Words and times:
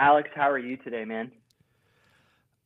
Alex, 0.00 0.30
how 0.34 0.50
are 0.50 0.58
you 0.58 0.78
today, 0.78 1.04
man? 1.04 1.30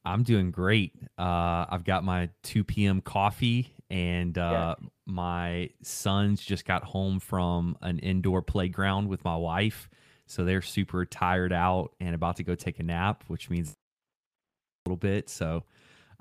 I'm 0.05 0.23
doing 0.23 0.53
great. 0.53 0.93
Uh, 1.19 1.67
I've 1.69 1.83
got 1.83 2.05
my 2.05 2.31
2 2.45 2.63
p.m. 2.63 3.01
coffee, 3.01 3.75
and 3.91 4.39
uh, 4.39 4.77
yeah. 4.79 4.89
my 5.05 5.71
sons 5.83 6.41
just 6.41 6.65
got 6.65 6.85
home 6.85 7.19
from 7.19 7.77
an 7.83 7.99
indoor 7.99 8.41
playground 8.41 9.09
with 9.09 9.25
my 9.25 9.35
wife. 9.35 9.91
So 10.27 10.45
they're 10.45 10.63
super 10.63 11.05
tired 11.05 11.53
out 11.53 11.91
and 11.99 12.15
about 12.15 12.37
to 12.37 12.45
go 12.45 12.55
take 12.55 12.79
a 12.79 12.85
nap, 12.85 13.25
which 13.27 13.51
means 13.51 13.71
a 13.71 14.89
little 14.89 14.97
bit. 14.97 15.29
So 15.29 15.65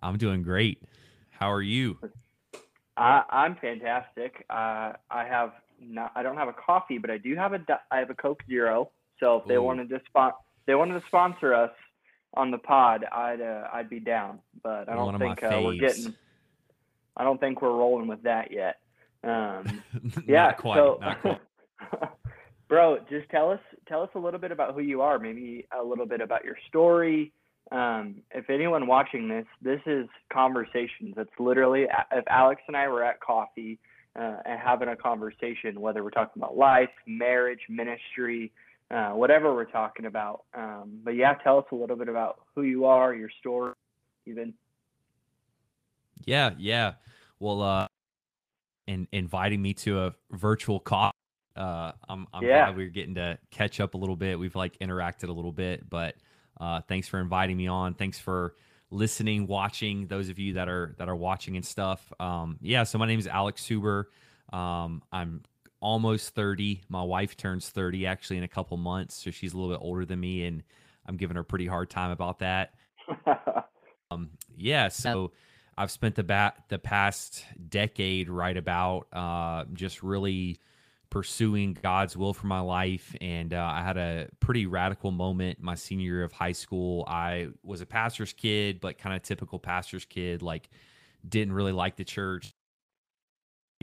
I'm 0.02 0.18
doing 0.18 0.42
great. 0.42 0.82
How 1.30 1.52
are 1.52 1.62
you? 1.62 2.00
I, 2.98 3.22
I'm 3.30 3.56
fantastic. 3.58 4.48
Uh, 4.50 4.94
I 5.12 5.26
have 5.30 5.52
not. 5.80 6.12
I 6.16 6.24
don't 6.24 6.38
have 6.38 6.48
a 6.48 6.54
coffee, 6.54 6.98
but 6.98 7.12
I 7.12 7.20
do 7.20 7.36
have 7.36 7.54
a. 7.54 7.60
I 7.92 8.00
have 8.00 8.10
a 8.10 8.16
Coke 8.16 8.42
Zero. 8.50 8.90
So 9.20 9.38
if 9.38 9.48
they 9.48 9.56
Ooh. 9.56 9.64
wanted 9.64 9.90
to 9.90 10.02
spot, 10.08 10.38
they 10.66 10.76
wanted 10.76 11.00
to 11.00 11.06
sponsor 11.08 11.54
us 11.54 11.72
on 12.36 12.52
the 12.52 12.58
pod, 12.58 13.06
I'd 13.12 13.42
uh, 13.42 13.68
I'd 13.74 13.90
be 13.90 14.00
down. 14.00 14.40
But 14.64 14.90
I 14.90 14.96
don't 14.96 15.18
think 15.20 15.44
uh, 15.44 15.62
we're 15.64 15.76
getting. 15.76 16.14
I 17.16 17.24
don't 17.24 17.40
think 17.40 17.62
we're 17.62 17.76
rolling 17.76 18.08
with 18.08 18.24
that 18.24 18.52
yet. 18.52 18.80
Um, 19.24 19.84
yeah, 20.28 20.52
quite. 20.54 20.78
So, 20.78 20.98
not 21.02 21.22
quite. 21.22 21.40
bro, 22.70 22.98
just 23.10 23.30
tell 23.30 23.52
us 23.52 23.60
tell 23.88 24.02
us 24.02 24.10
a 24.16 24.20
little 24.20 24.40
bit 24.40 24.52
about 24.52 24.74
who 24.74 24.82
you 24.82 25.02
are. 25.02 25.20
Maybe 25.20 25.68
a 25.78 25.84
little 25.84 26.06
bit 26.06 26.22
about 26.22 26.44
your 26.44 26.58
story. 26.70 27.32
Um, 27.72 28.16
if 28.32 28.50
anyone 28.50 28.88
watching 28.88 29.30
this, 29.30 29.46
this 29.62 29.80
is 29.86 30.08
conversations. 30.32 31.14
It's 31.18 31.32
literally 31.40 31.88
if 32.12 32.26
Alex 32.30 32.62
and 32.68 32.76
I 32.76 32.88
were 32.88 33.04
at 33.04 33.20
coffee 33.22 33.80
uh, 34.20 34.38
and 34.46 34.60
having 34.60 34.90
a 34.90 34.96
conversation, 34.96 35.80
whether 35.80 36.04
we're 36.04 36.12
talking 36.12 36.42
about 36.42 36.58
life, 36.58 36.90
marriage, 37.08 37.62
ministry, 37.70 38.52
uh, 38.94 39.10
whatever 39.12 39.54
we're 39.54 39.66
talking 39.66 40.06
about. 40.06 40.44
Um, 40.54 41.00
but 41.04 41.12
yeah, 41.16 41.34
tell 41.36 41.58
us 41.58 41.66
a 41.72 41.76
little 41.76 41.96
bit 41.96 42.10
about 42.10 42.42
who 42.56 42.62
you 42.62 42.86
are, 42.86 43.14
your 43.14 43.30
story, 43.40 43.74
even. 44.26 44.54
Yeah, 46.26 46.52
yeah. 46.58 46.94
Well, 47.40 47.62
uh, 47.62 47.88
in 48.88 49.08
inviting 49.12 49.62
me 49.62 49.74
to 49.74 50.04
a 50.04 50.16
virtual 50.32 50.80
call. 50.80 51.12
Uh, 51.56 51.92
I'm, 52.10 52.28
I'm 52.34 52.44
yeah. 52.44 52.66
glad 52.66 52.78
we 52.78 52.86
are 52.86 52.90
getting 52.90 53.16
to 53.16 53.38
catch 53.52 53.80
up 53.80 53.94
a 53.94 53.98
little 53.98 54.16
bit. 54.16 54.38
We've 54.40 54.56
like 54.56 54.78
interacted 54.80 55.30
a 55.30 55.32
little 55.32 55.52
bit, 55.52 55.90
but 55.90 56.16
uh, 56.60 56.82
thanks 56.88 57.08
for 57.08 57.20
inviting 57.20 57.58
me 57.58 57.68
on. 57.68 57.94
Thanks 57.94 58.20
for 58.20 58.56
listening, 58.90 59.48
watching. 59.48 60.08
Those 60.08 60.30
of 60.30 60.40
you 60.40 60.54
that 60.54 60.70
are 60.70 60.96
that 60.98 61.10
are 61.10 61.16
watching 61.16 61.56
and 61.56 61.66
stuff. 61.66 62.12
Um, 62.20 62.58
yeah. 62.62 62.84
So 62.84 62.98
my 62.98 63.08
name 63.08 63.20
is 63.20 63.28
Alex 63.28 63.66
Suber. 63.66 64.06
Um, 64.52 65.02
I'm 65.12 65.42
almost 65.84 66.34
30. 66.34 66.82
My 66.90 67.04
wife 67.04 67.38
turns 67.38 67.70
30 67.70 68.08
actually 68.08 68.38
in 68.38 68.44
a 68.44 68.48
couple 68.48 68.78
months, 68.78 69.16
so 69.16 69.30
she's 69.30 69.54
a 69.54 69.58
little 69.58 69.72
bit 69.72 69.84
older 69.84 70.06
than 70.06 70.20
me, 70.20 70.46
and 70.46 70.64
I'm 71.06 71.18
giving 71.18 71.36
her 71.36 71.42
a 71.42 71.46
pretty 71.46 71.68
hard 71.68 71.90
time 71.90 72.10
about 72.10 72.40
that. 72.40 72.74
um, 74.12 74.30
yeah, 74.56 74.88
so 74.88 75.34
I've 75.78 75.92
spent 75.92 76.16
the 76.16 76.24
bat 76.24 76.56
the 76.70 76.80
past 76.80 77.46
decade 77.70 78.30
right 78.30 78.56
about 78.56 79.08
uh, 79.12 79.66
just 79.74 80.02
really 80.02 80.60
pursuing 81.10 81.78
God's 81.84 82.16
will 82.16 82.34
for 82.34 82.48
my 82.48 82.62
life, 82.62 83.14
and 83.20 83.54
uh, 83.54 83.72
I 83.72 83.84
had 83.84 83.98
a 83.98 84.30
pretty 84.40 84.66
radical 84.66 85.12
moment 85.12 85.62
my 85.62 85.76
senior 85.76 86.06
year 86.06 86.24
of 86.24 86.32
high 86.32 86.54
school. 86.54 87.04
I 87.08 87.50
was 87.62 87.82
a 87.82 87.86
pastor's 87.86 88.32
kid, 88.32 88.80
but 88.80 88.98
kind 88.98 89.16
of 89.16 89.22
typical 89.22 89.60
pastor's 89.60 90.06
kid, 90.06 90.42
like 90.42 90.70
didn't 91.28 91.54
really 91.54 91.72
like 91.72 91.98
the 91.98 92.04
church 92.04 92.53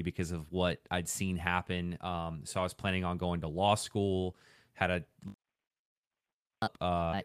because 0.02 0.32
of 0.32 0.50
what 0.50 0.80
I'd 0.90 1.08
seen 1.08 1.36
happen. 1.36 1.98
Um, 2.00 2.40
so 2.44 2.60
I 2.60 2.62
was 2.62 2.74
planning 2.74 3.04
on 3.04 3.18
going 3.18 3.40
to 3.42 3.48
law 3.48 3.74
school, 3.74 4.36
had 4.74 4.90
a 4.90 5.04
uh, 6.80 7.20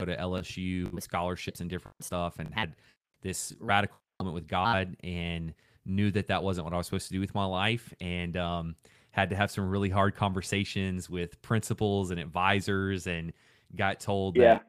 go 0.00 0.06
to 0.06 0.16
LSU 0.16 0.90
with 0.92 1.04
scholarships 1.04 1.60
and 1.60 1.68
different 1.68 2.02
stuff, 2.02 2.38
and 2.38 2.52
had 2.54 2.74
this 3.22 3.52
radical 3.60 3.96
moment 4.20 4.34
with 4.34 4.46
God, 4.46 4.96
and 5.02 5.54
knew 5.84 6.10
that 6.10 6.28
that 6.28 6.42
wasn't 6.42 6.64
what 6.64 6.74
I 6.74 6.76
was 6.76 6.86
supposed 6.86 7.08
to 7.08 7.12
do 7.12 7.20
with 7.20 7.34
my 7.34 7.44
life, 7.44 7.92
and 8.00 8.36
um, 8.36 8.76
had 9.10 9.30
to 9.30 9.36
have 9.36 9.50
some 9.50 9.68
really 9.68 9.90
hard 9.90 10.14
conversations 10.14 11.10
with 11.10 11.40
principals 11.42 12.10
and 12.10 12.20
advisors, 12.20 13.06
and 13.06 13.32
got 13.76 14.00
told 14.00 14.36
yeah. 14.36 14.54
that 14.54 14.66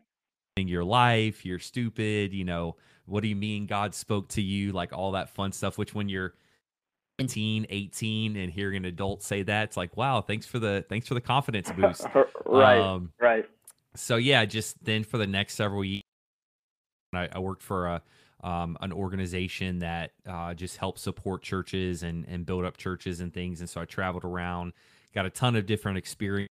your 0.68 0.84
life, 0.84 1.46
you're 1.46 1.60
stupid. 1.60 2.34
You 2.34 2.44
know, 2.44 2.76
what 3.06 3.22
do 3.22 3.30
you 3.30 3.36
mean 3.36 3.66
God 3.66 3.94
spoke 3.94 4.30
to 4.30 4.42
you? 4.42 4.72
Like 4.72 4.92
all 4.92 5.14
that 5.14 5.30
fun 5.30 5.52
stuff. 5.52 5.78
Which 5.78 5.94
when 5.94 6.10
you're 6.10 6.34
17 7.20 7.68
18 7.70 8.36
and 8.38 8.52
hearing 8.52 8.78
an 8.78 8.86
adult 8.86 9.22
say 9.22 9.44
that 9.44 9.66
it's 9.66 9.78
like 9.78 9.96
wow 9.98 10.22
thanks 10.22 10.46
for 10.46 10.60
the 10.60 10.86
thanks 10.90 11.08
for 11.08 11.14
the 11.14 11.22
confidence 11.22 11.72
boost. 11.72 12.06
Right 12.46 12.80
um, 12.80 13.12
right. 13.20 13.46
so 13.96 14.16
yeah 14.16 14.44
just 14.46 14.84
then 14.84 15.04
for 15.04 15.18
the 15.18 15.28
next 15.28 15.54
several 15.54 15.84
years 15.84 16.04
i, 17.14 17.28
I 17.32 17.40
worked 17.40 17.62
for 17.62 17.88
a 17.88 18.02
um, 18.42 18.78
an 18.80 18.94
organization 18.94 19.80
that 19.80 20.12
uh, 20.26 20.54
just 20.54 20.78
helps 20.78 21.02
support 21.02 21.44
churches 21.44 22.04
and 22.04 22.26
and 22.28 22.46
build 22.46 22.66
up 22.66 22.78
churches 22.78 23.20
and 23.20 23.34
things 23.34 23.60
and 23.60 23.70
so 23.70 23.82
i 23.82 23.86
traveled 23.86 24.24
around 24.24 24.74
got 25.14 25.26
a 25.26 25.30
ton 25.30 25.56
of 25.56 25.66
different 25.66 25.98
experience 25.98 26.50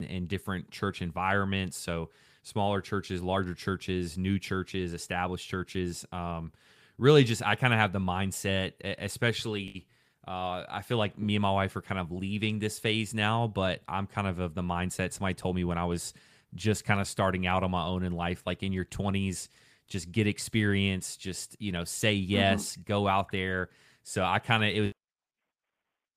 in 0.00 0.26
different 0.26 0.70
church 0.70 1.02
environments 1.02 1.76
so 1.76 2.10
smaller 2.42 2.80
churches 2.80 3.22
larger 3.22 3.54
churches 3.54 4.16
new 4.16 4.38
churches 4.38 4.92
established 4.92 5.48
churches 5.48 6.04
um, 6.12 6.52
really 6.98 7.24
just 7.24 7.42
I 7.42 7.54
kind 7.54 7.72
of 7.72 7.78
have 7.78 7.92
the 7.92 8.00
mindset, 8.00 8.72
especially. 8.98 9.86
Uh, 10.26 10.64
I 10.68 10.82
feel 10.82 10.98
like 10.98 11.16
me 11.16 11.36
and 11.36 11.42
my 11.42 11.52
wife 11.52 11.76
are 11.76 11.82
kind 11.82 12.00
of 12.00 12.10
leaving 12.10 12.58
this 12.58 12.80
phase 12.80 13.14
now, 13.14 13.46
but 13.46 13.82
I'm 13.88 14.08
kind 14.08 14.26
of 14.26 14.40
of 14.40 14.56
the 14.56 14.62
mindset. 14.62 15.12
Somebody 15.12 15.34
told 15.34 15.54
me 15.54 15.62
when 15.62 15.78
I 15.78 15.84
was 15.84 16.14
just 16.56 16.84
kind 16.84 17.00
of 17.00 17.06
starting 17.06 17.46
out 17.46 17.62
on 17.62 17.70
my 17.70 17.84
own 17.84 18.02
in 18.02 18.12
life, 18.12 18.42
like 18.44 18.64
in 18.64 18.72
your 18.72 18.86
20s, 18.86 19.48
just 19.86 20.10
get 20.10 20.26
experience, 20.26 21.16
just 21.16 21.56
you 21.60 21.70
know, 21.70 21.84
say 21.84 22.16
mm-hmm. 22.16 22.32
yes, 22.32 22.72
mm-hmm. 22.72 22.82
go 22.86 23.06
out 23.06 23.30
there. 23.30 23.70
So 24.02 24.24
I 24.24 24.38
kind 24.38 24.64
of 24.64 24.70
it 24.70 24.80
was 24.80 24.92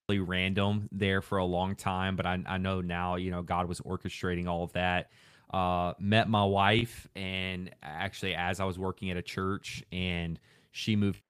really 0.08 0.20
random 0.20 0.90
there 0.92 1.22
for 1.22 1.38
a 1.38 1.46
long 1.46 1.76
time, 1.76 2.16
but 2.16 2.26
I, 2.26 2.40
I 2.48 2.58
know 2.58 2.82
now, 2.82 3.16
you 3.16 3.32
know, 3.32 3.42
God 3.42 3.68
was 3.68 3.80
orchestrating 3.82 4.48
all 4.48 4.64
of 4.64 4.74
that. 4.74 5.12
Uh, 5.52 5.94
met 6.00 6.30
my 6.30 6.46
wife, 6.46 7.08
and 7.16 7.72
actually, 7.82 8.36
as 8.36 8.60
I 8.60 8.66
was 8.66 8.78
working 8.78 9.10
at 9.10 9.18
a 9.18 9.22
church, 9.24 9.84
and 9.92 10.40
she 10.72 10.96
moved 10.96 11.22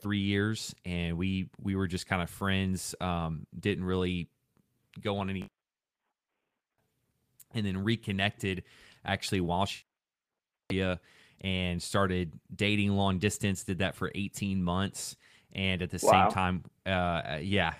three 0.00 0.18
years, 0.18 0.74
and 0.84 1.16
we 1.16 1.50
we 1.60 1.74
were 1.74 1.86
just 1.86 2.06
kind 2.06 2.22
of 2.22 2.30
friends. 2.30 2.94
Um, 3.00 3.46
didn't 3.58 3.84
really 3.84 4.28
go 5.00 5.18
on 5.18 5.30
any, 5.30 5.48
and 7.54 7.66
then 7.66 7.84
reconnected 7.84 8.64
actually 9.04 9.40
while 9.40 9.66
she 9.66 9.84
and 11.40 11.82
started 11.82 12.32
dating 12.54 12.90
long 12.92 13.18
distance. 13.18 13.64
Did 13.64 13.78
that 13.78 13.94
for 13.94 14.10
eighteen 14.14 14.62
months 14.62 15.16
and 15.52 15.82
at 15.82 15.90
the 15.90 15.98
wow. 16.02 16.28
same 16.28 16.32
time 16.32 16.64
uh 16.86 17.38
yeah 17.42 17.74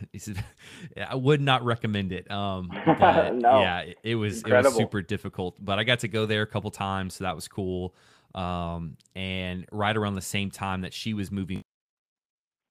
i 1.08 1.14
would 1.14 1.40
not 1.40 1.64
recommend 1.64 2.12
it 2.12 2.30
um 2.30 2.68
no. 2.86 3.60
yeah 3.60 3.80
it, 3.80 3.98
it 4.02 4.14
was 4.16 4.38
Incredible. 4.38 4.70
it 4.70 4.72
was 4.72 4.76
super 4.76 5.02
difficult 5.02 5.56
but 5.60 5.78
i 5.78 5.84
got 5.84 6.00
to 6.00 6.08
go 6.08 6.26
there 6.26 6.42
a 6.42 6.46
couple 6.46 6.70
times 6.70 7.14
so 7.14 7.24
that 7.24 7.34
was 7.34 7.48
cool 7.48 7.94
um, 8.34 8.96
and 9.14 9.66
right 9.72 9.96
around 9.96 10.14
the 10.14 10.20
same 10.20 10.50
time 10.50 10.82
that 10.82 10.94
she 10.94 11.14
was 11.14 11.30
moving, 11.30 11.62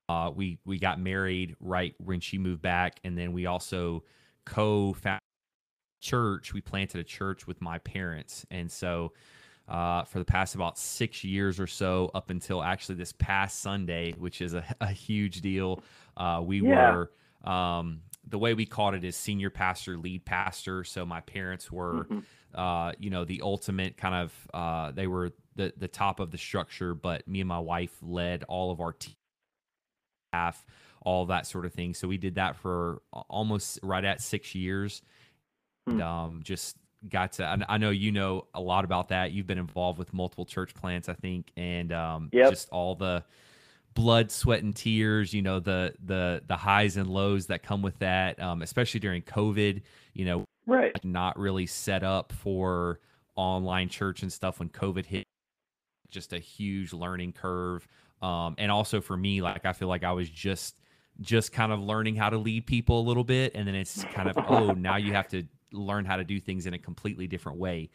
uh, 0.08 0.32
we 0.34 0.60
we 0.66 0.80
got 0.80 1.00
married 1.00 1.56
right 1.60 1.94
when 1.98 2.20
she 2.20 2.38
moved 2.38 2.62
back, 2.62 3.00
and 3.04 3.18
then 3.18 3.34
we 3.34 3.46
also 3.46 4.04
co-founded 4.46 5.22
church. 6.02 6.54
We 6.54 6.62
planted 6.62 7.00
a 7.00 7.04
church 7.04 7.48
with 7.48 7.62
my 7.62 7.78
parents, 7.80 8.46
and 8.50 8.72
so 8.72 9.14
uh, 9.70 10.04
for 10.04 10.20
the 10.20 10.26
past 10.26 10.56
about 10.56 10.78
six 10.78 11.24
years 11.24 11.60
or 11.60 11.68
so, 11.68 12.10
up 12.16 12.32
until 12.32 12.64
actually 12.64 12.96
this 12.96 13.14
past 13.14 13.60
Sunday, 13.60 14.14
which 14.18 14.42
is 14.42 14.54
a, 14.54 14.64
a 14.82 14.92
huge 14.92 15.42
deal. 15.42 15.84
Uh, 16.18 16.42
we 16.44 16.62
yeah. 16.62 16.92
were 16.92 17.12
um, 17.50 18.02
the 18.28 18.38
way 18.38 18.54
we 18.54 18.66
called 18.66 18.96
it 18.96 19.04
is 19.04 19.16
senior 19.16 19.50
pastor, 19.50 19.98
lead 19.98 20.26
pastor. 20.26 20.84
So 20.84 21.06
my 21.06 21.22
parents 21.22 21.72
were, 21.72 22.06
mm-hmm. 22.06 22.60
uh, 22.60 22.94
you 23.00 23.10
know, 23.10 23.26
the 23.26 23.42
ultimate 23.42 23.98
kind 23.98 24.16
of. 24.16 24.48
Uh, 24.54 24.92
they 24.92 25.08
were 25.08 25.32
the 25.60 25.74
the 25.78 25.88
top 25.88 26.20
of 26.20 26.32
the 26.32 26.38
structure, 26.38 26.96
but 26.96 27.28
me 27.28 27.42
and 27.42 27.48
my 27.48 27.60
wife 27.60 27.96
led 28.02 28.44
all 28.46 28.72
of 28.72 28.80
our 28.80 28.94
team 28.94 29.16
staff, 30.30 30.66
all 31.02 31.26
that 31.28 31.46
sort 31.46 31.66
of 31.66 31.74
thing. 31.74 31.94
So 31.94 32.08
we 32.08 32.18
did 32.18 32.36
that 32.36 32.56
for 32.56 33.02
almost 33.12 33.80
right 33.84 34.04
at 34.04 34.22
six 34.22 34.56
years. 34.56 35.02
Hmm. 35.86 35.92
And, 35.92 36.02
um, 36.02 36.40
just 36.44 36.78
got 37.08 37.34
to. 37.34 37.46
I, 37.46 37.76
I, 37.76 37.78
know 37.78 37.90
you 37.90 38.12
know 38.12 38.48
a 38.54 38.62
lot 38.62 38.86
about 38.86 39.10
that. 39.10 39.32
You've 39.32 39.48
been 39.48 39.58
involved 39.58 40.00
with 40.00 40.14
multiple 40.14 40.46
church 40.46 40.74
plants, 40.74 41.10
I 41.10 41.14
think, 41.14 41.52
and 41.58 41.92
um, 41.92 42.30
yep. 42.32 42.52
just 42.52 42.70
all 42.70 42.96
the 42.96 43.24
blood, 43.94 44.32
sweat, 44.32 44.64
and 44.64 44.76
tears. 44.76 45.34
You 45.34 45.42
know 45.42 45.60
the 45.60 45.94
the 46.06 46.42
the 46.48 46.56
highs 46.56 46.96
and 46.96 47.10
lows 47.10 47.48
that 47.48 47.64
come 47.64 47.82
with 47.82 48.00
that, 48.00 48.42
um, 48.42 48.62
especially 48.62 49.02
during 49.02 49.24
COVID. 49.24 49.82
You 50.14 50.26
know, 50.26 50.46
right? 50.66 51.04
Not 51.04 51.38
really 51.38 51.66
set 51.66 52.04
up 52.04 52.32
for 52.32 53.00
online 53.36 53.90
church 53.90 54.22
and 54.22 54.32
stuff 54.32 54.60
when 54.60 54.70
COVID 54.70 55.06
hit 55.06 55.26
just 56.10 56.34
a 56.34 56.40
huge 56.40 56.94
learning 56.94 57.34
curve. 57.34 57.88
Um, 58.22 58.56
and 58.58 58.72
also 58.72 59.02
for 59.02 59.16
me, 59.16 59.42
like 59.42 59.66
I 59.66 59.74
feel 59.74 59.88
like 59.88 60.04
I 60.04 60.12
was 60.12 60.30
just 60.30 60.76
just 61.22 61.52
kind 61.52 61.72
of 61.72 61.82
learning 61.82 62.16
how 62.16 62.30
to 62.30 62.38
lead 62.38 62.66
people 62.66 63.02
a 63.02 63.06
little 63.06 63.24
bit, 63.24 63.54
and 63.56 63.68
then 63.68 63.76
it's 63.76 64.04
kind 64.06 64.30
of 64.30 64.38
oh 64.50 64.72
now 64.74 64.98
you 64.98 65.14
have 65.14 65.28
to 65.30 65.44
learn 65.72 66.06
how 66.06 66.18
to 66.18 66.24
do 66.24 66.40
things 66.40 66.66
in 66.66 66.74
a 66.74 66.80
completely 66.80 67.28
different 67.28 67.58
way. 67.58 67.90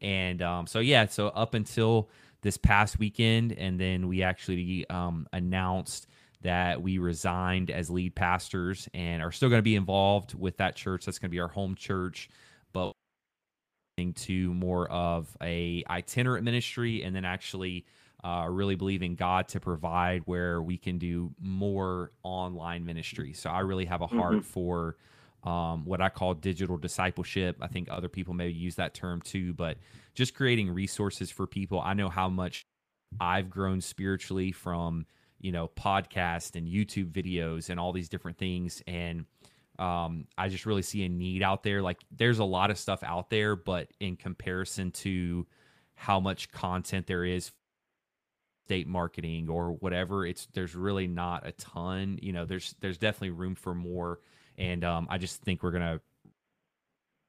And 0.00 0.42
um, 0.42 0.66
so 0.66 0.80
yeah, 0.80 1.06
so 1.06 1.28
up 1.28 1.54
until 1.54 2.08
this 2.42 2.56
past 2.56 2.98
weekend, 2.98 3.52
and 3.52 3.78
then 3.78 4.08
we 4.08 4.22
actually 4.22 4.88
um, 4.88 5.26
announced 5.32 6.06
that 6.42 6.80
we 6.80 6.98
resigned 6.98 7.70
as 7.70 7.90
lead 7.90 8.14
pastors 8.14 8.88
and 8.94 9.22
are 9.22 9.30
still 9.30 9.50
going 9.50 9.58
to 9.58 9.62
be 9.62 9.76
involved 9.76 10.34
with 10.34 10.56
that 10.56 10.74
church. 10.74 11.04
That's 11.04 11.18
going 11.18 11.28
to 11.30 11.34
be 11.34 11.40
our 11.40 11.48
home 11.48 11.74
church, 11.74 12.30
but 12.72 12.92
to 14.14 14.52
more 14.54 14.90
of 14.90 15.28
a 15.42 15.84
itinerant 15.88 16.44
ministry 16.44 17.02
and 17.02 17.14
then 17.14 17.24
actually 17.24 17.84
uh, 18.22 18.46
really 18.48 18.74
believe 18.74 19.02
in 19.02 19.14
God 19.14 19.48
to 19.48 19.60
provide 19.60 20.22
where 20.26 20.60
we 20.60 20.76
can 20.76 20.98
do 20.98 21.32
more 21.40 22.12
online 22.22 22.84
ministry. 22.84 23.32
So 23.32 23.48
I 23.50 23.60
really 23.60 23.86
have 23.86 24.02
a 24.02 24.06
heart 24.06 24.34
mm-hmm. 24.34 24.40
for 24.40 24.96
um, 25.42 25.84
what 25.86 26.00
I 26.00 26.10
call 26.10 26.34
digital 26.34 26.76
discipleship. 26.76 27.56
I 27.60 27.66
think 27.66 27.88
other 27.90 28.08
people 28.08 28.34
may 28.34 28.48
use 28.48 28.74
that 28.76 28.92
term 28.92 29.22
too, 29.22 29.54
but 29.54 29.78
just 30.14 30.34
creating 30.34 30.70
resources 30.70 31.30
for 31.30 31.46
people. 31.46 31.80
I 31.80 31.94
know 31.94 32.08
how 32.08 32.28
much 32.28 32.66
I've 33.18 33.48
grown 33.48 33.80
spiritually 33.80 34.52
from 34.52 35.06
you 35.40 35.52
know 35.52 35.68
podcast 35.68 36.56
and 36.56 36.68
YouTube 36.68 37.10
videos 37.10 37.70
and 37.70 37.80
all 37.80 37.92
these 37.92 38.08
different 38.08 38.36
things, 38.36 38.82
and 38.86 39.24
um, 39.80 40.26
I 40.36 40.48
just 40.48 40.66
really 40.66 40.82
see 40.82 41.04
a 41.04 41.08
need 41.08 41.42
out 41.42 41.62
there. 41.62 41.82
Like 41.82 42.00
there's 42.10 42.38
a 42.38 42.44
lot 42.44 42.70
of 42.70 42.78
stuff 42.78 43.02
out 43.02 43.30
there, 43.30 43.56
but 43.56 43.88
in 43.98 44.16
comparison 44.16 44.90
to 44.92 45.46
how 45.94 46.18
much 46.18 46.50
content 46.50 47.06
there 47.06 47.24
is 47.24 47.52
state 48.70 48.86
marketing 48.86 49.48
or 49.48 49.72
whatever 49.72 50.24
it's 50.24 50.46
there's 50.54 50.76
really 50.76 51.08
not 51.08 51.44
a 51.44 51.50
ton 51.52 52.16
you 52.22 52.32
know 52.32 52.44
there's 52.44 52.76
there's 52.80 52.96
definitely 52.98 53.30
room 53.30 53.56
for 53.56 53.74
more 53.74 54.20
and 54.58 54.84
um, 54.84 55.08
i 55.10 55.18
just 55.18 55.42
think 55.42 55.64
we're 55.64 55.72
gonna 55.72 56.00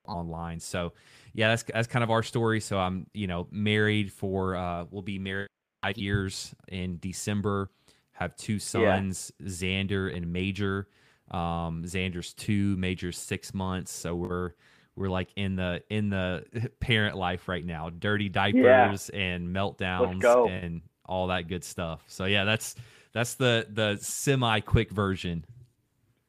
online 0.07 0.59
so 0.59 0.93
yeah 1.33 1.49
that's 1.49 1.63
that's 1.63 1.87
kind 1.87 2.03
of 2.03 2.11
our 2.11 2.21
story 2.21 2.59
so 2.59 2.77
i'm 2.77 3.07
you 3.15 3.25
know 3.25 3.47
married 3.49 4.13
for 4.13 4.55
uh 4.55 4.85
we'll 4.91 5.01
be 5.01 5.17
married 5.17 5.47
five 5.81 5.97
years 5.97 6.53
in 6.67 6.99
december 6.99 7.71
have 8.11 8.35
two 8.35 8.59
sons 8.59 9.31
yeah. 9.39 9.47
xander 9.47 10.15
and 10.15 10.31
major 10.31 10.87
um 11.31 11.83
xander's 11.85 12.33
two 12.33 12.75
major's 12.77 13.17
six 13.17 13.53
months 13.53 13.91
so 13.91 14.15
we're 14.15 14.51
we're 14.95 15.09
like 15.09 15.29
in 15.35 15.55
the 15.55 15.81
in 15.89 16.09
the 16.09 16.43
parent 16.79 17.15
life 17.15 17.47
right 17.47 17.65
now 17.65 17.89
dirty 17.89 18.29
diapers 18.29 19.09
yeah. 19.13 19.19
and 19.19 19.55
meltdowns 19.55 20.49
and 20.49 20.81
all 21.11 21.27
that 21.27 21.47
good 21.47 21.63
stuff. 21.63 22.01
So 22.07 22.25
yeah, 22.25 22.45
that's 22.45 22.75
that's 23.13 23.35
the 23.35 23.67
the 23.69 23.97
semi 24.01 24.61
quick 24.61 24.89
version. 24.89 25.45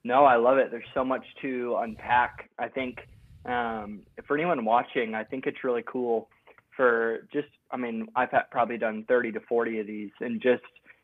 No, 0.04 0.25
I 0.25 0.37
love 0.37 0.58
it. 0.58 0.72
There's 0.72 0.84
so 0.93 1.05
much 1.05 1.25
to 1.43 1.78
unpack. 1.81 2.50
I 2.58 2.69
think 2.69 3.06
um, 3.46 4.00
for 4.26 4.37
anyone 4.37 4.64
watching, 4.64 5.14
I 5.14 5.22
think 5.22 5.46
it's 5.46 5.62
really 5.62 5.84
cool 5.87 6.28
for 6.76 7.28
just. 7.32 7.48
I 7.70 7.76
mean, 7.76 8.08
I've 8.16 8.31
had, 8.31 8.50
probably 8.50 8.76
done 8.76 9.05
30 9.08 9.32
to 9.32 9.40
40 9.48 9.81
of 9.81 9.87
these, 9.87 10.10
and 10.20 10.43
just 10.43 10.62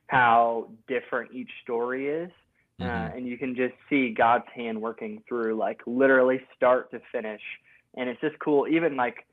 how 0.09 0.69
different 0.89 1.33
each 1.33 1.51
story 1.63 2.09
is. 2.09 2.31
Uh, 2.81 2.85
mm-hmm. 2.85 3.13
Uh, 3.13 3.17
and 3.17 3.27
you 3.27 3.37
can 3.37 3.55
just 3.55 3.75
see 3.89 4.11
God's 4.11 4.45
hand 4.55 4.81
working 4.81 5.23
through, 5.29 5.57
like 5.57 5.81
literally 5.87 6.41
start 6.57 6.91
to 6.93 7.01
finish. 7.13 7.43
And 7.97 8.09
it's 8.09 8.21
just 8.21 8.39
cool. 8.39 8.69
Even 8.69 8.97
like 8.97 9.27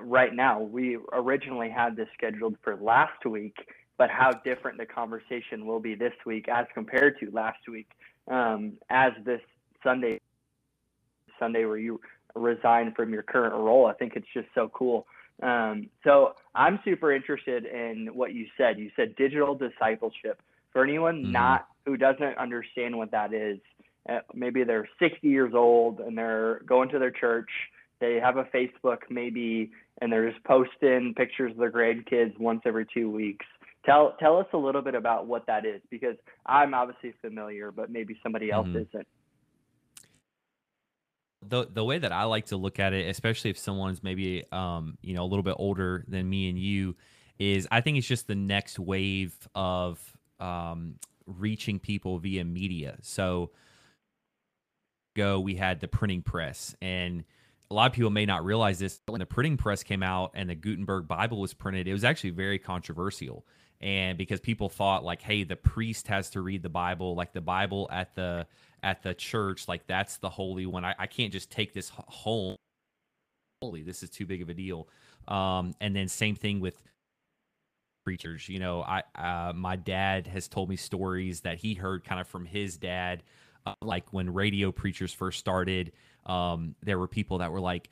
right 0.00 0.34
now, 0.34 0.60
we 0.60 0.98
originally 1.12 1.70
had 1.70 1.96
this 1.96 2.08
scheduled 2.14 2.56
for 2.62 2.76
last 2.76 3.24
week, 3.26 3.56
but 3.98 4.10
how 4.10 4.30
different 4.44 4.78
the 4.78 4.86
conversation 4.86 5.66
will 5.66 5.80
be 5.80 5.94
this 5.94 6.12
week 6.24 6.48
as 6.48 6.66
compared 6.74 7.18
to 7.20 7.30
last 7.30 7.68
week. 7.68 7.88
Um, 8.30 8.74
as 8.90 9.12
this 9.24 9.40
Sunday, 9.82 10.20
Sunday 11.38 11.64
where 11.64 11.78
you 11.78 12.00
resign 12.34 12.92
from 12.94 13.12
your 13.12 13.22
current 13.22 13.54
role, 13.54 13.86
I 13.86 13.94
think 13.94 14.14
it's 14.14 14.26
just 14.32 14.48
so 14.54 14.70
cool. 14.72 15.06
Um, 15.42 15.88
so 16.04 16.34
I'm 16.54 16.78
super 16.84 17.12
interested 17.12 17.64
in 17.66 18.10
what 18.14 18.32
you 18.32 18.46
said. 18.56 18.78
You 18.78 18.90
said 18.94 19.16
digital 19.16 19.54
discipleship. 19.54 20.40
For 20.72 20.84
anyone 20.84 21.22
mm-hmm. 21.22 21.32
not 21.32 21.66
who 21.86 21.96
doesn't 21.96 22.38
understand 22.38 22.96
what 22.96 23.10
that 23.10 23.32
is, 23.32 23.58
uh, 24.08 24.20
maybe 24.34 24.64
they're 24.64 24.88
60 24.98 25.26
years 25.26 25.52
old 25.54 26.00
and 26.00 26.16
they're 26.16 26.60
going 26.66 26.88
to 26.90 26.98
their 26.98 27.10
church. 27.10 27.50
They 28.00 28.18
have 28.20 28.36
a 28.36 28.44
Facebook 28.44 28.98
maybe, 29.10 29.70
and 30.00 30.12
they're 30.12 30.28
just 30.30 30.42
posting 30.44 31.14
pictures 31.16 31.52
of 31.52 31.58
their 31.58 31.70
grandkids 31.70 32.38
once 32.38 32.62
every 32.66 32.86
two 32.92 33.10
weeks. 33.10 33.46
Tell 33.86 34.16
tell 34.18 34.38
us 34.38 34.46
a 34.52 34.56
little 34.56 34.82
bit 34.82 34.94
about 34.94 35.26
what 35.26 35.46
that 35.46 35.64
is 35.64 35.80
because 35.90 36.16
I'm 36.46 36.74
obviously 36.74 37.14
familiar, 37.20 37.70
but 37.72 37.90
maybe 37.90 38.16
somebody 38.22 38.50
else 38.50 38.66
mm-hmm. 38.66 38.78
isn't. 38.78 39.06
The 41.48 41.66
the 41.72 41.84
way 41.84 41.98
that 41.98 42.12
I 42.12 42.24
like 42.24 42.46
to 42.46 42.56
look 42.56 42.78
at 42.78 42.92
it, 42.92 43.08
especially 43.08 43.50
if 43.50 43.58
someone's 43.58 44.02
maybe 44.02 44.44
um, 44.52 44.98
you 45.02 45.14
know, 45.14 45.22
a 45.22 45.26
little 45.26 45.42
bit 45.42 45.56
older 45.58 46.04
than 46.08 46.28
me 46.28 46.48
and 46.48 46.58
you, 46.58 46.96
is 47.38 47.66
I 47.70 47.80
think 47.80 47.98
it's 47.98 48.06
just 48.06 48.28
the 48.28 48.36
next 48.36 48.78
wave 48.78 49.36
of 49.54 50.00
um, 50.38 50.96
reaching 51.26 51.78
people 51.78 52.18
via 52.18 52.44
media. 52.44 52.96
So 53.02 53.50
go 55.14 55.40
we 55.40 55.54
had 55.54 55.80
the 55.80 55.88
printing 55.88 56.22
press 56.22 56.74
and 56.80 57.24
a 57.70 57.74
lot 57.74 57.86
of 57.86 57.94
people 57.94 58.10
may 58.10 58.26
not 58.26 58.44
realize 58.44 58.78
this 58.78 59.00
when 59.06 59.20
the 59.20 59.26
printing 59.26 59.56
press 59.56 59.82
came 59.82 60.02
out 60.02 60.32
and 60.34 60.50
the 60.50 60.54
Gutenberg 60.54 61.08
Bible 61.08 61.40
was 61.40 61.54
printed, 61.54 61.88
it 61.88 61.92
was 61.92 62.04
actually 62.04 62.30
very 62.30 62.58
controversial. 62.58 63.46
And 63.80 64.18
because 64.18 64.40
people 64.40 64.68
thought 64.68 65.04
like 65.04 65.22
hey 65.22 65.42
the 65.44 65.56
priest 65.56 66.06
has 66.08 66.30
to 66.30 66.40
read 66.40 66.62
the 66.62 66.68
bible 66.68 67.16
like 67.16 67.32
the 67.32 67.40
bible 67.40 67.88
at 67.90 68.14
the 68.14 68.46
at 68.84 69.02
the 69.02 69.12
church 69.12 69.66
like 69.66 69.86
that's 69.86 70.18
the 70.18 70.28
holy 70.28 70.66
one. 70.66 70.84
I, 70.84 70.94
I 70.98 71.06
can't 71.06 71.32
just 71.32 71.50
take 71.50 71.72
this 71.72 71.90
home. 71.94 72.56
Holy 73.60 73.82
this 73.82 74.02
is 74.02 74.10
too 74.10 74.26
big 74.26 74.42
of 74.42 74.48
a 74.50 74.54
deal. 74.54 74.88
Um, 75.26 75.74
and 75.80 75.96
then 75.96 76.08
same 76.08 76.36
thing 76.36 76.60
with 76.60 76.82
preachers 78.04 78.48
you 78.48 78.58
know 78.58 78.82
i 78.82 79.02
uh, 79.14 79.52
my 79.54 79.76
dad 79.76 80.26
has 80.26 80.48
told 80.48 80.68
me 80.68 80.76
stories 80.76 81.40
that 81.40 81.58
he 81.58 81.74
heard 81.74 82.04
kind 82.04 82.20
of 82.20 82.26
from 82.26 82.44
his 82.44 82.76
dad 82.76 83.22
uh, 83.66 83.74
like 83.80 84.12
when 84.12 84.32
radio 84.32 84.72
preachers 84.72 85.12
first 85.12 85.38
started 85.38 85.92
um, 86.26 86.74
there 86.82 86.98
were 86.98 87.08
people 87.08 87.38
that 87.38 87.50
were 87.50 87.60
like 87.60 87.90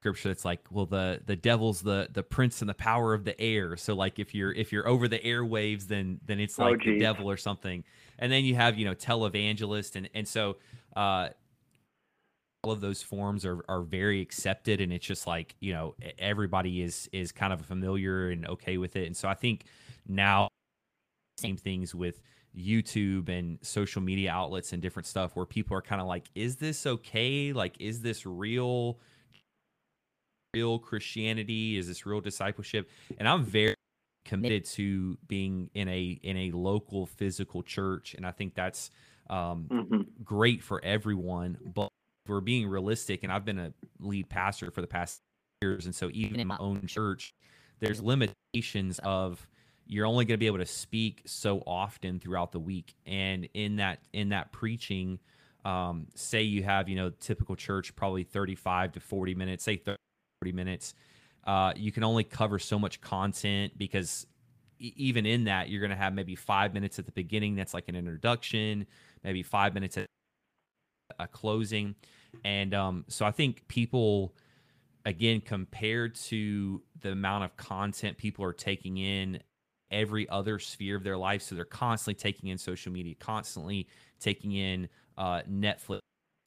scripture 0.00 0.28
that's 0.28 0.44
like 0.44 0.60
well 0.70 0.86
the 0.86 1.20
the 1.26 1.34
devil's 1.34 1.82
the 1.82 2.08
the 2.12 2.22
prince 2.22 2.60
and 2.62 2.68
the 2.68 2.74
power 2.74 3.14
of 3.14 3.24
the 3.24 3.38
air. 3.40 3.76
So 3.76 3.94
like 3.94 4.18
if 4.18 4.34
you're 4.34 4.52
if 4.52 4.72
you're 4.72 4.86
over 4.86 5.08
the 5.08 5.18
airwaves 5.18 5.88
then 5.88 6.20
then 6.24 6.38
it's 6.38 6.58
oh, 6.58 6.64
like 6.64 6.80
oh, 6.86 6.90
the 6.90 6.98
devil 6.98 7.28
or 7.28 7.36
something. 7.36 7.84
And 8.18 8.30
then 8.30 8.44
you 8.44 8.54
have 8.54 8.78
you 8.78 8.84
know 8.84 8.94
televangelist 8.94 9.96
and 9.96 10.08
and 10.14 10.26
so 10.26 10.56
uh 10.94 11.30
all 12.62 12.72
of 12.72 12.80
those 12.80 13.02
forms 13.02 13.44
are 13.44 13.64
are 13.68 13.82
very 13.82 14.20
accepted 14.20 14.80
and 14.80 14.92
it's 14.92 15.06
just 15.06 15.26
like 15.26 15.54
you 15.60 15.72
know 15.72 15.94
everybody 16.18 16.82
is 16.82 17.08
is 17.12 17.30
kind 17.32 17.52
of 17.52 17.60
familiar 17.60 18.30
and 18.30 18.46
okay 18.48 18.78
with 18.78 18.96
it 18.96 19.06
and 19.06 19.16
so 19.16 19.28
i 19.28 19.34
think 19.34 19.64
now 20.08 20.48
same 21.38 21.56
things 21.56 21.94
with 21.94 22.20
YouTube 22.56 23.28
and 23.28 23.58
social 23.62 24.02
media 24.02 24.32
outlets 24.32 24.72
and 24.72 24.82
different 24.82 25.06
stuff 25.06 25.36
where 25.36 25.46
people 25.46 25.76
are 25.76 25.82
kind 25.82 26.00
of 26.00 26.08
like, 26.08 26.24
is 26.34 26.56
this 26.56 26.86
okay? 26.86 27.52
Like, 27.52 27.76
is 27.78 28.00
this 28.00 28.26
real? 28.26 28.98
real 30.54 30.78
Christianity? 30.78 31.76
Is 31.76 31.86
this 31.86 32.06
real 32.06 32.20
discipleship? 32.20 32.88
And 33.18 33.28
I'm 33.28 33.44
very 33.44 33.74
committed 34.24 34.64
to 34.64 35.18
being 35.26 35.70
in 35.74 35.88
a 35.88 36.18
in 36.22 36.36
a 36.36 36.50
local 36.52 37.06
physical 37.06 37.62
church, 37.62 38.14
and 38.14 38.26
I 38.26 38.30
think 38.30 38.54
that's 38.54 38.90
um, 39.28 39.66
mm-hmm. 39.70 40.00
great 40.24 40.62
for 40.62 40.82
everyone. 40.84 41.58
But 41.74 41.90
we're 42.28 42.40
being 42.40 42.68
realistic, 42.68 43.22
and 43.22 43.32
I've 43.32 43.44
been 43.44 43.58
a 43.58 43.72
lead 44.00 44.28
pastor 44.28 44.70
for 44.70 44.80
the 44.80 44.86
past 44.86 45.20
years, 45.62 45.86
and 45.86 45.94
so 45.94 46.10
even 46.12 46.40
in 46.40 46.46
my 46.46 46.56
own 46.58 46.86
church, 46.86 47.34
there's 47.80 48.02
limitations 48.02 49.00
of 49.02 49.46
you're 49.86 50.06
only 50.06 50.24
going 50.24 50.34
to 50.34 50.38
be 50.38 50.46
able 50.46 50.58
to 50.58 50.66
speak 50.66 51.22
so 51.26 51.62
often 51.66 52.20
throughout 52.20 52.52
the 52.52 52.60
week, 52.60 52.94
and 53.06 53.48
in 53.54 53.76
that 53.76 54.00
in 54.12 54.30
that 54.30 54.52
preaching. 54.52 55.18
Um, 55.64 56.06
say 56.14 56.42
you 56.42 56.62
have, 56.62 56.88
you 56.88 56.96
know, 56.96 57.10
typical 57.10 57.56
church, 57.56 57.94
probably 57.94 58.22
35 58.22 58.92
to 58.92 59.00
40 59.00 59.34
minutes, 59.34 59.64
say 59.64 59.76
30 59.76 59.98
40 60.40 60.52
minutes. 60.52 60.94
Uh, 61.44 61.72
you 61.76 61.92
can 61.92 62.04
only 62.04 62.24
cover 62.24 62.58
so 62.58 62.78
much 62.78 63.00
content 63.00 63.76
because 63.76 64.26
even 64.78 65.26
in 65.26 65.44
that, 65.44 65.68
you're 65.68 65.80
going 65.80 65.90
to 65.90 65.96
have 65.96 66.14
maybe 66.14 66.36
five 66.36 66.74
minutes 66.74 66.98
at 66.98 67.06
the 67.06 67.12
beginning. 67.12 67.56
That's 67.56 67.74
like 67.74 67.88
an 67.88 67.96
introduction, 67.96 68.86
maybe 69.24 69.42
five 69.42 69.74
minutes 69.74 69.96
at 69.96 70.06
a 71.18 71.26
closing. 71.26 71.94
And 72.44 72.74
um, 72.74 73.04
so 73.08 73.24
I 73.24 73.30
think 73.30 73.66
people, 73.68 74.34
again, 75.04 75.40
compared 75.40 76.14
to 76.16 76.82
the 77.00 77.12
amount 77.12 77.44
of 77.44 77.56
content 77.56 78.18
people 78.18 78.44
are 78.44 78.52
taking 78.52 78.98
in 78.98 79.40
every 79.90 80.28
other 80.28 80.58
sphere 80.58 80.96
of 80.96 81.04
their 81.04 81.16
life, 81.16 81.42
so 81.42 81.54
they're 81.54 81.64
constantly 81.64 82.14
taking 82.14 82.50
in 82.50 82.58
social 82.58 82.92
media, 82.92 83.14
constantly 83.18 83.88
taking 84.20 84.52
in 84.52 84.88
uh, 85.16 85.42
Netflix, 85.50 86.00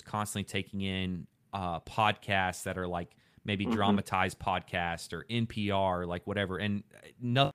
constantly 0.05 0.43
taking 0.43 0.81
in 0.81 1.27
uh, 1.53 1.79
podcasts 1.81 2.63
that 2.63 2.77
are 2.77 2.87
like 2.87 3.15
maybe 3.43 3.65
mm-hmm. 3.65 3.73
dramatized 3.73 4.39
podcast 4.39 5.13
or 5.13 5.25
NPR, 5.29 6.07
like 6.07 6.25
whatever. 6.27 6.57
And 6.57 6.83
uh, 6.95 7.07
no, 7.19 7.51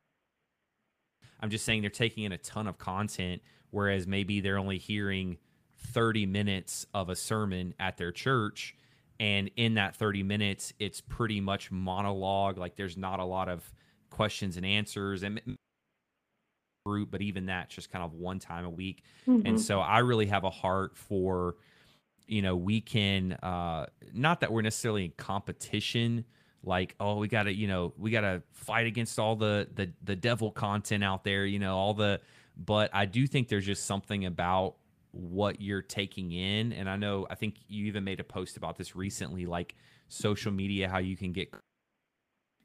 I'm 1.41 1.51
just 1.51 1.65
saying 1.65 1.83
they're 1.83 1.91
taking 1.91 2.25
in 2.25 2.33
a 2.33 2.39
ton 2.39 2.67
of 2.67 2.79
content, 2.79 3.43
whereas 3.71 4.07
maybe 4.07 4.41
they're 4.41 4.59
only 4.59 4.79
hearing 4.79 5.39
30 5.87 6.27
minutes 6.27 6.87
of 6.95 7.09
a 7.09 7.17
sermon 7.17 7.75
at 7.79 7.97
their 7.97 8.13
church. 8.13 8.75
and 9.19 9.51
in 9.57 9.75
that 9.75 9.97
30 9.97 10.23
minutes 10.23 10.75
it's 10.79 11.01
pretty 11.01 11.41
much 11.41 11.71
monologue 11.71 12.59
like 12.59 12.77
there's 12.77 12.99
not 12.99 13.19
a 13.19 13.25
lot 13.25 13.49
of 13.49 13.73
questions 14.11 14.57
and 14.59 14.67
answers 14.67 15.23
and 15.23 15.41
group 16.85 17.11
but 17.11 17.23
even 17.23 17.47
that's 17.47 17.75
just 17.75 17.91
kind 17.91 18.05
of 18.05 18.13
one 18.13 18.39
time 18.39 18.65
a 18.65 18.71
week 18.71 19.03
mm-hmm. 19.27 19.47
and 19.47 19.61
so 19.61 19.81
i 19.81 19.99
really 19.99 20.27
have 20.27 20.45
a 20.45 20.51
heart 20.51 20.97
for 20.97 21.57
you 22.27 22.43
know 22.43 22.55
we 22.55 22.81
can 22.81 23.33
uh 23.43 23.87
not 24.13 24.41
that 24.41 24.53
we're 24.53 24.63
necessarily 24.63 25.05
in 25.07 25.13
competition 25.17 26.25
like 26.63 26.95
oh 27.01 27.17
we 27.17 27.29
gotta 27.29 27.55
you 27.55 27.67
know 27.67 27.93
we 27.97 28.11
gotta 28.11 28.43
fight 28.53 28.87
against 28.87 29.19
all 29.19 29.35
the 29.35 29.69
the 29.75 29.91
the 30.05 30.17
devil 30.17 30.51
content 30.51 31.03
out 31.03 31.25
there 31.25 31.47
you 31.47 31.59
know 31.59 31.77
all 31.77 31.95
the 31.95 32.21
but 32.57 32.91
i 32.93 33.05
do 33.05 33.27
think 33.27 33.49
there's 33.49 33.67
just 33.67 33.85
something 33.87 34.27
about 34.27 34.77
what 35.17 35.61
you're 35.61 35.83
taking 35.83 36.33
in. 36.33 36.73
And 36.73 36.89
i 36.89 36.97
know 36.97 37.27
i 37.31 37.35
think 37.35 37.57
you 37.69 37.87
even 37.87 38.05
made 38.05 38.21
a 38.21 38.25
post 38.25 38.57
about 38.57 38.77
this 38.77 38.95
recently 38.95 39.47
like 39.47 39.75
social 40.09 40.53
media 40.53 40.89
how 40.89 40.99
you 40.99 41.17
can 41.17 41.33
get 41.33 41.53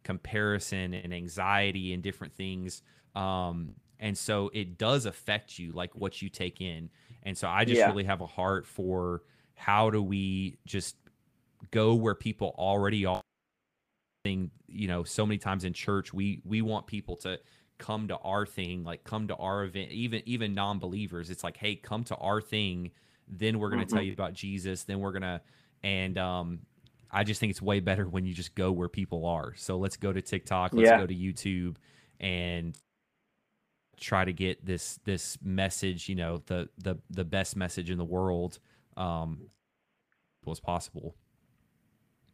comparison 0.03 0.93
and 0.93 1.13
anxiety 1.13 1.93
and 1.93 2.03
different 2.03 2.33
things. 2.35 2.81
Um 3.15 3.75
and 3.99 4.17
so 4.17 4.49
it 4.53 4.79
does 4.79 5.05
affect 5.05 5.59
you 5.59 5.71
like 5.73 5.93
what 5.95 6.21
you 6.21 6.29
take 6.29 6.61
in. 6.61 6.89
And 7.23 7.37
so 7.37 7.47
i 7.47 7.65
just 7.65 7.77
yeah. 7.77 7.87
really 7.87 8.03
have 8.03 8.21
a 8.21 8.27
heart 8.27 8.65
for 8.67 9.23
how 9.55 9.89
do 9.89 10.01
we 10.01 10.57
just 10.65 10.95
go 11.71 11.93
where 11.93 12.15
people 12.15 12.55
already 12.57 13.05
are. 13.05 13.21
Thing 14.23 14.51
you 14.67 14.87
know 14.87 15.03
so 15.03 15.25
many 15.25 15.39
times 15.39 15.63
in 15.63 15.73
church 15.73 16.13
we 16.13 16.41
we 16.45 16.61
want 16.61 16.85
people 16.85 17.15
to 17.17 17.39
come 17.81 18.07
to 18.09 18.17
our 18.17 18.45
thing, 18.45 18.83
like 18.83 19.03
come 19.03 19.27
to 19.27 19.35
our 19.35 19.63
event, 19.63 19.91
even 19.91 20.21
even 20.25 20.53
non-believers. 20.53 21.31
It's 21.31 21.43
like, 21.43 21.57
hey, 21.57 21.75
come 21.75 22.03
to 22.05 22.15
our 22.17 22.39
thing, 22.39 22.91
then 23.27 23.57
we're 23.57 23.71
gonna 23.71 23.85
mm-hmm. 23.85 23.95
tell 23.95 24.03
you 24.03 24.13
about 24.13 24.33
Jesus, 24.33 24.83
then 24.83 24.99
we're 24.99 25.11
gonna 25.11 25.41
and 25.83 26.17
um 26.17 26.59
I 27.11 27.23
just 27.23 27.39
think 27.41 27.49
it's 27.49 27.61
way 27.61 27.79
better 27.81 28.07
when 28.07 28.25
you 28.25 28.33
just 28.33 28.53
go 28.55 28.71
where 28.71 28.87
people 28.87 29.25
are. 29.25 29.53
So 29.55 29.77
let's 29.77 29.97
go 29.97 30.13
to 30.13 30.21
TikTok, 30.21 30.73
let's 30.73 30.89
yeah. 30.89 30.99
go 30.99 31.07
to 31.07 31.15
YouTube 31.15 31.75
and 32.19 32.77
try 33.99 34.23
to 34.25 34.31
get 34.31 34.63
this 34.63 34.99
this 35.03 35.39
message, 35.43 36.07
you 36.07 36.15
know, 36.15 36.43
the 36.45 36.69
the 36.77 36.99
the 37.09 37.25
best 37.25 37.55
message 37.55 37.89
in 37.89 37.97
the 37.97 38.05
world 38.05 38.59
um 38.95 39.49
as 40.49 40.59
possible. 40.59 41.15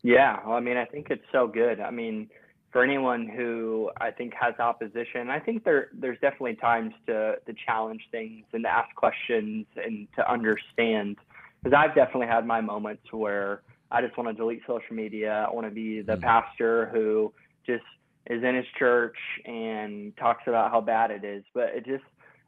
Yeah, 0.03 0.39
well, 0.45 0.57
I 0.57 0.59
mean, 0.59 0.77
I 0.77 0.85
think 0.85 1.07
it's 1.09 1.25
so 1.31 1.47
good. 1.47 1.79
I 1.79 1.91
mean, 1.91 2.29
for 2.71 2.83
anyone 2.83 3.27
who 3.27 3.89
I 3.99 4.11
think 4.11 4.33
has 4.39 4.53
opposition, 4.59 5.29
I 5.29 5.39
think 5.39 5.63
there 5.63 5.89
there's 5.93 6.19
definitely 6.19 6.55
times 6.55 6.93
to 7.07 7.35
to 7.45 7.53
challenge 7.65 8.01
things 8.11 8.45
and 8.53 8.63
to 8.63 8.69
ask 8.69 8.93
questions 8.95 9.65
and 9.75 10.07
to 10.15 10.31
understand. 10.31 11.17
Because 11.63 11.77
I've 11.77 11.95
definitely 11.95 12.27
had 12.27 12.45
my 12.45 12.61
moments 12.61 13.03
where 13.11 13.61
I 13.91 14.01
just 14.01 14.17
want 14.17 14.29
to 14.29 14.33
delete 14.33 14.61
social 14.67 14.95
media. 14.95 15.47
I 15.49 15.53
want 15.53 15.65
to 15.65 15.71
be 15.71 16.01
the 16.01 16.13
mm-hmm. 16.13 16.21
pastor 16.21 16.89
who 16.93 17.33
just 17.65 17.83
is 18.29 18.43
in 18.43 18.55
his 18.55 18.65
church 18.77 19.17
and 19.45 20.15
talks 20.17 20.43
about 20.47 20.69
how 20.71 20.81
bad 20.81 21.11
it 21.11 21.23
is. 21.23 21.43
But 21.53 21.69
it 21.75 21.85
just 21.85 22.03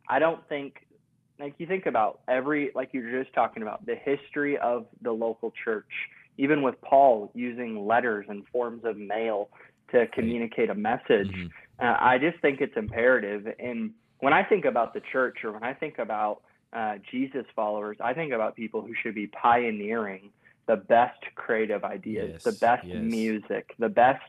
I 0.07 0.19
don't 0.19 0.47
think 0.49 0.85
like 1.39 1.55
you 1.57 1.65
think 1.65 1.85
about 1.85 2.19
every 2.27 2.71
like 2.75 2.89
you 2.91 3.07
are 3.07 3.23
just 3.23 3.33
talking 3.33 3.63
about 3.63 3.85
the 3.85 3.95
history 3.95 4.57
of 4.57 4.85
the 5.01 5.11
local 5.11 5.53
church 5.63 5.87
even 6.39 6.61
with 6.61 6.79
Paul 6.81 7.29
using 7.35 7.85
letters 7.85 8.25
and 8.29 8.47
forms 8.47 8.85
of 8.85 8.97
mail 8.97 9.49
to 9.91 10.07
communicate 10.07 10.69
a 10.69 10.75
message. 10.75 11.31
Mm-hmm. 11.31 11.47
Uh, 11.79 11.95
I 11.99 12.17
just 12.17 12.39
think 12.41 12.61
it's 12.61 12.75
imperative. 12.75 13.47
And 13.59 13.91
when 14.19 14.33
I 14.33 14.43
think 14.43 14.65
about 14.65 14.93
the 14.93 15.01
church 15.11 15.39
or 15.43 15.53
when 15.53 15.63
I 15.63 15.73
think 15.73 15.97
about 15.99 16.41
uh, 16.73 16.95
Jesus 17.09 17.45
followers, 17.55 17.97
I 18.01 18.13
think 18.13 18.33
about 18.33 18.55
people 18.55 18.81
who 18.81 18.93
should 19.01 19.15
be 19.15 19.27
pioneering 19.27 20.31
the 20.67 20.75
best 20.75 21.19
creative 21.35 21.83
ideas, 21.83 22.31
yes, 22.33 22.43
the 22.43 22.51
best 22.51 22.85
yes. 22.85 22.97
music, 23.01 23.73
the 23.79 23.89
best 23.89 24.21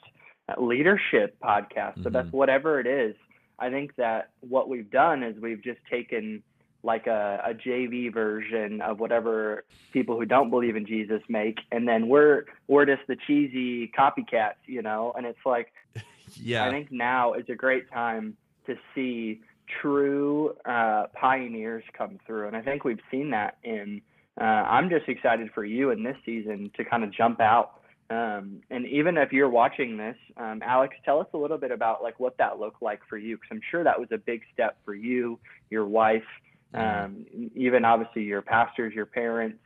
uh, 0.48 0.60
leadership 0.60 1.36
podcast, 1.42 1.92
mm-hmm. 1.92 2.02
the 2.04 2.10
best 2.10 2.28
mm-hmm. 2.28 2.36
whatever 2.36 2.80
it 2.80 2.86
is. 2.86 3.14
I 3.58 3.68
think 3.68 3.94
that 3.96 4.30
what 4.40 4.68
we've 4.68 4.90
done 4.90 5.22
is 5.22 5.38
we've 5.38 5.62
just 5.62 5.80
taken 5.90 6.42
like 6.82 7.06
a, 7.06 7.42
a 7.46 7.54
JV 7.54 8.12
version 8.12 8.80
of 8.80 9.00
whatever 9.00 9.64
people 9.92 10.16
who 10.16 10.24
don't 10.24 10.50
believe 10.50 10.76
in 10.76 10.86
Jesus 10.86 11.20
make, 11.28 11.58
and 11.72 11.86
then 11.86 12.08
we're 12.08 12.44
we're 12.68 12.86
just 12.86 13.02
the 13.06 13.16
cheesy 13.26 13.88
copycats, 13.88 14.54
you 14.66 14.82
know. 14.82 15.12
And 15.16 15.26
it's 15.26 15.44
like, 15.44 15.72
yeah, 16.34 16.64
I 16.64 16.70
think 16.70 16.90
now 16.90 17.34
is 17.34 17.44
a 17.48 17.54
great 17.54 17.90
time 17.90 18.36
to 18.66 18.76
see 18.94 19.40
true 19.80 20.56
uh, 20.64 21.06
pioneers 21.14 21.84
come 21.96 22.18
through, 22.26 22.46
and 22.48 22.56
I 22.56 22.62
think 22.62 22.84
we've 22.84 23.02
seen 23.10 23.30
that 23.30 23.58
in. 23.62 24.00
Uh, 24.40 24.44
I'm 24.44 24.88
just 24.88 25.08
excited 25.08 25.50
for 25.54 25.64
you 25.64 25.90
in 25.90 26.02
this 26.02 26.16
season 26.24 26.70
to 26.76 26.84
kind 26.84 27.04
of 27.04 27.12
jump 27.12 27.40
out. 27.40 27.80
Um, 28.10 28.62
and 28.70 28.86
even 28.86 29.16
if 29.16 29.32
you're 29.32 29.48
watching 29.48 29.96
this, 29.96 30.16
um, 30.36 30.62
Alex, 30.64 30.96
tell 31.04 31.20
us 31.20 31.28
a 31.32 31.36
little 31.36 31.58
bit 31.58 31.70
about 31.70 32.02
like 32.02 32.18
what 32.18 32.36
that 32.38 32.58
looked 32.58 32.82
like 32.82 33.00
for 33.08 33.16
you, 33.16 33.36
because 33.36 33.48
I'm 33.52 33.60
sure 33.70 33.84
that 33.84 34.00
was 34.00 34.08
a 34.10 34.18
big 34.18 34.42
step 34.52 34.78
for 34.84 34.94
you, 34.94 35.38
your 35.70 35.86
wife. 35.86 36.24
Um, 36.74 37.26
even 37.54 37.84
obviously 37.84 38.22
your 38.22 38.42
pastors, 38.42 38.94
your 38.94 39.06
parents. 39.06 39.58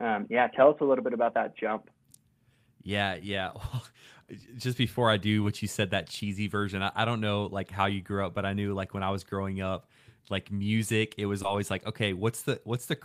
Um, 0.00 0.26
yeah, 0.28 0.48
tell 0.48 0.70
us 0.70 0.76
a 0.80 0.84
little 0.84 1.04
bit 1.04 1.12
about 1.12 1.34
that 1.34 1.56
jump. 1.56 1.88
Yeah, 2.82 3.16
yeah. 3.20 3.52
just 4.56 4.78
before 4.78 5.10
I 5.10 5.16
do 5.16 5.42
what 5.42 5.62
you 5.62 5.68
said, 5.68 5.90
that 5.90 6.08
cheesy 6.08 6.48
version, 6.48 6.82
I, 6.82 6.90
I, 6.94 7.04
don't 7.04 7.20
know 7.20 7.44
like 7.44 7.70
how 7.70 7.86
you 7.86 8.00
grew 8.00 8.24
up, 8.26 8.34
but 8.34 8.44
I 8.44 8.52
knew 8.52 8.74
like 8.74 8.94
when 8.94 9.02
I 9.02 9.10
was 9.10 9.24
growing 9.24 9.60
up, 9.60 9.88
like 10.30 10.50
music, 10.50 11.14
it 11.18 11.26
was 11.26 11.42
always 11.42 11.70
like, 11.70 11.86
okay, 11.86 12.12
what's 12.12 12.42
the 12.42 12.60
what's 12.64 12.86
the 12.86 12.98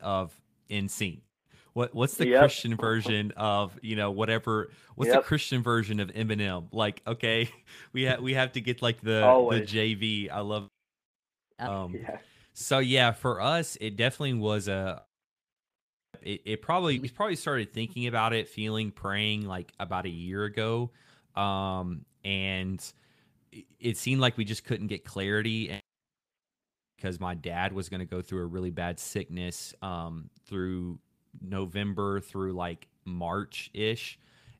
of 0.00 0.32
NSYNC? 0.70 1.20
What 1.74 1.94
what's 1.94 2.16
the 2.16 2.28
yep. 2.28 2.40
Christian 2.40 2.76
version 2.76 3.32
of 3.36 3.78
you 3.82 3.96
know 3.96 4.10
whatever? 4.10 4.70
What's 4.94 5.08
yep. 5.08 5.22
the 5.22 5.22
Christian 5.22 5.62
version 5.62 6.00
of 6.00 6.08
Eminem? 6.10 6.68
Like, 6.70 7.02
okay, 7.06 7.48
we 7.92 8.02
have 8.04 8.20
we 8.20 8.34
have 8.34 8.52
to 8.52 8.60
get 8.60 8.82
like 8.82 9.00
the 9.00 9.24
Always. 9.24 9.70
the 9.70 9.96
JV. 9.96 10.30
I 10.30 10.40
love. 10.40 10.68
Um, 11.58 11.94
yeah. 12.00 12.18
So 12.54 12.78
yeah, 12.78 13.12
for 13.12 13.40
us, 13.40 13.76
it 13.80 13.96
definitely 13.96 14.34
was 14.34 14.68
a. 14.68 15.02
It, 16.22 16.42
it 16.44 16.62
probably 16.62 16.98
we 17.00 17.08
probably 17.08 17.36
started 17.36 17.72
thinking 17.72 18.06
about 18.06 18.32
it, 18.32 18.48
feeling, 18.48 18.90
praying 18.90 19.46
like 19.46 19.72
about 19.80 20.06
a 20.06 20.10
year 20.10 20.44
ago, 20.44 20.90
um, 21.34 22.04
and 22.24 22.84
it 23.80 23.96
seemed 23.96 24.20
like 24.20 24.36
we 24.36 24.44
just 24.44 24.64
couldn't 24.64 24.86
get 24.86 25.04
clarity 25.04 25.80
because 26.96 27.18
my 27.18 27.34
dad 27.34 27.72
was 27.72 27.88
going 27.88 28.00
to 28.00 28.06
go 28.06 28.22
through 28.22 28.42
a 28.42 28.46
really 28.46 28.70
bad 28.70 28.98
sickness 28.98 29.74
um, 29.82 30.30
through 30.46 30.98
November 31.40 32.20
through 32.20 32.52
like 32.52 32.86
March 33.04 33.70
ish, 33.74 34.18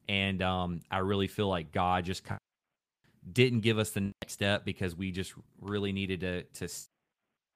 and 0.09 0.43
um, 0.43 0.81
I 0.91 0.99
really 0.99 1.29
feel 1.29 1.49
like 1.49 1.71
God 1.73 2.05
just 2.05 2.25
kind 2.25 2.39
of 2.39 3.35
didn't 3.35 3.61
give 3.61 3.79
us 3.79 3.91
the 3.91 4.01
next 4.01 4.33
step 4.33 4.65
because 4.65 4.97
we 4.97 5.13
just 5.13 5.35
really 5.61 5.93
needed 5.93 6.21
to 6.21 6.43
to 6.43 6.69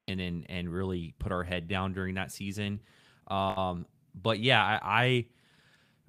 and 0.09 0.21
and, 0.21 0.47
and 0.49 0.69
really 0.69 1.15
put 1.19 1.33
our 1.33 1.43
head 1.43 1.69
down 1.69 1.93
during 1.93 2.15
that 2.15 2.33
season. 2.33 2.81
Um, 3.29 3.87
but 4.15 4.41
yeah, 4.41 4.63
I, 4.63 4.81
I 4.83 5.27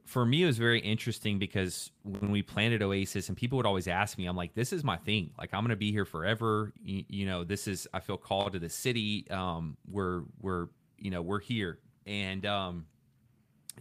for 0.06 0.25
me 0.25 0.44
it 0.44 0.46
was 0.46 0.58
very 0.58 0.80
interesting 0.80 1.38
because 1.38 1.92
when 2.04 2.32
we 2.32 2.42
planted 2.42 2.82
Oasis 2.82 3.27
and 3.27 3.38
people 3.38 3.58
would 3.58 3.66
always 3.66 3.88
ask 3.88 4.18
me, 4.18 4.25
I'm 4.25 4.38
like, 4.38 4.54
this 4.56 4.72
is 4.72 4.84
my 4.84 4.98
thing. 4.98 5.32
Like 5.38 5.54
I'm 5.54 5.63
gonna 5.63 5.75
be 5.75 5.92
here 5.92 6.06
forever. 6.06 6.72
You, 6.84 7.04
you 7.10 7.25
know, 7.25 7.44
this 7.44 7.68
is 7.68 7.88
I 7.94 8.00
feel 8.00 8.18
called 8.18 8.54
to 8.54 8.60
the 8.60 8.70
city. 8.70 9.25
Um, 9.30 9.77
we're 9.89 10.24
we're 10.39 10.68
you 10.98 11.12
know 11.12 11.22
we're 11.22 11.42
here, 11.42 11.80
and 12.06 12.46
um, 12.46 12.86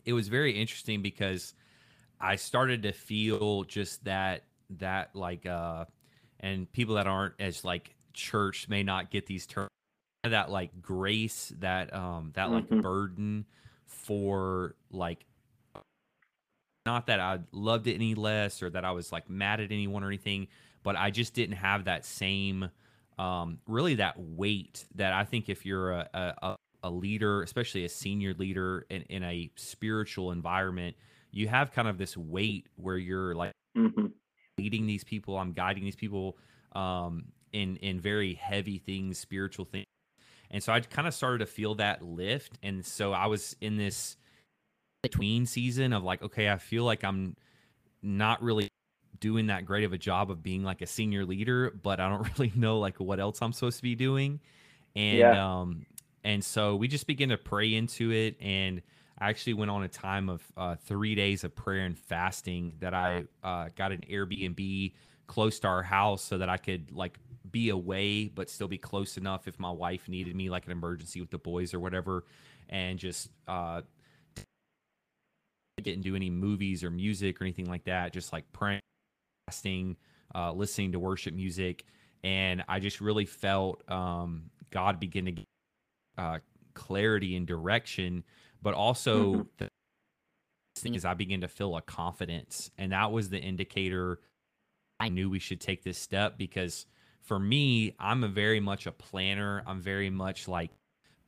it 0.05 0.13
was 0.13 0.29
very 0.29 0.53
interesting 0.53 1.03
because 1.03 1.55
I 2.21 2.37
started 2.37 2.83
to 2.83 2.93
feel 2.93 3.65
just 3.65 4.05
that 4.05 4.45
that 4.79 5.15
like 5.15 5.47
uh, 5.47 5.85
and 6.41 6.71
people 6.73 6.97
that 6.97 7.07
aren't 7.07 7.35
as 7.39 7.65
like 7.65 7.95
church 8.13 8.69
may 8.69 8.83
not 8.83 9.11
get 9.11 9.27
these 9.27 9.47
terms 9.47 9.71
that 10.31 10.51
like 10.51 10.83
grace, 10.83 11.53
that 11.61 11.95
um 11.95 12.33
that 12.35 12.51
like 12.51 12.65
mm-hmm. 12.65 12.81
burden 12.81 13.47
for 13.87 14.75
like 14.91 15.25
not 16.85 17.07
that 17.09 17.19
I 17.19 17.41
loved 17.53 17.87
it 17.89 17.95
any 17.95 18.15
less 18.15 18.63
or 18.63 18.71
that 18.71 18.85
I 18.85 18.93
was 18.93 19.11
like 19.11 19.29
mad 19.29 19.61
at 19.61 19.73
anyone 19.73 20.05
or 20.05 20.07
anything, 20.07 20.47
but 20.83 20.97
I 20.97 21.11
just 21.11 21.35
didn't 21.35 21.57
have 21.57 21.85
that 21.85 22.05
same 22.05 22.71
um 23.19 23.59
really 23.67 23.97
that 23.97 24.15
weight 24.19 24.87
that 24.95 25.13
I 25.13 25.25
think 25.25 25.49
if 25.49 25.67
you're 25.67 25.93
a 25.93 26.09
a, 26.43 26.57
a 26.85 26.91
leader, 26.91 27.43
especially 27.43 27.85
a 27.85 27.89
senior 27.89 28.35
leader 28.35 28.87
in, 28.91 29.03
in 29.03 29.23
a 29.25 29.51
spiritual 29.57 30.31
environment, 30.31 30.97
you 31.33 31.49
have 31.49 31.73
kind 31.73 31.89
of 31.89 31.99
this 31.99 32.17
weight 32.17 32.69
where 32.77 32.99
you're 32.99 33.35
like 33.35 33.53
mm-hmm. 33.77 34.07
leading 34.59 34.87
these 34.87 35.03
people, 35.03 35.37
I'm 35.37 35.53
guiding 35.53 35.85
these 35.85 35.97
people 35.97 36.39
um 36.73 37.27
in 37.53 37.77
in 37.77 38.01
very 38.01 38.35
heavy 38.35 38.79
things, 38.79 39.19
spiritual 39.19 39.65
things 39.65 39.87
and 40.51 40.63
so 40.63 40.73
I 40.73 40.81
kind 40.81 41.09
of 41.09 41.15
started 41.15 41.39
to 41.39 41.47
feel 41.47 41.75
that 41.77 42.03
lift. 42.03 42.59
And 42.63 42.85
so 42.85 43.13
I 43.13 43.27
was 43.27 43.57
in 43.61 43.77
this 43.77 44.17
between 45.03 45.47
season 45.47 45.93
of 45.93 46.05
like, 46.05 46.23
okay, 46.23 46.51
I 46.51 46.57
feel 46.57 46.85
like 46.85 47.05
I'm 47.05 47.37
not 48.03 48.43
really 48.43 48.69
doing 49.19 49.47
that 49.47 49.65
great 49.65 49.85
of 49.85 49.93
a 49.93 49.99
job 49.99 50.31
of 50.31 50.43
being 50.43 50.63
like 50.63 50.83
a 50.83 50.87
senior 50.87 51.25
leader, 51.25 51.73
but 51.83 52.01
I 52.01 52.09
don't 52.09 52.29
really 52.39 52.53
know 52.55 52.79
like 52.79 52.99
what 52.99 53.21
else 53.21 53.41
I'm 53.43 53.53
supposed 53.53 53.79
to 53.79 53.83
be 53.83 53.95
doing. 53.95 54.41
And 54.95 55.19
yeah. 55.19 55.61
um 55.61 55.87
and 56.25 56.43
so 56.43 56.75
we 56.75 56.89
just 56.89 57.07
began 57.07 57.29
to 57.29 57.37
pray 57.37 57.75
into 57.75 58.11
it 58.11 58.37
and 58.41 58.83
I 59.19 59.31
actually 59.31 59.55
went 59.55 59.71
on 59.71 59.83
a 59.83 59.89
time 59.89 60.29
of 60.29 60.43
uh, 60.57 60.75
three 60.75 61.15
days 61.15 61.43
of 61.45 61.55
prayer 61.55 61.87
and 61.87 61.99
fasting 61.99 62.75
that 62.81 62.93
I 62.93 63.25
uh, 63.43 63.69
got 63.75 63.93
an 63.93 64.03
Airbnb 64.11 64.93
close 65.27 65.59
to 65.61 65.69
our 65.69 65.83
house 65.83 66.23
so 66.23 66.39
that 66.39 66.49
I 66.51 66.59
could 66.59 66.93
like 66.93 67.19
be 67.51 67.71
away 67.71 68.29
but 68.29 68.51
still 68.51 68.69
be 68.69 68.79
close 68.79 69.17
enough 69.17 69.47
if 69.49 69.59
my 69.59 69.71
wife 69.71 70.09
needed 70.09 70.35
me 70.35 70.51
like 70.51 70.67
an 70.67 70.73
emergency 70.73 71.21
with 71.21 71.31
the 71.31 71.39
boys 71.39 71.75
or 71.75 71.81
whatever 71.81 72.25
and 72.69 72.99
just 72.99 73.29
uh 73.49 73.81
didn't 75.83 76.03
do 76.03 76.17
any 76.17 76.31
movies 76.31 76.83
or 76.83 76.91
music 76.91 77.41
or 77.41 77.45
anything 77.45 77.67
like 77.67 77.85
that 77.85 78.13
just 78.13 78.33
like 78.33 78.51
praying 78.53 78.81
fasting 79.47 79.97
uh 80.35 80.53
listening 80.53 80.93
to 80.93 80.99
worship 80.99 81.35
music 81.35 81.85
and 82.25 82.65
I 82.69 82.81
just 82.81 83.01
really 83.01 83.27
felt 83.27 83.89
um 83.91 84.51
God 84.71 84.99
begin 84.99 85.27
to 85.27 85.33
get 85.33 85.45
uh 86.19 86.39
clarity 86.75 87.37
and 87.37 87.47
direction 87.47 88.25
but 88.63 88.75
also 88.75 89.35
mm-hmm. 89.35 89.43
the 89.59 89.69
thing 90.77 90.95
is 90.95 91.05
I 91.05 91.15
began 91.15 91.43
to 91.43 91.49
feel 91.49 91.77
a 91.77 91.83
confidence 91.83 92.71
and 92.79 92.93
that 92.93 93.13
was 93.13 93.29
the 93.29 93.39
indicator 93.39 94.19
I 94.99 95.11
knew 95.11 95.29
we 95.29 95.39
should 95.39 95.61
take 95.61 95.85
this 95.85 95.99
step 95.99 96.39
because 96.39 96.87
for 97.27 97.39
me, 97.39 97.95
I'm 97.99 98.25
a 98.25 98.29
very 98.29 98.61
much 98.61 98.87
a 98.87 98.93
planner. 98.93 99.63
I'm 99.67 99.81
very 99.81 100.11
much 100.11 100.47
like, 100.47 100.71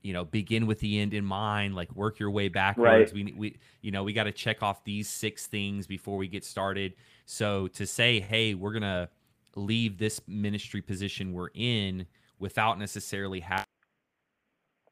you 0.00 0.12
know, 0.12 0.24
begin 0.24 0.66
with 0.66 0.78
the 0.78 1.00
end 1.00 1.12
in 1.12 1.24
mind, 1.24 1.74
like 1.74 1.94
work 1.94 2.20
your 2.20 2.30
way 2.30 2.48
backwards. 2.48 3.12
Right. 3.12 3.26
We 3.26 3.34
we 3.36 3.56
you 3.82 3.90
know, 3.90 4.04
we 4.04 4.12
got 4.12 4.24
to 4.24 4.32
check 4.32 4.62
off 4.62 4.84
these 4.84 5.08
six 5.08 5.46
things 5.46 5.86
before 5.86 6.16
we 6.16 6.28
get 6.28 6.44
started. 6.44 6.94
So 7.26 7.66
to 7.68 7.86
say, 7.86 8.20
"Hey, 8.20 8.54
we're 8.54 8.72
going 8.72 8.82
to 8.82 9.08
leave 9.56 9.98
this 9.98 10.20
ministry 10.28 10.80
position 10.80 11.32
we're 11.32 11.50
in 11.54 12.06
without 12.38 12.78
necessarily 12.78 13.40
having 13.40 13.64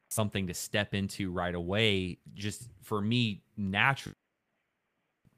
something 0.09 0.47
to 0.47 0.53
step 0.53 0.93
into 0.93 1.31
right 1.31 1.55
away 1.55 2.17
just 2.33 2.69
for 2.81 3.01
me 3.01 3.41
naturally 3.55 4.15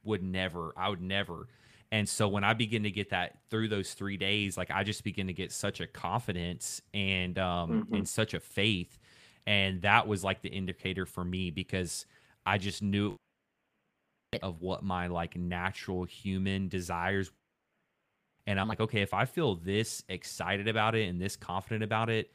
would 0.03 0.23
never 0.23 0.73
I 0.77 0.89
would 0.89 1.01
never 1.01 1.47
and 1.91 2.07
so 2.07 2.27
when 2.27 2.43
I 2.43 2.53
begin 2.53 2.83
to 2.83 2.91
get 2.91 3.09
that 3.09 3.37
through 3.49 3.67
those 3.69 3.93
three 3.93 4.17
days, 4.17 4.57
like 4.57 4.69
I 4.71 4.83
just 4.83 5.03
begin 5.03 5.27
to 5.27 5.33
get 5.33 5.51
such 5.51 5.81
a 5.81 5.87
confidence 5.87 6.81
and 6.93 7.37
um 7.39 7.83
mm-hmm. 7.83 7.95
and 7.95 8.07
such 8.07 8.33
a 8.33 8.39
faith. 8.39 8.99
And 9.47 9.81
that 9.81 10.07
was 10.07 10.23
like 10.23 10.41
the 10.41 10.49
indicator 10.49 11.05
for 11.05 11.23
me 11.23 11.49
because 11.49 12.05
I 12.45 12.59
just 12.59 12.83
knew 12.83 13.15
of 14.43 14.61
what 14.61 14.83
my 14.83 15.07
like 15.07 15.35
natural 15.35 16.03
human 16.03 16.67
desires 16.67 17.31
and 18.45 18.59
I'm 18.59 18.67
like, 18.67 18.79
okay, 18.79 19.01
if 19.01 19.13
I 19.13 19.25
feel 19.25 19.55
this 19.55 20.03
excited 20.09 20.67
about 20.67 20.95
it 20.95 21.07
and 21.07 21.21
this 21.21 21.35
confident 21.35 21.83
about 21.83 22.09
it, 22.09 22.31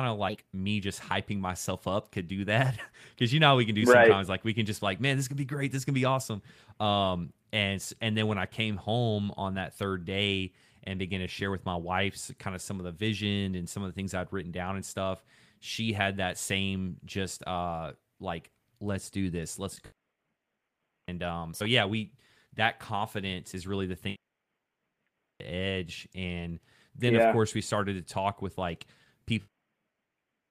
kind 0.00 0.12
of 0.12 0.18
like 0.18 0.44
me 0.54 0.80
just 0.80 1.00
hyping 1.00 1.38
myself 1.38 1.86
up 1.86 2.10
could 2.10 2.26
do 2.26 2.44
that 2.46 2.78
because 3.16 3.32
you 3.32 3.40
know 3.40 3.56
we 3.56 3.66
can 3.66 3.74
do 3.74 3.84
sometimes 3.84 4.10
right. 4.10 4.28
like 4.28 4.44
we 4.44 4.54
can 4.54 4.64
just 4.64 4.82
like 4.82 5.00
man 5.00 5.16
this 5.16 5.24
is 5.24 5.28
gonna 5.28 5.36
be 5.36 5.44
great 5.44 5.70
this 5.70 5.80
is 5.80 5.84
gonna 5.84 5.94
be 5.94 6.06
awesome 6.06 6.40
um 6.80 7.30
and 7.52 7.92
and 8.00 8.16
then 8.16 8.26
when 8.26 8.38
I 8.38 8.46
came 8.46 8.76
home 8.76 9.32
on 9.36 9.54
that 9.54 9.74
third 9.74 10.04
day 10.04 10.52
and 10.84 10.98
began 10.98 11.20
to 11.20 11.28
share 11.28 11.50
with 11.50 11.64
my 11.66 11.76
wife 11.76 12.30
kind 12.38 12.54
of 12.56 12.62
some 12.62 12.78
of 12.78 12.84
the 12.84 12.92
vision 12.92 13.54
and 13.54 13.68
some 13.68 13.82
of 13.82 13.88
the 13.88 13.92
things 13.92 14.14
I'd 14.14 14.32
written 14.32 14.52
down 14.52 14.76
and 14.76 14.84
stuff, 14.84 15.22
she 15.58 15.92
had 15.92 16.16
that 16.18 16.38
same 16.38 16.96
just 17.04 17.46
uh 17.46 17.92
like 18.20 18.50
let's 18.80 19.10
do 19.10 19.30
this, 19.30 19.58
let's 19.58 19.80
and 21.08 21.22
um 21.22 21.54
so 21.54 21.64
yeah, 21.64 21.84
we 21.84 22.12
that 22.54 22.78
confidence 22.78 23.54
is 23.54 23.66
really 23.66 23.86
the 23.86 23.96
thing 23.96 24.16
edge 25.40 26.08
and 26.14 26.60
then 26.96 27.14
yeah. 27.14 27.28
of 27.28 27.32
course 27.32 27.54
we 27.54 27.60
started 27.60 27.94
to 27.94 28.14
talk 28.14 28.42
with 28.42 28.58
like 28.58 28.86
people 29.26 29.48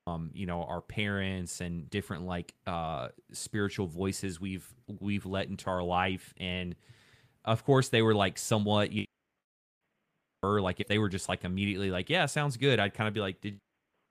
um, 0.10 0.32
you 0.34 0.46
know, 0.46 0.64
our 0.64 0.82
parents 0.82 1.62
and 1.62 1.90
different 1.90 2.26
like 2.26 2.54
uh, 2.68 3.10
spiritual 3.32 3.88
voices 3.88 4.40
we've 4.40 4.68
we've 5.00 5.26
let 5.26 5.48
into 5.48 5.70
our 5.70 5.84
life, 5.84 6.34
and 6.38 6.76
of 7.46 7.64
course 7.64 7.90
they 7.90 8.02
were 8.02 8.16
like 8.16 8.38
somewhat, 8.38 8.90
or 10.44 10.62
like 10.62 10.80
if 10.80 10.88
they 10.88 10.98
were 10.98 11.10
just 11.10 11.30
like 11.30 11.44
immediately 11.44 11.92
like, 11.92 12.10
yeah, 12.10 12.26
sounds 12.26 12.58
good, 12.58 12.80
I'd 12.80 12.94
kind 12.94 13.08
of 13.08 13.14
be 13.14 13.20
like, 13.20 13.42
did 13.42 13.54
you 13.54 13.60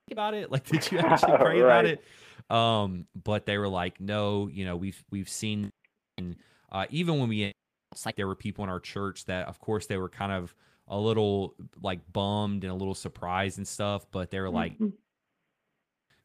think 0.09 0.13
about 0.13 0.35
it? 0.35 0.51
Like, 0.51 0.67
did 0.67 0.91
you 0.91 0.99
actually 0.99 1.37
pray 1.39 1.61
right. 1.61 1.85
about 1.85 1.87
it? 1.87 2.05
Um, 2.51 3.07
but 3.25 3.47
they 3.47 3.59
were 3.59 3.69
like, 3.69 4.01
no, 4.01 4.49
you 4.49 4.65
know, 4.65 4.77
we've 4.77 5.03
we've 5.11 5.29
seen, 5.29 5.71
and 6.17 6.37
uh, 6.71 6.87
even 6.91 7.19
when 7.19 7.29
we, 7.29 7.53
it's 7.93 8.07
like 8.07 8.17
there 8.17 8.27
were 8.27 8.37
people 8.37 8.65
in 8.65 8.71
our 8.71 8.81
church 8.81 9.25
that, 9.27 9.49
of 9.49 9.59
course, 9.61 9.87
they 9.87 9.97
were 9.97 10.09
kind 10.09 10.33
of 10.33 10.55
a 10.87 10.99
little 10.99 11.55
like 11.83 12.01
bummed 12.13 12.65
and 12.65 12.73
a 12.73 12.77
little 12.77 12.95
surprised 12.95 13.59
and 13.59 13.67
stuff, 13.67 14.07
but 14.13 14.31
they 14.31 14.41
were 14.41 14.51
like. 14.51 14.75
Mm-hmm 14.75 14.89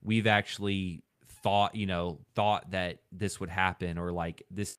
we've 0.03 0.27
actually 0.27 1.03
thought, 1.41 1.75
you 1.75 1.85
know, 1.85 2.19
thought 2.35 2.71
that 2.71 2.99
this 3.11 3.39
would 3.39 3.49
happen 3.49 3.97
or 3.97 4.11
like 4.11 4.43
this 4.51 4.77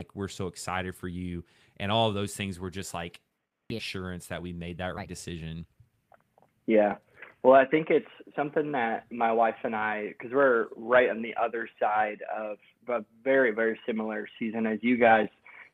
like 0.00 0.14
we're 0.14 0.28
so 0.28 0.46
excited 0.46 0.94
for 0.94 1.08
you 1.08 1.44
and 1.78 1.90
all 1.90 2.08
of 2.08 2.14
those 2.14 2.34
things 2.34 2.58
were 2.58 2.70
just 2.70 2.94
like 2.94 3.20
assurance 3.70 4.26
that 4.26 4.40
we 4.40 4.52
made 4.52 4.78
that 4.78 4.94
right 4.94 5.08
decision. 5.08 5.66
Yeah. 6.66 6.96
Well, 7.42 7.54
I 7.54 7.64
think 7.64 7.88
it's 7.90 8.06
something 8.34 8.72
that 8.72 9.06
my 9.10 9.32
wife 9.32 9.56
and 9.62 9.74
I, 9.74 10.08
because 10.08 10.32
we're 10.32 10.66
right 10.76 11.08
on 11.08 11.22
the 11.22 11.34
other 11.40 11.68
side 11.80 12.18
of 12.36 12.58
a 12.88 13.04
very, 13.22 13.52
very 13.52 13.78
similar 13.86 14.28
season 14.38 14.66
as 14.66 14.78
you 14.82 14.96
guys, 14.96 15.28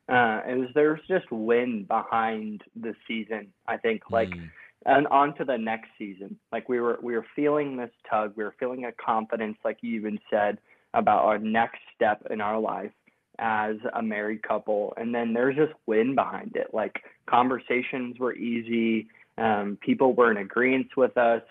uh, 0.09 0.40
is 0.47 0.69
there's 0.75 1.01
just 1.09 1.31
wind 1.31 1.88
behind 1.88 2.62
the 2.77 2.95
season. 3.09 3.49
I 3.67 3.77
think 3.79 4.03
like 4.11 4.31
mm 4.31 4.51
and 4.87 5.07
on 5.09 5.35
to 5.37 5.44
the 5.44 5.57
next 5.57 5.88
season. 5.99 6.38
Like 6.53 6.68
we 6.68 6.81
were 6.81 6.99
we 7.03 7.14
were 7.14 7.27
feeling 7.35 7.77
this 7.77 7.90
tug, 8.09 8.33
we 8.37 8.44
were 8.44 8.55
feeling 8.59 8.85
a 8.85 8.92
confidence, 8.92 9.57
like 9.64 9.79
you 9.81 9.99
even 9.99 10.18
said, 10.31 10.59
about 10.92 11.25
our 11.25 11.38
next 11.38 11.79
step 11.94 12.27
in 12.31 12.40
our 12.40 12.59
life 12.59 12.92
as 13.38 13.77
a 13.94 14.03
married 14.03 14.42
couple. 14.42 14.94
And 14.97 15.14
then 15.14 15.33
there's 15.33 15.57
this 15.57 15.75
wind 15.87 16.14
behind 16.14 16.53
it. 16.55 16.68
Like 16.73 17.03
conversations 17.27 18.18
were 18.18 18.35
easy, 18.35 19.09
um, 19.38 19.79
people 19.81 20.14
were 20.14 20.31
in 20.31 20.37
agreement 20.38 20.97
with 20.97 21.16
us. 21.16 21.42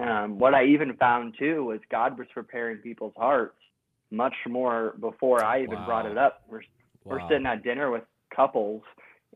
Um, 0.00 0.38
what 0.38 0.54
I 0.54 0.64
even 0.64 0.94
found 0.96 1.34
too 1.38 1.64
was 1.64 1.80
God 1.90 2.18
was 2.18 2.28
preparing 2.32 2.78
people's 2.78 3.14
hearts 3.16 3.56
much 4.10 4.34
more 4.48 4.94
before 5.00 5.44
I 5.44 5.62
even 5.62 5.78
wow. 5.80 5.86
brought 5.86 6.06
it 6.06 6.16
up. 6.16 6.42
We're 6.48 6.62
wow. 7.04 7.16
we're 7.16 7.28
sitting 7.28 7.46
at 7.46 7.62
dinner 7.62 7.90
with 7.90 8.04
couples 8.34 8.82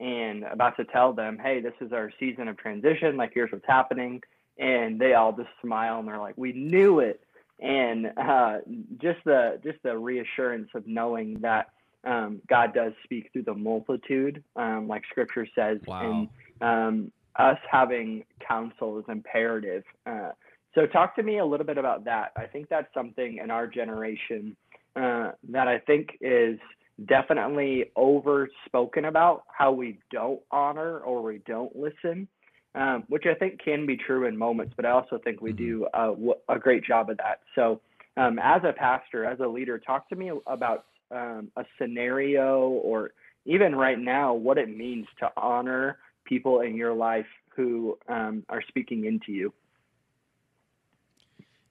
and 0.01 0.45
about 0.45 0.77
to 0.77 0.85
tell 0.85 1.13
them, 1.13 1.39
hey, 1.43 1.61
this 1.61 1.75
is 1.81 1.93
our 1.93 2.11
season 2.19 2.49
of 2.49 2.57
transition. 2.57 3.17
Like, 3.17 3.33
here's 3.35 3.53
what's 3.53 3.67
happening. 3.67 4.23
And 4.59 5.01
they 5.01 5.15
all 5.15 5.33
just 5.33 5.49
smile 5.61 5.99
and 5.99 6.09
they're 6.09 6.19
like, 6.19 6.37
we 6.37 6.53
knew 6.53 7.01
it. 7.01 7.21
And 7.61 8.13
uh, 8.17 8.59
just 9.01 9.21
the 9.25 9.61
just 9.63 9.79
the 9.85 9.97
reassurance 9.97 10.69
of 10.75 10.87
knowing 10.87 11.41
that 11.41 11.69
um, 12.05 12.41
God 12.49 12.75
does 12.75 12.93
speak 13.05 13.31
through 13.33 13.45
the 13.45 13.55
multitude, 13.55 14.43
um, 14.57 14.89
like 14.89 15.05
Scripture 15.09 15.47
says, 15.55 15.79
wow. 15.87 16.03
and 16.03 16.29
um, 16.61 17.13
us 17.37 17.59
having 17.71 18.25
counsel 18.47 18.99
is 18.99 19.05
imperative. 19.09 19.85
Uh, 20.07 20.31
so, 20.75 20.87
talk 20.87 21.15
to 21.17 21.23
me 21.23 21.39
a 21.39 21.45
little 21.45 21.67
bit 21.67 21.79
about 21.79 22.05
that. 22.07 22.33
I 22.37 22.47
think 22.47 22.69
that's 22.69 22.93
something 22.95 23.39
in 23.39 23.51
our 23.51 23.67
generation 23.67 24.57
uh, 24.97 25.33
that 25.51 25.69
I 25.69 25.79
think 25.79 26.19
is 26.21 26.59
definitely 27.07 27.91
over 27.97 28.49
spoken 28.67 29.07
about 29.07 29.45
how 29.49 29.73
we 29.73 29.99
don't 30.11 30.41
honor 30.51 30.99
or 31.01 31.23
we 31.23 31.41
don't 31.47 31.75
listen, 31.75 32.29
um, 32.75 33.05
which 33.09 33.25
I 33.27 33.35
think 33.35 33.61
can 33.63 33.87
be 33.87 33.97
true 33.97 34.27
in 34.27 34.37
moments, 34.37 34.75
but 34.77 34.87
I 34.87 34.91
also 34.91 35.19
think 35.23 35.41
we 35.41 35.53
mm-hmm. 35.53 35.65
do 35.65 36.35
a, 36.49 36.55
a, 36.55 36.59
great 36.59 36.85
job 36.85 37.11
of 37.11 37.19
that. 37.19 37.41
So, 37.55 37.81
um, 38.17 38.39
as 38.39 38.63
a 38.65 38.73
pastor, 38.73 39.25
as 39.25 39.41
a 39.41 39.47
leader, 39.47 39.79
talk 39.79 40.09
to 40.11 40.17
me 40.17 40.31
about 40.47 40.87
um, 41.11 41.51
a 41.57 41.65
scenario 41.81 42.69
or 42.69 43.13
even 43.45 43.75
right 43.75 43.99
now 43.99 44.35
what 44.35 44.59
it 44.59 44.75
means 44.75 45.07
to 45.21 45.31
honor 45.37 45.99
people 46.25 46.61
in 46.61 46.77
your 46.77 46.95
life 46.95 47.27
who 47.57 47.99
um, 48.09 48.45
are 48.49 48.63
speaking 48.69 49.07
into 49.07 49.33
you. 49.33 49.53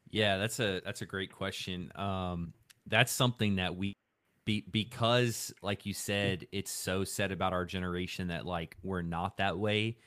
Yeah, 0.09 0.37
that's 0.37 0.59
a 0.59 0.81
that's 0.83 1.01
a 1.01 1.05
great 1.05 1.31
question. 1.31 1.91
Um, 1.95 2.53
that's 2.85 3.11
something 3.11 3.55
that 3.55 3.75
we 3.75 3.95
be, 4.45 4.63
because 4.71 5.53
like 5.61 5.85
you 5.85 5.93
said 5.93 6.47
it's 6.51 6.71
so 6.71 7.03
said 7.03 7.31
about 7.31 7.53
our 7.53 7.65
generation 7.65 8.27
that 8.29 8.45
like 8.45 8.75
we're 8.83 9.01
not 9.01 9.37
that 9.37 9.57
way 9.57 9.97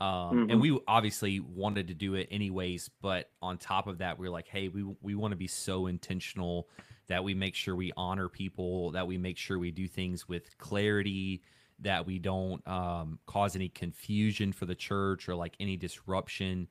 um, 0.00 0.08
mm-hmm. 0.08 0.50
and 0.50 0.60
we 0.60 0.78
obviously 0.88 1.40
wanted 1.40 1.88
to 1.88 1.94
do 1.94 2.14
it 2.14 2.26
anyways 2.30 2.90
but 3.02 3.30
on 3.42 3.58
top 3.58 3.86
of 3.86 3.98
that 3.98 4.18
we 4.18 4.26
are 4.26 4.30
like 4.30 4.48
hey 4.48 4.68
we 4.68 4.84
we 5.02 5.14
want 5.14 5.32
to 5.32 5.36
be 5.36 5.46
so 5.46 5.86
intentional 5.86 6.68
that 7.08 7.22
we 7.22 7.34
make 7.34 7.54
sure 7.54 7.76
we 7.76 7.92
honor 7.96 8.28
people 8.28 8.90
that 8.92 9.06
we 9.06 9.18
make 9.18 9.36
sure 9.36 9.58
we 9.58 9.70
do 9.70 9.86
things 9.86 10.26
with 10.26 10.56
clarity 10.56 11.42
that 11.78 12.06
we 12.06 12.18
don't 12.18 12.66
um, 12.68 13.18
cause 13.26 13.56
any 13.56 13.68
confusion 13.68 14.52
for 14.52 14.66
the 14.66 14.74
church 14.74 15.28
or 15.28 15.34
like 15.34 15.54
any 15.60 15.76
disruption 15.76 16.66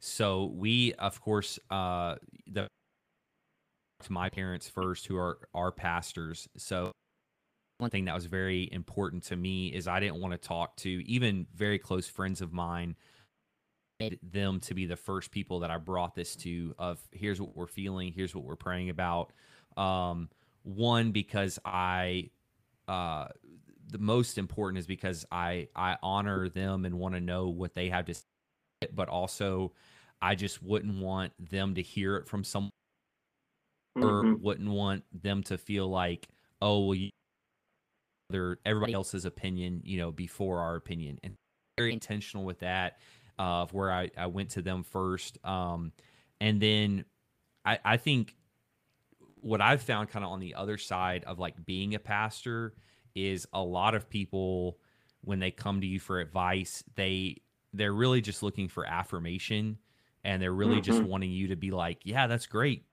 so 0.00 0.52
we 0.56 0.92
of 0.94 1.20
course 1.20 1.58
uh 1.70 2.16
the 2.48 2.68
to 4.04 4.12
my 4.12 4.28
parents 4.30 4.68
first, 4.68 5.06
who 5.06 5.16
are 5.16 5.38
our 5.54 5.72
pastors. 5.72 6.48
So 6.56 6.92
one 7.78 7.90
thing 7.90 8.04
that 8.06 8.14
was 8.14 8.26
very 8.26 8.68
important 8.72 9.24
to 9.24 9.36
me 9.36 9.68
is 9.68 9.88
I 9.88 10.00
didn't 10.00 10.20
want 10.20 10.32
to 10.32 10.38
talk 10.38 10.76
to 10.78 10.88
even 10.88 11.46
very 11.54 11.78
close 11.78 12.06
friends 12.08 12.40
of 12.40 12.52
mine 12.52 12.96
them 14.22 14.60
to 14.60 14.74
be 14.74 14.86
the 14.86 14.96
first 14.96 15.30
people 15.30 15.60
that 15.60 15.70
I 15.70 15.78
brought 15.78 16.14
this 16.14 16.36
to 16.36 16.74
of 16.78 16.98
here's 17.12 17.40
what 17.40 17.56
we're 17.56 17.66
feeling, 17.66 18.12
here's 18.12 18.34
what 18.34 18.44
we're 18.44 18.56
praying 18.56 18.90
about. 18.90 19.32
Um, 19.76 20.28
one 20.62 21.12
because 21.12 21.58
I 21.64 22.30
uh 22.88 23.28
the 23.90 23.98
most 23.98 24.38
important 24.38 24.78
is 24.78 24.86
because 24.86 25.24
I 25.30 25.68
I 25.74 25.96
honor 26.02 26.48
them 26.48 26.84
and 26.84 26.98
want 26.98 27.14
to 27.14 27.20
know 27.20 27.48
what 27.48 27.74
they 27.74 27.88
have 27.88 28.06
to 28.06 28.14
say, 28.14 28.22
but 28.92 29.08
also 29.08 29.72
I 30.22 30.34
just 30.34 30.62
wouldn't 30.62 30.98
want 30.98 31.32
them 31.38 31.74
to 31.74 31.82
hear 31.82 32.16
it 32.16 32.26
from 32.26 32.44
someone 32.44 32.70
mm-hmm. 33.96 34.04
or 34.04 34.36
wouldn't 34.36 34.68
want 34.68 35.04
them 35.12 35.42
to 35.44 35.58
feel 35.58 35.88
like, 35.88 36.28
oh 36.60 36.86
well 36.86 36.94
you 36.94 37.10
everybody 38.64 38.92
else's 38.92 39.26
opinion, 39.26 39.80
you 39.84 39.98
know, 39.98 40.10
before 40.10 40.58
our 40.60 40.74
opinion. 40.74 41.18
And 41.22 41.36
very 41.78 41.92
intentional 41.92 42.44
with 42.44 42.60
that, 42.60 42.98
uh, 43.38 43.62
of 43.62 43.72
where 43.72 43.92
I, 43.92 44.10
I 44.16 44.26
went 44.26 44.50
to 44.50 44.62
them 44.62 44.82
first. 44.82 45.38
Um 45.44 45.92
and 46.40 46.60
then 46.60 47.04
I, 47.64 47.78
I 47.84 47.96
think 47.96 48.34
what 49.40 49.60
I've 49.60 49.82
found 49.82 50.08
kind 50.08 50.24
of 50.24 50.30
on 50.30 50.40
the 50.40 50.54
other 50.54 50.78
side 50.78 51.24
of 51.24 51.38
like 51.38 51.64
being 51.64 51.94
a 51.94 51.98
pastor 51.98 52.74
is 53.14 53.46
a 53.52 53.62
lot 53.62 53.94
of 53.94 54.08
people 54.08 54.78
when 55.20 55.38
they 55.38 55.50
come 55.50 55.80
to 55.80 55.86
you 55.86 56.00
for 56.00 56.20
advice, 56.20 56.82
they 56.94 57.42
they're 57.72 57.92
really 57.92 58.20
just 58.20 58.42
looking 58.42 58.68
for 58.68 58.86
affirmation 58.86 59.78
and 60.22 60.40
they're 60.40 60.52
really 60.52 60.76
mm-hmm. 60.76 60.82
just 60.82 61.02
wanting 61.02 61.30
you 61.30 61.48
to 61.48 61.56
be 61.56 61.70
like, 61.70 61.98
yeah, 62.04 62.26
that's 62.26 62.46
great. 62.46 62.84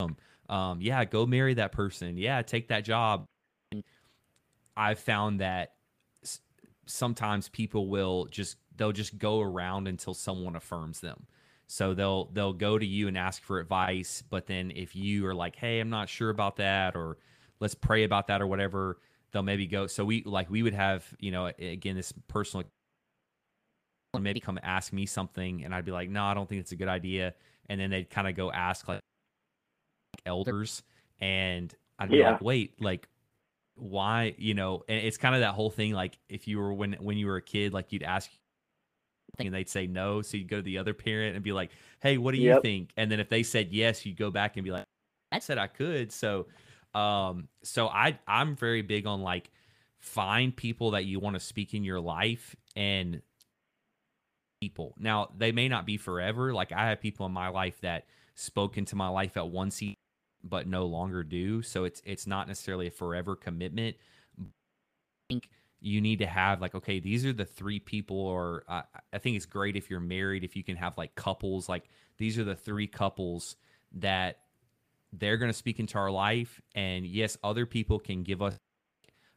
Um, 0.00 0.16
um, 0.48 0.80
yeah, 0.80 1.04
go 1.04 1.26
marry 1.26 1.54
that 1.54 1.72
person. 1.72 2.16
Yeah, 2.16 2.42
take 2.42 2.68
that 2.68 2.84
job. 2.84 3.26
I've 4.76 4.98
found 4.98 5.40
that 5.40 5.72
sometimes 6.86 7.48
people 7.48 7.88
will 7.88 8.26
just 8.26 8.58
they'll 8.76 8.92
just 8.92 9.18
go 9.18 9.40
around 9.40 9.88
until 9.88 10.14
someone 10.14 10.56
affirms 10.56 11.00
them. 11.00 11.26
So 11.66 11.94
they'll 11.94 12.26
they'll 12.26 12.52
go 12.52 12.78
to 12.78 12.86
you 12.86 13.08
and 13.08 13.18
ask 13.18 13.42
for 13.42 13.58
advice, 13.58 14.22
but 14.28 14.46
then 14.46 14.70
if 14.70 14.94
you 14.94 15.26
are 15.26 15.34
like, 15.34 15.56
"Hey, 15.56 15.80
I'm 15.80 15.90
not 15.90 16.08
sure 16.08 16.30
about 16.30 16.56
that," 16.56 16.94
or 16.94 17.18
"Let's 17.58 17.74
pray 17.74 18.04
about 18.04 18.28
that," 18.28 18.40
or 18.40 18.46
whatever, 18.46 18.98
they'll 19.32 19.42
maybe 19.42 19.66
go. 19.66 19.86
So 19.86 20.04
we 20.04 20.22
like 20.24 20.48
we 20.50 20.62
would 20.62 20.74
have 20.74 21.04
you 21.18 21.30
know 21.32 21.46
again 21.58 21.96
this 21.96 22.12
personal 22.28 22.64
maybe 24.18 24.40
come 24.40 24.58
ask 24.62 24.92
me 24.92 25.06
something, 25.06 25.64
and 25.64 25.74
I'd 25.74 25.84
be 25.84 25.92
like, 25.92 26.08
"No, 26.10 26.24
I 26.24 26.34
don't 26.34 26.48
think 26.48 26.60
it's 26.60 26.72
a 26.72 26.76
good 26.76 26.88
idea," 26.88 27.34
and 27.68 27.80
then 27.80 27.90
they'd 27.90 28.08
kind 28.10 28.28
of 28.28 28.36
go 28.36 28.52
ask 28.52 28.86
like 28.88 29.00
elders, 30.26 30.82
and 31.20 31.74
I'd 31.98 32.10
be 32.10 32.18
yeah. 32.18 32.32
like, 32.32 32.40
"Wait, 32.40 32.80
like." 32.80 33.08
why 33.78 34.34
you 34.38 34.54
know 34.54 34.82
and 34.88 35.04
it's 35.04 35.18
kind 35.18 35.34
of 35.34 35.42
that 35.42 35.52
whole 35.52 35.68
thing 35.68 35.92
like 35.92 36.16
if 36.30 36.48
you 36.48 36.58
were 36.58 36.72
when 36.72 36.94
when 36.94 37.18
you 37.18 37.26
were 37.26 37.36
a 37.36 37.42
kid 37.42 37.74
like 37.74 37.92
you'd 37.92 38.02
ask 38.02 38.30
and 39.38 39.54
they'd 39.54 39.68
say 39.68 39.86
no. 39.86 40.22
So 40.22 40.36
you'd 40.36 40.48
go 40.48 40.56
to 40.56 40.62
the 40.62 40.78
other 40.78 40.94
parent 40.94 41.34
and 41.34 41.44
be 41.44 41.52
like, 41.52 41.70
"Hey, 42.00 42.18
what 42.18 42.34
do 42.34 42.40
you 42.40 42.60
think?" 42.60 42.90
And 42.96 43.10
then 43.10 43.20
if 43.20 43.28
they 43.28 43.42
said 43.42 43.72
yes, 43.72 44.06
you'd 44.06 44.16
go 44.16 44.30
back 44.30 44.56
and 44.56 44.64
be 44.64 44.70
like, 44.70 44.84
"I 45.32 45.38
said 45.38 45.58
I 45.58 45.66
could." 45.66 46.12
So, 46.12 46.46
um, 46.94 47.48
so 47.62 47.88
I 47.88 48.18
I'm 48.26 48.56
very 48.56 48.82
big 48.82 49.06
on 49.06 49.22
like 49.22 49.50
find 49.98 50.54
people 50.54 50.92
that 50.92 51.04
you 51.04 51.20
want 51.20 51.34
to 51.34 51.40
speak 51.40 51.74
in 51.74 51.84
your 51.84 52.00
life 52.00 52.56
and 52.74 53.22
people. 54.60 54.94
Now 54.98 55.30
they 55.36 55.52
may 55.52 55.68
not 55.68 55.86
be 55.86 55.96
forever. 55.96 56.52
Like 56.52 56.72
I 56.72 56.88
have 56.88 57.00
people 57.00 57.26
in 57.26 57.32
my 57.32 57.48
life 57.48 57.80
that 57.82 58.06
spoke 58.34 58.78
into 58.78 58.96
my 58.96 59.08
life 59.08 59.36
at 59.36 59.48
one 59.48 59.70
seat 59.70 59.98
but 60.42 60.66
no 60.66 60.86
longer 60.86 61.22
do. 61.22 61.62
So 61.62 61.84
it's 61.84 62.02
it's 62.04 62.26
not 62.26 62.48
necessarily 62.48 62.86
a 62.86 62.90
forever 62.90 63.36
commitment. 63.36 63.96
I 64.40 64.44
think 65.28 65.48
you 65.80 66.00
need 66.00 66.18
to 66.18 66.26
have 66.26 66.60
like 66.60 66.74
okay 66.74 67.00
these 67.00 67.24
are 67.24 67.32
the 67.32 67.44
three 67.44 67.78
people 67.78 68.18
or 68.18 68.64
i 68.68 69.18
think 69.18 69.36
it's 69.36 69.46
great 69.46 69.76
if 69.76 69.90
you're 69.90 70.00
married 70.00 70.42
if 70.42 70.56
you 70.56 70.64
can 70.64 70.76
have 70.76 70.96
like 70.96 71.14
couples 71.14 71.68
like 71.68 71.84
these 72.18 72.38
are 72.38 72.44
the 72.44 72.54
three 72.54 72.86
couples 72.86 73.56
that 73.92 74.38
they're 75.12 75.36
going 75.36 75.50
to 75.50 75.56
speak 75.56 75.78
into 75.78 75.98
our 75.98 76.10
life 76.10 76.60
and 76.74 77.06
yes 77.06 77.36
other 77.44 77.66
people 77.66 77.98
can 77.98 78.22
give 78.22 78.42
us 78.42 78.56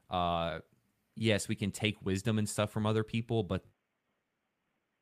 uh 0.10 0.60
yes 1.16 1.48
we 1.48 1.56
can 1.56 1.72
take 1.72 1.98
wisdom 2.04 2.40
and 2.40 2.48
stuff 2.48 2.72
from 2.72 2.86
other 2.86 3.04
people 3.04 3.44
but 3.44 3.64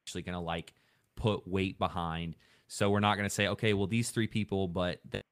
actually 0.06 0.24
going 0.24 0.34
to 0.34 0.40
like 0.40 0.74
put 1.16 1.48
weight 1.48 1.78
behind 1.78 2.36
so 2.68 2.90
we're 2.90 3.00
not 3.00 3.16
going 3.16 3.28
to 3.28 3.34
say 3.34 3.48
okay 3.48 3.74
well 3.74 3.88
these 3.88 4.10
three 4.10 4.28
people 4.28 4.68
but 4.68 5.00
th- 5.12 5.24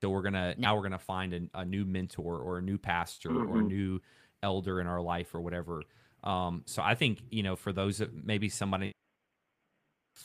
so 0.00 0.10
we're 0.10 0.22
gonna 0.22 0.54
now 0.58 0.76
we're 0.76 0.82
gonna 0.82 0.98
find 0.98 1.34
a, 1.34 1.60
a 1.60 1.64
new 1.64 1.84
mentor 1.84 2.38
or 2.38 2.58
a 2.58 2.62
new 2.62 2.78
pastor 2.78 3.30
mm-hmm. 3.30 3.50
or 3.50 3.56
a 3.56 3.58
mm-hmm. 3.58 3.68
new 3.68 4.00
elder 4.42 4.80
in 4.80 4.86
our 4.86 5.00
life 5.00 5.34
or 5.34 5.40
whatever. 5.40 5.82
Um, 6.22 6.62
so 6.66 6.82
I 6.82 6.94
think 6.94 7.22
you 7.30 7.42
know 7.42 7.56
for 7.56 7.72
those 7.72 7.98
that 7.98 8.24
maybe 8.24 8.48
somebody 8.48 8.92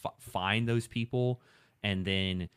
f- 0.06 0.14
find 0.20 0.68
those 0.68 0.88
people 0.88 1.42
and 1.84 2.06
then 2.06 2.50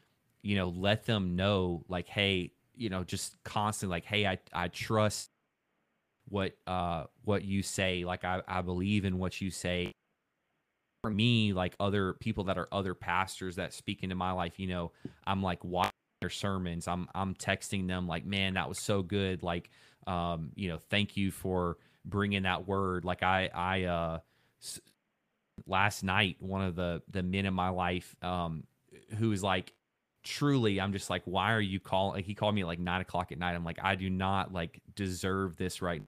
you 0.43 0.57
know 0.57 0.69
let 0.69 1.05
them 1.05 1.37
know 1.37 1.85
like 1.89 2.09
hey 2.09 2.53
you 2.75 2.89
know 2.89 3.05
just 3.05 3.43
constantly 3.45 3.97
like 3.97 4.05
hey 4.05 4.27
I 4.27 4.39
I 4.53 4.69
trust 4.69 5.29
what 6.29 6.57
uh 6.67 7.05
what 7.25 7.45
you 7.45 7.63
say 7.63 8.05
like 8.05 8.25
I 8.25 8.43
I 8.47 8.63
believe 8.63 9.05
in 9.05 9.19
what 9.19 9.41
you 9.41 9.51
say 9.51 9.93
for 11.03 11.11
me 11.11 11.53
like 11.53 11.75
other 11.79 12.15
people 12.15 12.45
that 12.45 12.59
are 12.59 12.69
other 12.73 12.95
pastors 12.95 13.57
that 13.57 13.73
speak 13.73 14.03
into 14.03 14.15
my 14.15 14.33
life 14.33 14.59
you 14.59 14.67
know 14.67 14.93
I'm 15.27 15.43
like 15.43 15.65
watching 15.65 15.93
their 16.21 16.31
sermons 16.31 16.89
I'm 16.89 17.09
I'm 17.15 17.35
texting 17.35 17.87
them 17.87 18.07
like 18.07 18.25
man 18.25 18.55
that 18.55 18.69
was 18.69 18.83
so 18.83 19.03
good 19.03 19.43
like 19.43 19.71
um, 20.07 20.53
you 20.55 20.69
know, 20.69 20.79
thank 20.91 21.17
you 21.17 21.31
for 21.31 21.79
bringing 22.05 22.45
that 22.45 22.67
word. 22.67 23.05
Like 23.05 23.23
I, 23.23 23.51
I, 23.53 23.85
uh, 23.85 24.19
s- 24.63 24.81
last 25.67 26.05
night, 26.05 26.37
one 26.41 26.63
of 26.63 26.77
the 26.77 27.03
the 27.11 27.23
men 27.23 27.47
in 27.47 27.55
my 27.55 27.71
life, 27.71 28.15
um, 28.23 28.65
who 29.19 29.33
is 29.33 29.43
like, 29.43 29.73
truly, 30.23 30.81
I'm 30.81 30.93
just 30.93 31.11
like, 31.11 31.23
why 31.25 31.53
are 31.53 31.61
you 31.61 31.81
calling? 31.81 32.17
Like 32.17 32.25
he 32.25 32.35
called 32.35 32.55
me 32.55 32.61
at 32.63 32.67
like 32.67 32.79
nine 32.79 33.01
o'clock 33.01 33.33
at 33.33 33.39
night. 33.39 33.55
I'm 33.55 33.65
like, 33.65 33.79
I 33.83 33.95
do 33.97 34.09
not 34.09 34.53
like 34.53 34.81
deserve 34.95 35.57
this 35.57 35.83
right. 35.83 36.03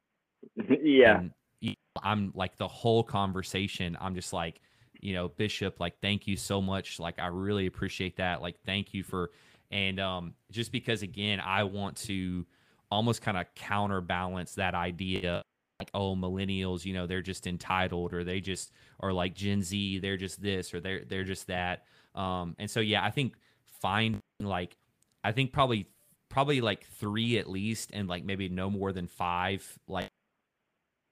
yeah. 0.83 1.21
And 1.21 1.77
I'm 2.03 2.33
like 2.35 2.57
the 2.57 2.69
whole 2.69 3.03
conversation. 3.03 3.97
I'm 4.01 4.15
just 4.15 4.33
like, 4.33 4.61
you 5.01 5.15
know, 5.15 5.29
Bishop, 5.29 5.81
like, 5.81 6.01
thank 6.01 6.27
you 6.27 6.37
so 6.37 6.61
much. 6.61 6.99
Like, 7.01 7.19
I 7.19 7.27
really 7.27 7.67
appreciate 7.67 8.17
that. 8.17 8.43
Like, 8.43 8.57
thank 8.65 8.95
you 8.95 9.03
for, 9.03 9.31
and 9.71 10.01
um, 10.01 10.35
just 10.51 10.73
because 10.73 11.03
again, 11.03 11.41
I 11.41 11.65
want 11.65 11.97
to 11.99 12.47
almost 12.91 13.23
kind 13.23 13.37
of 13.37 13.47
counterbalance 13.55 14.55
that 14.55 14.75
idea 14.75 15.43
like 15.79 15.91
oh 15.95 16.17
millennials 16.17 16.85
you 16.85 16.93
know 16.93 17.07
they're 17.07 17.23
just 17.23 17.47
entitled 17.47 18.13
or 18.13 18.25
they 18.25 18.41
just 18.41 18.73
are 19.01 19.13
like 19.13 19.35
gen 19.35 19.63
z 19.63 19.99
they're 19.99 20.17
just 20.17 20.43
this 20.43 20.75
or 20.75 20.81
they're 20.81 21.05
they're 21.05 21.25
just 21.25 21.47
that 21.47 21.85
um 22.15 22.57
and 22.59 22.69
so 22.71 22.81
yeah 22.81 23.05
i 23.05 23.11
think 23.11 23.35
finding 23.81 24.21
like 24.41 24.77
i 25.23 25.31
think 25.31 25.53
probably 25.53 25.89
probably 26.29 26.61
like 26.61 26.85
three 26.85 27.39
at 27.39 27.49
least 27.49 27.91
and 27.93 28.09
like 28.09 28.25
maybe 28.25 28.49
no 28.49 28.69
more 28.69 28.93
than 28.93 29.07
five 29.07 29.79
like 29.87 30.09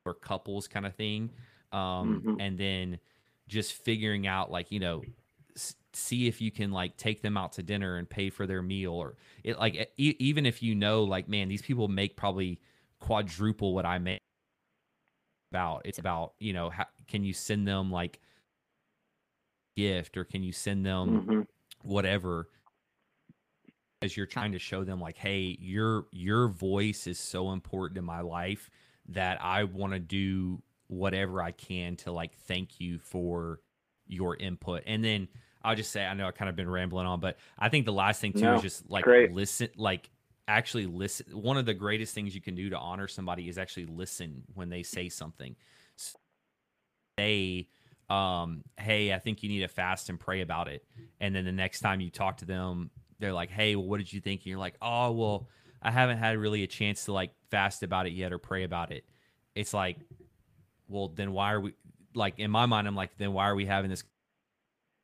or 0.04 0.14
couples 0.14 0.66
kind 0.66 0.84
of 0.84 0.94
thing 0.94 1.30
um 1.72 2.22
mm-hmm. 2.24 2.40
and 2.40 2.58
then 2.58 2.98
just 3.48 3.72
figuring 3.72 4.26
out 4.26 4.50
like 4.50 4.72
you 4.72 4.80
know 4.80 5.02
see 5.96 6.26
if 6.26 6.40
you 6.40 6.50
can 6.50 6.70
like 6.70 6.96
take 6.96 7.22
them 7.22 7.36
out 7.36 7.52
to 7.52 7.62
dinner 7.62 7.96
and 7.96 8.08
pay 8.08 8.30
for 8.30 8.46
their 8.46 8.62
meal 8.62 8.92
or 8.92 9.16
it 9.42 9.58
like 9.58 9.90
e- 9.96 10.16
even 10.18 10.46
if 10.46 10.62
you 10.62 10.74
know 10.74 11.02
like 11.02 11.28
man 11.28 11.48
these 11.48 11.62
people 11.62 11.88
make 11.88 12.16
probably 12.16 12.60
quadruple 13.00 13.74
what 13.74 13.86
I 13.86 13.98
make 13.98 14.20
about 15.52 15.82
it's 15.84 15.98
about 15.98 16.34
you 16.38 16.52
know 16.52 16.70
how, 16.70 16.86
can 17.08 17.24
you 17.24 17.32
send 17.32 17.66
them 17.66 17.90
like 17.90 18.20
gift 19.76 20.16
or 20.16 20.24
can 20.24 20.42
you 20.42 20.52
send 20.52 20.84
them 20.84 21.08
mm-hmm. 21.08 21.40
whatever 21.82 22.48
as 24.02 24.16
you're 24.16 24.26
trying 24.26 24.52
to 24.52 24.58
show 24.58 24.84
them 24.84 25.00
like 25.00 25.16
hey 25.16 25.56
your 25.60 26.06
your 26.12 26.48
voice 26.48 27.06
is 27.06 27.18
so 27.18 27.52
important 27.52 27.98
in 27.98 28.04
my 28.04 28.20
life 28.20 28.70
that 29.08 29.40
I 29.42 29.64
want 29.64 29.92
to 29.92 29.98
do 29.98 30.62
whatever 30.88 31.42
I 31.42 31.52
can 31.52 31.96
to 31.96 32.12
like 32.12 32.36
thank 32.46 32.80
you 32.80 32.98
for 32.98 33.60
your 34.06 34.36
input 34.36 34.82
and 34.86 35.04
then 35.04 35.28
I'll 35.66 35.74
just 35.74 35.90
say 35.90 36.06
I 36.06 36.14
know 36.14 36.28
I 36.28 36.30
kind 36.30 36.48
of 36.48 36.54
been 36.54 36.70
rambling 36.70 37.06
on, 37.06 37.18
but 37.18 37.38
I 37.58 37.68
think 37.68 37.86
the 37.86 37.92
last 37.92 38.20
thing 38.20 38.32
too 38.32 38.42
no, 38.42 38.54
is 38.54 38.62
just 38.62 38.88
like 38.88 39.02
great. 39.02 39.32
listen, 39.32 39.68
like 39.76 40.08
actually 40.46 40.86
listen. 40.86 41.26
One 41.32 41.56
of 41.56 41.66
the 41.66 41.74
greatest 41.74 42.14
things 42.14 42.36
you 42.36 42.40
can 42.40 42.54
do 42.54 42.70
to 42.70 42.78
honor 42.78 43.08
somebody 43.08 43.48
is 43.48 43.58
actually 43.58 43.86
listen 43.86 44.44
when 44.54 44.68
they 44.68 44.84
say 44.84 45.08
something. 45.08 45.56
Say, 47.18 47.68
um, 48.08 48.62
hey, 48.78 49.12
I 49.12 49.18
think 49.18 49.42
you 49.42 49.48
need 49.48 49.60
to 49.60 49.68
fast 49.68 50.08
and 50.08 50.20
pray 50.20 50.40
about 50.40 50.68
it. 50.68 50.84
And 51.20 51.34
then 51.34 51.44
the 51.44 51.52
next 51.52 51.80
time 51.80 52.00
you 52.00 52.10
talk 52.10 52.36
to 52.38 52.44
them, 52.44 52.90
they're 53.18 53.32
like, 53.32 53.50
hey, 53.50 53.74
well, 53.74 53.88
what 53.88 53.98
did 53.98 54.12
you 54.12 54.20
think? 54.20 54.42
And 54.42 54.46
you're 54.46 54.58
like, 54.58 54.76
oh, 54.80 55.10
well, 55.10 55.48
I 55.82 55.90
haven't 55.90 56.18
had 56.18 56.38
really 56.38 56.62
a 56.62 56.68
chance 56.68 57.06
to 57.06 57.12
like 57.12 57.32
fast 57.50 57.82
about 57.82 58.06
it 58.06 58.12
yet 58.12 58.32
or 58.32 58.38
pray 58.38 58.62
about 58.62 58.92
it. 58.92 59.04
It's 59.56 59.74
like, 59.74 59.96
well, 60.86 61.08
then 61.08 61.32
why 61.32 61.54
are 61.54 61.60
we 61.60 61.74
like 62.14 62.38
in 62.38 62.52
my 62.52 62.66
mind? 62.66 62.86
I'm 62.86 62.94
like, 62.94 63.16
then 63.18 63.32
why 63.32 63.48
are 63.48 63.56
we 63.56 63.66
having 63.66 63.90
this 63.90 64.04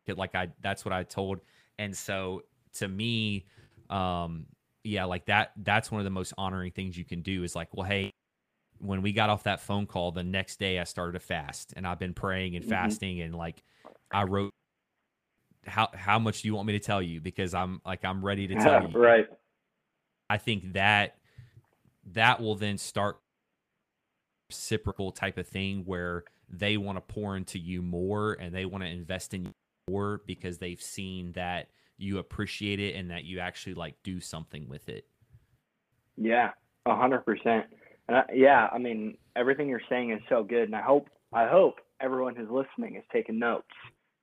like 0.08 0.34
I 0.34 0.48
that's 0.60 0.84
what 0.84 0.92
I 0.92 1.02
told. 1.02 1.40
And 1.78 1.96
so 1.96 2.42
to 2.74 2.88
me, 2.88 3.46
um, 3.90 4.46
yeah, 4.84 5.04
like 5.04 5.26
that 5.26 5.52
that's 5.56 5.90
one 5.90 6.00
of 6.00 6.04
the 6.04 6.10
most 6.10 6.32
honoring 6.36 6.72
things 6.72 6.96
you 6.96 7.04
can 7.04 7.22
do 7.22 7.44
is 7.44 7.54
like, 7.54 7.68
well, 7.72 7.86
hey, 7.86 8.10
when 8.78 9.02
we 9.02 9.12
got 9.12 9.30
off 9.30 9.44
that 9.44 9.60
phone 9.60 9.86
call, 9.86 10.10
the 10.12 10.24
next 10.24 10.58
day 10.58 10.78
I 10.78 10.84
started 10.84 11.16
a 11.16 11.20
fast 11.20 11.72
and 11.76 11.86
I've 11.86 11.98
been 11.98 12.14
praying 12.14 12.56
and 12.56 12.64
mm-hmm. 12.64 12.72
fasting 12.72 13.20
and 13.20 13.34
like 13.34 13.62
I 14.10 14.24
wrote 14.24 14.52
how 15.66 15.88
how 15.94 16.18
much 16.18 16.42
do 16.42 16.48
you 16.48 16.54
want 16.54 16.66
me 16.66 16.72
to 16.72 16.80
tell 16.80 17.00
you? 17.00 17.20
Because 17.20 17.54
I'm 17.54 17.80
like 17.86 18.04
I'm 18.04 18.24
ready 18.24 18.48
to 18.48 18.54
tell 18.56 18.88
you. 18.88 18.98
right. 18.98 19.28
I 20.28 20.38
think 20.38 20.72
that 20.72 21.16
that 22.12 22.40
will 22.40 22.56
then 22.56 22.78
start 22.78 23.18
reciprocal 24.50 25.12
type 25.12 25.38
of 25.38 25.46
thing 25.46 25.82
where 25.86 26.24
they 26.48 26.76
want 26.76 26.96
to 26.96 27.00
pour 27.00 27.36
into 27.36 27.58
you 27.58 27.80
more 27.80 28.34
and 28.34 28.54
they 28.54 28.64
want 28.64 28.84
to 28.84 28.90
invest 28.90 29.32
in 29.34 29.44
you 29.46 29.52
more 29.88 30.20
because 30.26 30.58
they've 30.58 30.80
seen 30.80 31.32
that 31.32 31.68
you 31.96 32.18
appreciate 32.18 32.80
it 32.80 32.94
and 32.94 33.10
that 33.10 33.24
you 33.24 33.38
actually 33.38 33.74
like 33.74 33.94
do 34.02 34.20
something 34.20 34.68
with 34.68 34.88
it. 34.88 35.06
Yeah, 36.16 36.50
a 36.86 36.96
hundred 36.96 37.24
percent. 37.24 37.66
Yeah, 38.34 38.68
I 38.72 38.78
mean 38.78 39.16
everything 39.36 39.68
you're 39.68 39.80
saying 39.88 40.12
is 40.12 40.20
so 40.28 40.42
good, 40.42 40.64
and 40.64 40.76
I 40.76 40.82
hope 40.82 41.08
I 41.32 41.46
hope 41.46 41.76
everyone 42.00 42.36
who's 42.36 42.50
listening 42.50 42.96
is 42.96 43.04
taking 43.12 43.38
notes. 43.38 43.66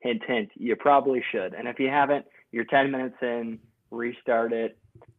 Hint, 0.02 0.22
hint. 0.28 0.50
You 0.56 0.76
probably 0.76 1.24
should, 1.32 1.54
and 1.54 1.68
if 1.68 1.80
you 1.80 1.90
haven't, 1.90 2.26
you're 2.52 2.66
ten 2.66 2.92
minutes 2.92 3.18
in. 3.22 3.60
Restart 3.92 4.54
it. 4.54 4.78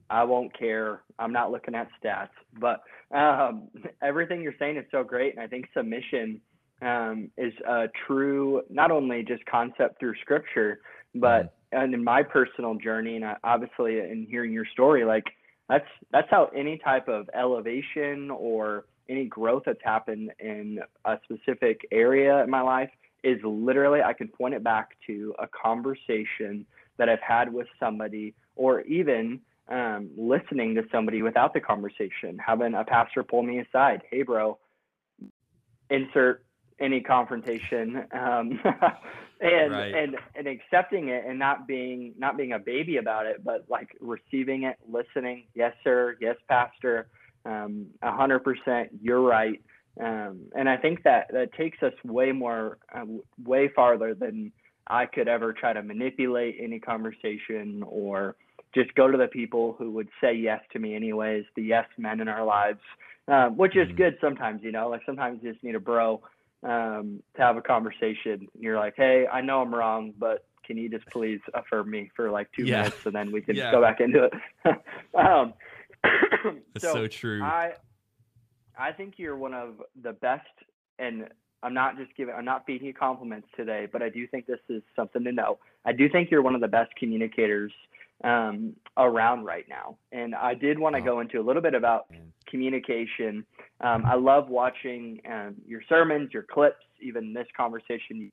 I 0.08 0.24
won't 0.24 0.56
care. 0.56 1.02
I'm 1.18 1.32
not 1.32 1.50
looking 1.50 1.74
at 1.74 1.88
stats, 2.02 2.28
but 2.58 2.80
um, 3.16 3.68
everything 4.02 4.42
you're 4.42 4.54
saying 4.58 4.76
is 4.76 4.84
so 4.90 5.02
great, 5.02 5.34
and 5.34 5.42
I 5.42 5.46
think 5.46 5.66
submission 5.76 6.40
um, 6.82 7.30
is 7.36 7.52
a 7.66 7.88
true 8.06 8.62
not 8.70 8.90
only 8.90 9.22
just 9.22 9.44
concept 9.46 9.98
through 9.98 10.14
scripture, 10.20 10.80
but 11.14 11.54
mm-hmm. 11.72 11.82
and 11.82 11.94
in 11.94 12.04
my 12.04 12.22
personal 12.22 12.74
journey, 12.74 13.16
and 13.16 13.24
obviously 13.44 13.98
in 13.98 14.26
hearing 14.28 14.52
your 14.52 14.66
story, 14.72 15.04
like 15.04 15.24
that's 15.68 15.86
that's 16.12 16.28
how 16.30 16.50
any 16.54 16.78
type 16.78 17.08
of 17.08 17.28
elevation 17.34 18.30
or 18.30 18.84
any 19.08 19.26
growth 19.26 19.64
that's 19.66 19.82
happened 19.82 20.30
in 20.38 20.78
a 21.04 21.18
specific 21.24 21.86
area 21.90 22.42
in 22.42 22.50
my 22.50 22.60
life 22.60 22.90
is 23.22 23.38
literally 23.44 24.00
I 24.02 24.12
can 24.12 24.28
point 24.28 24.54
it 24.54 24.64
back 24.64 24.90
to 25.06 25.34
a 25.38 25.46
conversation 25.46 26.64
that 26.96 27.08
I've 27.08 27.20
had 27.20 27.52
with 27.52 27.66
somebody, 27.78 28.34
or 28.56 28.82
even 28.82 29.40
um, 29.68 30.10
listening 30.16 30.74
to 30.74 30.82
somebody 30.92 31.22
without 31.22 31.54
the 31.54 31.60
conversation, 31.60 32.38
having 32.44 32.74
a 32.74 32.84
pastor 32.84 33.22
pull 33.22 33.42
me 33.42 33.60
aside, 33.60 34.02
hey, 34.10 34.22
bro, 34.22 34.58
insert 35.88 36.44
any 36.80 37.00
confrontation, 37.00 38.04
um, 38.12 38.58
and 39.40 39.72
right. 39.72 39.94
and 39.94 40.16
and 40.34 40.46
accepting 40.46 41.08
it 41.08 41.24
and 41.26 41.38
not 41.38 41.66
being 41.66 42.14
not 42.18 42.36
being 42.36 42.52
a 42.52 42.58
baby 42.58 42.96
about 42.96 43.26
it, 43.26 43.44
but 43.44 43.64
like 43.68 43.88
receiving 44.00 44.64
it, 44.64 44.76
listening, 44.90 45.44
yes, 45.54 45.74
sir, 45.84 46.16
yes, 46.20 46.36
pastor, 46.48 47.08
um, 47.44 47.86
a 48.02 48.12
hundred 48.12 48.40
percent, 48.40 48.90
you're 49.02 49.22
right. 49.22 49.60
Um, 50.00 50.42
and 50.54 50.68
I 50.68 50.76
think 50.76 51.02
that 51.04 51.30
that 51.32 51.52
takes 51.54 51.82
us 51.82 51.92
way 52.04 52.32
more, 52.32 52.78
uh, 52.94 53.04
way 53.44 53.68
farther 53.74 54.14
than 54.14 54.52
I 54.86 55.06
could 55.06 55.28
ever 55.28 55.52
try 55.52 55.72
to 55.72 55.82
manipulate 55.82 56.56
any 56.60 56.78
conversation 56.78 57.82
or 57.86 58.36
just 58.74 58.94
go 58.94 59.10
to 59.10 59.18
the 59.18 59.26
people 59.26 59.74
who 59.78 59.90
would 59.92 60.08
say 60.20 60.34
yes 60.34 60.60
to 60.72 60.78
me 60.78 60.94
anyways, 60.94 61.44
the 61.56 61.62
yes 61.62 61.86
men 61.98 62.20
in 62.20 62.28
our 62.28 62.44
lives, 62.44 62.80
uh, 63.28 63.48
which 63.48 63.76
is 63.76 63.88
mm-hmm. 63.88 63.96
good 63.96 64.18
sometimes, 64.20 64.62
you 64.62 64.72
know, 64.72 64.88
like 64.88 65.02
sometimes 65.04 65.40
you 65.42 65.52
just 65.52 65.62
need 65.64 65.74
a 65.74 65.80
bro 65.80 66.20
um, 66.62 67.22
to 67.36 67.42
have 67.42 67.56
a 67.56 67.62
conversation. 67.62 68.48
You're 68.58 68.78
like, 68.78 68.94
hey, 68.96 69.26
I 69.26 69.40
know 69.40 69.62
I'm 69.62 69.74
wrong, 69.74 70.12
but 70.18 70.46
can 70.64 70.76
you 70.76 70.88
just 70.88 71.06
please 71.06 71.40
affirm 71.54 71.90
me 71.90 72.10
for 72.14 72.30
like 72.30 72.48
two 72.56 72.64
yeah. 72.64 72.82
minutes 72.82 73.04
and 73.06 73.14
then 73.14 73.32
we 73.32 73.40
can 73.40 73.56
yeah. 73.56 73.72
go 73.72 73.80
back 73.80 74.00
into 74.00 74.24
it. 74.24 74.32
um, 75.14 75.54
That's 76.72 76.84
so, 76.84 76.92
so 76.92 77.06
true. 77.06 77.42
I 77.42 77.72
I 78.78 78.92
think 78.92 79.14
you're 79.18 79.36
one 79.36 79.52
of 79.52 79.74
the 80.02 80.12
best, 80.12 80.46
and 80.98 81.28
I'm 81.62 81.74
not 81.74 81.98
just 81.98 82.16
giving, 82.16 82.34
I'm 82.34 82.46
not 82.46 82.64
feeding 82.66 82.86
you 82.86 82.94
compliments 82.94 83.48
today, 83.54 83.86
but 83.92 84.02
I 84.02 84.08
do 84.08 84.26
think 84.26 84.46
this 84.46 84.60
is 84.70 84.82
something 84.96 85.22
to 85.24 85.32
know. 85.32 85.58
I 85.84 85.92
do 85.92 86.08
think 86.08 86.30
you're 86.30 86.40
one 86.40 86.54
of 86.54 86.62
the 86.62 86.68
best 86.68 86.90
communicators 86.96 87.72
um, 88.24 88.74
around 88.96 89.44
right 89.44 89.66
now. 89.68 89.98
And 90.12 90.34
I 90.34 90.54
did 90.54 90.78
want 90.78 90.96
to 90.96 91.02
oh. 91.02 91.04
go 91.04 91.20
into 91.20 91.38
a 91.38 91.42
little 91.42 91.62
bit 91.62 91.74
about 91.74 92.10
Man. 92.10 92.32
Communication. 92.50 93.44
Um, 93.80 94.04
I 94.04 94.14
love 94.14 94.48
watching 94.48 95.20
um, 95.30 95.56
your 95.66 95.80
sermons, 95.88 96.30
your 96.32 96.42
clips, 96.42 96.84
even 97.00 97.32
this 97.32 97.46
conversation. 97.56 98.30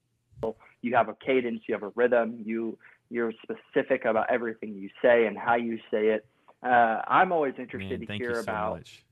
You 0.82 0.95
have 0.95 1.10
a 1.10 1.15
cadence, 1.25 1.62
you 1.67 1.73
have 1.73 1.84
a 1.84 1.91
rhythm, 1.95 2.41
you 2.45 2.77
you're 3.10 3.32
specific 3.41 4.06
about 4.06 4.30
everything 4.30 4.73
you 4.75 4.89
say 5.01 5.27
and 5.27 5.38
how 5.38 5.56
you 5.56 5.77
say 5.89 6.08
it. 6.08 6.25
Uh, 6.62 7.01
I'm 7.08 7.32
always 7.32 7.53
interested 7.58 7.99
Man, 8.01 8.08
to 8.08 8.13
hear 8.17 8.36
so 8.36 8.41
about 8.41 8.77
much. 8.77 9.03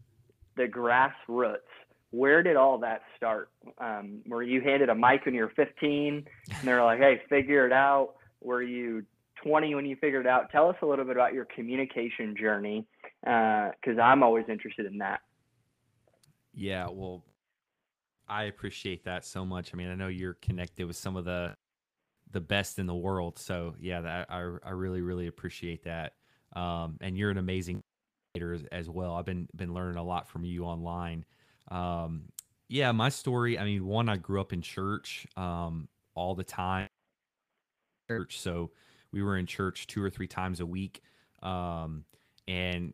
the 0.57 0.67
grassroots. 0.67 1.57
Where 2.11 2.43
did 2.43 2.55
all 2.55 2.77
that 2.79 3.01
start? 3.15 3.49
Um, 3.77 4.19
were 4.27 4.43
you 4.43 4.61
handed 4.61 4.89
a 4.89 4.95
mic 4.95 5.25
when 5.25 5.33
you 5.33 5.43
were 5.43 5.53
15 5.55 6.25
and 6.49 6.67
they're 6.67 6.83
like, 6.83 6.99
"Hey, 6.99 7.21
figure 7.29 7.65
it 7.65 7.73
out"? 7.73 8.15
Were 8.41 8.61
you 8.61 9.05
20 9.45 9.75
when 9.75 9.86
you 9.86 9.95
figured 9.95 10.25
it 10.25 10.29
out. 10.29 10.51
Tell 10.51 10.69
us 10.69 10.75
a 10.81 10.86
little 10.86 11.05
bit 11.05 11.15
about 11.15 11.34
your 11.34 11.45
communication 11.45 12.36
journey, 12.39 12.86
because 13.21 13.97
uh, 13.97 14.01
I'm 14.01 14.23
always 14.23 14.45
interested 14.49 14.86
in 14.86 14.97
that. 14.99 15.19
Yeah, 16.53 16.88
well, 16.91 17.23
I 18.27 18.43
appreciate 18.45 19.05
that 19.05 19.25
so 19.25 19.45
much. 19.45 19.71
I 19.73 19.77
mean, 19.77 19.89
I 19.89 19.95
know 19.95 20.08
you're 20.08 20.38
connected 20.41 20.86
with 20.88 20.95
some 20.95 21.15
of 21.15 21.25
the 21.25 21.55
the 22.31 22.41
best 22.41 22.79
in 22.79 22.86
the 22.86 22.95
world, 22.95 23.38
so 23.38 23.75
yeah, 23.79 24.01
that, 24.01 24.27
I 24.29 24.39
I 24.63 24.71
really 24.71 25.01
really 25.01 25.27
appreciate 25.27 25.84
that. 25.84 26.13
Um, 26.55 26.97
and 27.01 27.17
you're 27.17 27.29
an 27.29 27.38
amazing 27.38 27.81
as, 28.36 28.63
as 28.71 28.89
well. 28.89 29.15
I've 29.15 29.25
been 29.25 29.47
been 29.55 29.73
learning 29.73 29.97
a 29.97 30.03
lot 30.03 30.27
from 30.27 30.45
you 30.45 30.63
online. 30.63 31.25
Um, 31.69 32.23
yeah, 32.67 32.91
my 32.91 33.10
story. 33.10 33.60
I 33.60 33.65
mean, 33.65 33.86
one, 33.86 34.10
I 34.10 34.17
grew 34.17 34.41
up 34.41 34.53
in 34.53 34.62
church 34.62 35.27
um, 35.36 35.88
all 36.15 36.36
the 36.36 36.43
time. 36.43 36.88
Church, 38.10 38.39
so 38.39 38.71
we 39.15 39.23
were 39.23 39.38
in 39.38 39.47
church 39.47 39.88
two 39.88 40.04
or 40.04 40.10
three 40.12 40.28
times 40.28 40.60
a 40.60 40.65
week 40.65 41.01
um, 41.41 42.04
and 42.47 42.93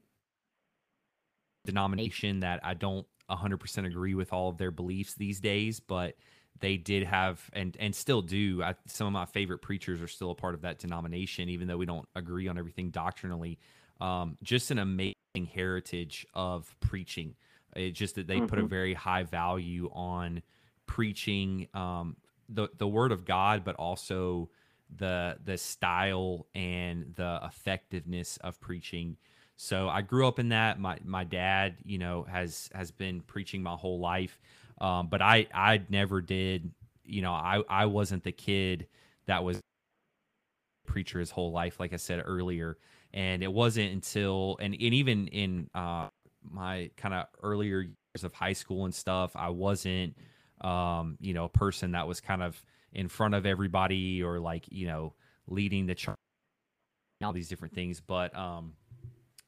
denomination 1.66 2.40
that 2.40 2.62
i 2.64 2.74
don't 2.74 3.06
100% 3.30 3.86
agree 3.86 4.14
with 4.14 4.34
all 4.34 4.50
of 4.50 4.58
their 4.58 4.72
beliefs 4.72 5.16
these 5.16 5.40
days 5.40 5.80
but 5.80 6.16
they 6.60 6.78
did 6.78 7.04
have 7.04 7.42
and 7.54 7.76
and 7.80 7.96
still 7.96 8.22
do 8.22 8.62
I, 8.64 8.76
some 8.88 9.08
of 9.08 9.14
my 9.14 9.26
favorite 9.26 9.60
preachers 9.60 10.02
are 10.02 10.08
still 10.08 10.32
a 10.32 10.36
part 10.36 10.54
of 10.54 10.62
that 10.62 10.80
denomination 10.80 11.50
even 11.50 11.68
though 11.68 11.78
we 11.78 11.86
don't 11.86 12.08
agree 12.16 12.48
on 12.48 12.58
everything 12.58 12.90
doctrinally 12.92 13.58
um, 14.00 14.38
just 14.44 14.72
an 14.72 14.80
amazing 14.80 15.16
heritage 15.54 16.26
of 16.34 16.74
preaching 16.80 17.36
it's 17.76 17.98
just 17.98 18.16
that 18.16 18.28
they 18.28 18.38
mm-hmm. 18.38 18.48
put 18.48 18.60
a 18.60 18.62
mm-hmm. 18.62 18.70
very 18.70 18.94
high 18.94 19.24
value 19.24 19.90
on 19.94 20.42
preaching 20.88 21.68
um, 21.74 22.16
the 22.50 22.68
the 22.78 22.88
word 22.88 23.12
of 23.12 23.26
god 23.26 23.64
but 23.64 23.76
also 23.76 24.50
the 24.98 25.38
the 25.44 25.58
style 25.58 26.48
and 26.56 27.14
the 27.16 27.40
effectiveness 27.44 28.38
of 28.38 28.60
preaching. 28.60 29.18
So 29.58 29.90
I 29.90 30.02
grew 30.02 30.28
up 30.28 30.40
in 30.40 30.50
that. 30.50 30.80
My 30.80 30.98
my 31.04 31.24
dad, 31.24 31.76
you 31.84 31.98
know, 31.98 32.24
has 32.24 32.70
has 32.74 32.92
been 32.92 33.22
preaching 33.22 33.62
my 33.64 33.76
whole 33.76 34.00
life, 34.00 34.40
um, 34.80 35.08
but 35.08 35.22
I 35.22 35.48
I 35.54 35.82
never 35.90 36.22
did. 36.22 36.72
You 37.06 37.22
know, 37.22 37.32
I 37.34 37.62
I 37.70 37.86
wasn't 37.86 38.24
the 38.24 38.32
kid 38.32 38.88
that 39.28 39.44
was 39.44 39.60
preacher 40.86 41.20
his 41.20 41.32
whole 41.32 41.52
life, 41.52 41.80
like 41.80 41.94
I 41.94 41.98
said 41.98 42.22
earlier. 42.26 42.78
And 43.14 43.44
it 43.44 43.52
wasn't 43.52 43.92
until 43.92 44.58
and, 44.62 44.74
and 44.74 44.82
even 44.94 45.28
in 45.28 45.70
uh, 45.76 46.08
my 46.44 46.90
kind 46.98 47.14
of 47.14 47.28
earlier 47.44 47.82
years 47.82 48.24
of 48.24 48.34
high 48.34 48.54
school 48.54 48.86
and 48.86 48.94
stuff, 48.94 49.32
I 49.36 49.50
wasn't 49.50 50.16
um, 50.62 51.18
you 51.20 51.34
know, 51.34 51.46
a 51.46 51.50
person 51.50 51.92
that 51.92 52.08
was 52.08 52.22
kind 52.22 52.44
of 52.44 52.64
in 52.94 53.08
front 53.08 53.34
of 53.34 53.46
everybody 53.46 54.22
or 54.22 54.40
like 54.40 54.66
you 54.70 54.88
know 54.88 55.14
leading 55.48 55.86
the 55.86 55.96
charge 55.96 56.18
all 57.24 57.34
these 57.34 57.50
different 57.50 57.74
things 57.74 58.02
but 58.02 58.36
um 58.36 58.74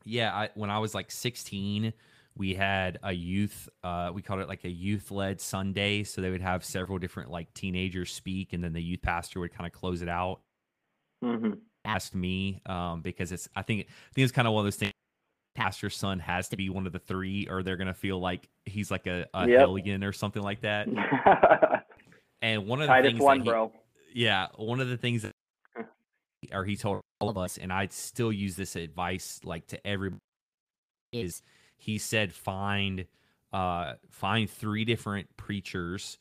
yeah 0.06 0.34
I, 0.34 0.50
when 0.56 0.70
i 0.70 0.80
was 0.80 0.94
like 0.94 1.10
16 1.12 1.94
we 2.36 2.54
had 2.54 3.00
a 3.04 3.12
youth 3.12 3.70
uh, 3.84 4.12
we 4.14 4.22
called 4.22 4.40
it 4.40 4.48
like 4.48 4.64
a 4.64 4.70
youth 4.70 5.12
led 5.12 5.42
sunday 5.42 6.04
so 6.04 6.22
they 6.22 6.30
would 6.30 6.42
have 6.42 6.64
several 6.64 6.98
different 7.00 7.32
like 7.32 7.54
teenagers 7.54 8.12
speak 8.12 8.54
and 8.54 8.64
then 8.64 8.74
the 8.74 8.82
youth 8.82 9.02
pastor 9.02 9.40
would 9.40 9.54
kind 9.54 9.68
of 9.68 9.74
close 9.74 10.02
it 10.02 10.10
out 10.10 10.42
mm-hmm. 11.24 11.54
asked 11.86 12.16
me 12.16 12.62
um, 12.66 13.02
because 13.02 13.32
it's 13.32 13.48
i 13.56 13.62
think 13.62 13.82
i 13.82 14.14
think 14.14 14.24
it's 14.24 14.32
kind 14.32 14.48
of 14.48 14.54
one 14.54 14.62
of 14.62 14.66
those 14.66 14.78
things 14.78 14.94
pastor's 15.56 15.96
son 15.96 16.20
has 16.20 16.50
to 16.50 16.58
be 16.58 16.70
one 16.70 16.88
of 16.88 16.94
the 16.94 17.00
three 17.00 17.48
or 17.48 17.62
they're 17.62 17.78
gonna 17.78 17.94
feel 17.94 18.20
like 18.20 18.50
he's 18.66 18.90
like 18.90 19.06
a, 19.06 19.26
a 19.34 19.48
yep. 19.48 19.60
hellion 19.60 20.04
or 20.04 20.12
something 20.12 20.42
like 20.42 20.62
that 20.62 20.88
And 22.44 22.68
one 22.68 22.82
of 22.82 22.88
the 22.88 22.94
Titus 22.94 23.12
things 23.14 23.22
one, 23.22 23.40
he, 23.40 23.46
bro. 23.46 23.72
Yeah, 24.14 24.48
one 24.58 24.82
of 24.82 24.90
the 24.90 24.98
things 24.98 25.22
that 25.22 25.32
or 26.52 26.66
he 26.66 26.76
told 26.76 27.02
all 27.20 27.30
of 27.30 27.38
us, 27.38 27.58
and 27.58 27.72
I 27.72 27.88
still 27.88 28.34
use 28.34 28.58
this 28.58 28.76
advice 28.76 29.40
like 29.46 29.66
to 29.68 29.88
everybody 29.88 30.20
is 31.14 31.42
he 31.78 31.98
said 31.98 32.34
find 32.34 33.06
uh 33.54 33.94
find 34.10 34.50
three 34.50 34.84
different 34.84 35.30
preachers 35.38 36.18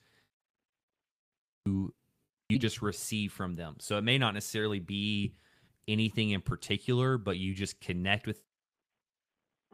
who 1.64 1.92
you 2.48 2.58
just 2.58 2.82
receive 2.82 3.32
from 3.32 3.56
them. 3.56 3.76
So 3.80 3.98
it 3.98 4.02
may 4.02 4.16
not 4.16 4.34
necessarily 4.34 4.78
be 4.78 5.34
anything 5.88 6.30
in 6.30 6.40
particular, 6.40 7.18
but 7.18 7.36
you 7.38 7.52
just 7.52 7.80
connect 7.80 8.28
with 8.28 8.40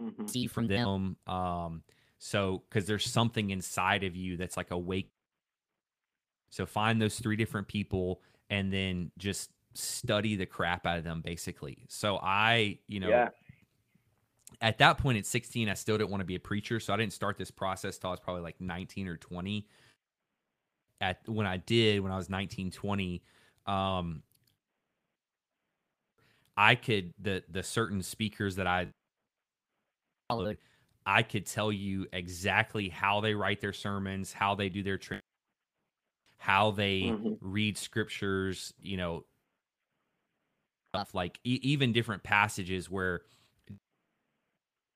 mm-hmm. 0.01 0.27
see 0.27 0.47
from 0.47 0.67
them. 0.67 1.17
Um 1.27 1.83
so 2.19 2.63
because 2.69 2.87
there's 2.87 3.05
something 3.05 3.51
inside 3.51 4.03
of 4.03 4.17
you 4.17 4.39
that's 4.39 4.57
like 4.57 4.71
awake 4.71 5.11
so 6.51 6.67
find 6.67 7.01
those 7.01 7.19
three 7.19 7.37
different 7.37 7.69
people 7.69 8.21
and 8.51 8.73
then 8.73 9.11
just 9.19 9.51
study 9.75 10.37
the 10.37 10.47
crap 10.47 10.87
out 10.87 10.99
of 10.99 11.05
them 11.05 11.21
basically. 11.21 11.85
So 11.89 12.19
I, 12.23 12.79
you 12.89 13.01
know, 13.01 13.09
yeah. 13.09 13.29
at 14.61 14.79
that 14.79 14.99
point 14.99 15.19
at 15.19 15.27
16, 15.27 15.69
I 15.69 15.75
still 15.75 15.99
didn't 15.99 16.11
want 16.11 16.21
to 16.21 16.27
be 16.27 16.35
a 16.35 16.41
preacher. 16.41 16.81
So 16.81 16.93
I 16.93 16.97
didn't 16.97 17.13
start 17.13 17.39
this 17.39 17.51
process 17.51 17.99
till 17.99 18.11
I 18.11 18.13
was 18.13 18.21
probably 18.21 18.43
like 18.43 18.61
19 18.61 19.09
or 19.09 19.17
20. 19.17 19.67
At 21.01 21.21
when 21.29 21.47
I 21.47 21.59
did, 21.59 22.01
when 22.01 22.11
I 22.11 22.17
was 22.17 22.29
19, 22.29 22.73
20, 22.73 23.23
um, 23.67 24.23
I 26.57 26.75
could 26.75 27.15
the 27.21 27.45
the 27.49 27.63
certain 27.63 28.03
speakers 28.03 28.57
that 28.57 28.67
I 28.67 28.89
followed, 30.29 30.59
I 31.07 31.23
could 31.23 31.47
tell 31.47 31.71
you 31.71 32.09
exactly 32.13 32.89
how 32.89 33.21
they 33.21 33.35
write 33.35 33.61
their 33.61 33.73
sermons, 33.73 34.33
how 34.33 34.57
they 34.57 34.69
do 34.69 34.83
their 34.83 34.99
training, 34.99 35.23
how 36.39 36.71
they 36.71 37.03
mm-hmm. 37.03 37.35
read 37.41 37.77
scriptures, 37.77 38.73
you 38.81 38.97
know, 38.97 39.25
stuff 40.95 41.15
like 41.15 41.39
e- 41.45 41.61
even 41.63 41.93
different 41.93 42.23
passages 42.23 42.91
where 42.91 43.23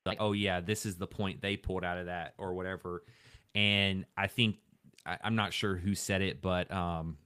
like 0.06 0.18
oh 0.20 0.32
yeah 0.32 0.60
this 0.60 0.86
is 0.86 0.96
the 0.96 1.06
point 1.06 1.40
they 1.40 1.56
pulled 1.56 1.84
out 1.84 1.98
of 1.98 2.06
that 2.06 2.34
or 2.38 2.54
whatever 2.54 3.04
and 3.54 4.04
i 4.16 4.26
think 4.26 4.56
I, 5.04 5.18
am 5.22 5.36
not 5.36 5.52
sure 5.52 5.76
who 5.76 5.94
said 5.94 6.22
it 6.22 6.40
but 6.40 6.72
um 6.72 7.18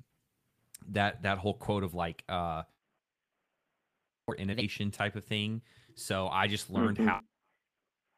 that 0.88 1.22
that 1.22 1.38
whole 1.38 1.54
quote 1.54 1.84
of 1.84 1.94
like 1.94 2.24
uh 2.28 2.62
or 4.26 4.36
innovation 4.36 4.90
type 4.90 5.16
of 5.16 5.24
thing 5.24 5.62
so 5.94 6.28
i 6.28 6.48
just 6.48 6.68
learned 6.68 6.98
mm-hmm. 6.98 7.08
how 7.08 7.20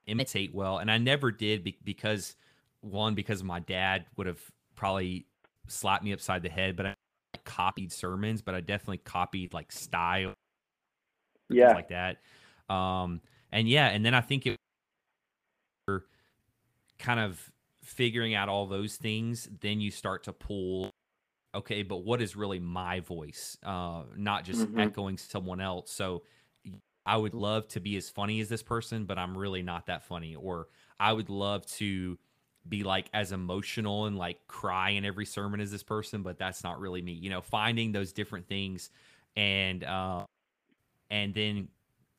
imitate 0.07 0.55
well 0.55 0.79
and 0.79 0.91
i 0.91 0.99
never 0.99 1.31
did 1.31 1.63
be- 1.63 1.79
because 1.85 2.35
one 2.81 3.15
because 3.15 3.45
my 3.45 3.61
dad 3.61 4.07
would 4.17 4.27
have 4.27 4.41
probably 4.75 5.27
slapped 5.71 6.05
me 6.05 6.13
upside 6.13 6.43
the 6.43 6.49
head 6.49 6.77
but 6.77 6.87
i 6.87 6.95
copied 7.45 7.93
sermons 7.93 8.43
but 8.43 8.55
i 8.55 8.61
definitely 8.61 8.99
copied 8.99 9.53
like 9.55 9.71
style 9.73 10.35
yeah 11.51 11.73
like 11.73 11.89
that 11.89 12.19
um 12.69 13.21
and 13.53 13.69
yeah, 13.69 13.89
and 13.89 14.05
then 14.05 14.15
I 14.15 14.21
think 14.21 14.47
it 14.47 14.57
kind 16.99 17.21
of 17.21 17.41
figuring 17.83 18.35
out 18.35 18.49
all 18.49 18.67
those 18.67 18.97
things, 18.97 19.49
then 19.61 19.81
you 19.81 19.91
start 19.91 20.25
to 20.25 20.33
pull 20.33 20.91
okay, 21.55 21.83
but 21.83 22.05
what 22.05 22.21
is 22.21 22.37
really 22.37 22.59
my 22.59 23.01
voice? 23.01 23.57
Uh, 23.63 24.03
not 24.17 24.45
just 24.45 24.61
mm-hmm. 24.61 24.81
echoing 24.81 25.17
someone 25.17 25.61
else. 25.61 25.91
So 25.91 26.23
I 27.07 27.17
would 27.17 27.33
love 27.33 27.67
to 27.69 27.81
be 27.81 27.97
as 27.97 28.11
funny 28.11 28.41
as 28.41 28.51
this 28.51 28.63
person, 28.63 29.07
but 29.07 29.19
I'm 29.19 29.37
really 29.37 29.63
not 29.63 29.87
that 29.87 30.05
funny. 30.05 30.35
Or 30.35 30.69
I 31.01 31.13
would 31.13 31.31
love 31.31 31.65
to 31.77 32.19
be 32.67 32.83
like 32.85 33.09
as 33.13 33.33
emotional 33.33 34.07
and 34.07 34.17
like 34.17 34.47
cry 34.47 34.91
in 34.91 35.05
every 35.05 35.27
sermon 35.27 35.61
as 35.61 35.71
this 35.71 35.83
person, 35.83 36.23
but 36.23 36.39
that's 36.39 36.65
not 36.65 36.81
really 36.81 37.03
me. 37.03 37.13
You 37.13 37.31
know, 37.31 37.41
finding 37.41 37.93
those 37.93 38.13
different 38.13 38.47
things 38.49 38.91
and 39.37 39.85
uh, 39.85 40.25
and 41.11 41.35
then 41.35 41.69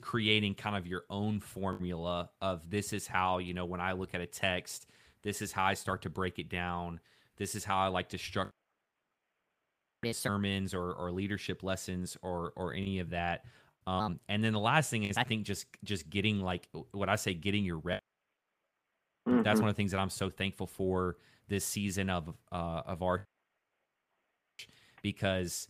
creating 0.01 0.55
kind 0.55 0.75
of 0.75 0.87
your 0.87 1.03
own 1.09 1.39
formula 1.39 2.29
of 2.41 2.69
this 2.69 2.93
is 2.93 3.05
how, 3.05 3.39
you 3.39 3.53
know, 3.53 3.65
when 3.65 3.81
I 3.81 3.91
look 3.91 4.15
at 4.15 4.21
a 4.21 4.25
text, 4.25 4.87
this 5.23 5.41
is 5.41 5.51
how 5.51 5.65
I 5.65 5.73
start 5.73 6.03
to 6.03 6.09
break 6.09 6.39
it 6.39 6.49
down. 6.49 6.99
This 7.37 7.55
is 7.55 7.65
how 7.65 7.77
I 7.77 7.87
like 7.87 8.09
to 8.09 8.17
structure 8.17 8.53
sermons 10.11 10.73
or, 10.73 10.93
or 10.93 11.11
leadership 11.11 11.63
lessons 11.63 12.17
or 12.21 12.53
or 12.55 12.73
any 12.73 12.99
of 12.99 13.09
that. 13.11 13.45
Um, 13.87 14.19
and 14.29 14.43
then 14.43 14.53
the 14.53 14.59
last 14.59 14.89
thing 14.89 15.03
is 15.03 15.17
I 15.17 15.23
think 15.23 15.45
just 15.45 15.65
just 15.83 16.09
getting 16.09 16.39
like 16.39 16.67
what 16.91 17.09
I 17.09 17.15
say, 17.15 17.33
getting 17.33 17.65
your 17.65 17.77
rep. 17.77 18.01
Mm-hmm. 19.27 19.43
That's 19.43 19.59
one 19.59 19.69
of 19.69 19.75
the 19.75 19.77
things 19.77 19.91
that 19.91 19.99
I'm 19.99 20.09
so 20.09 20.29
thankful 20.29 20.67
for 20.67 21.17
this 21.47 21.65
season 21.65 22.09
of 22.09 22.33
uh, 22.51 22.81
of 22.85 23.03
our 23.03 23.25
because, 25.01 25.67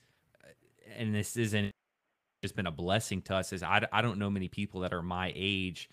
and 0.97 1.13
this 1.13 1.37
isn't 1.37 1.71
just 2.43 2.55
been 2.55 2.67
a 2.67 2.71
blessing 2.71 3.21
to 3.23 3.35
us 3.35 3.51
is 3.51 3.63
I, 3.63 3.85
I 3.91 4.01
don't 4.01 4.17
know 4.17 4.29
many 4.29 4.47
people 4.47 4.81
that 4.81 4.93
are 4.93 5.01
my 5.01 5.33
age 5.35 5.89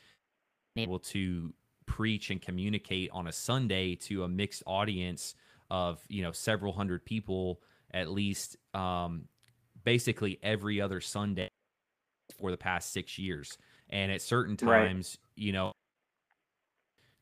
able 0.77 0.99
to 0.99 1.53
preach 1.87 2.31
and 2.31 2.41
communicate 2.41 3.11
on 3.13 3.27
a 3.27 3.33
Sunday 3.33 3.95
to 3.95 4.25
a 4.25 4.29
mixed 4.29 4.63
audience 4.67 5.35
of 5.71 6.01
you 6.09 6.23
know 6.23 6.33
several 6.33 6.73
hundred 6.73 7.05
people 7.05 7.61
at 7.93 8.11
least 8.11 8.57
um, 8.75 9.25
basically 9.85 10.39
every 10.43 10.81
other 10.81 11.01
Sunday 11.01 11.49
for 12.39 12.51
the 12.51 12.57
past 12.57 12.93
six 12.93 13.19
years 13.19 13.57
and 13.91 14.13
at 14.13 14.21
certain 14.21 14.57
times 14.57 15.19
right. 15.37 15.45
you 15.45 15.53
know 15.53 15.73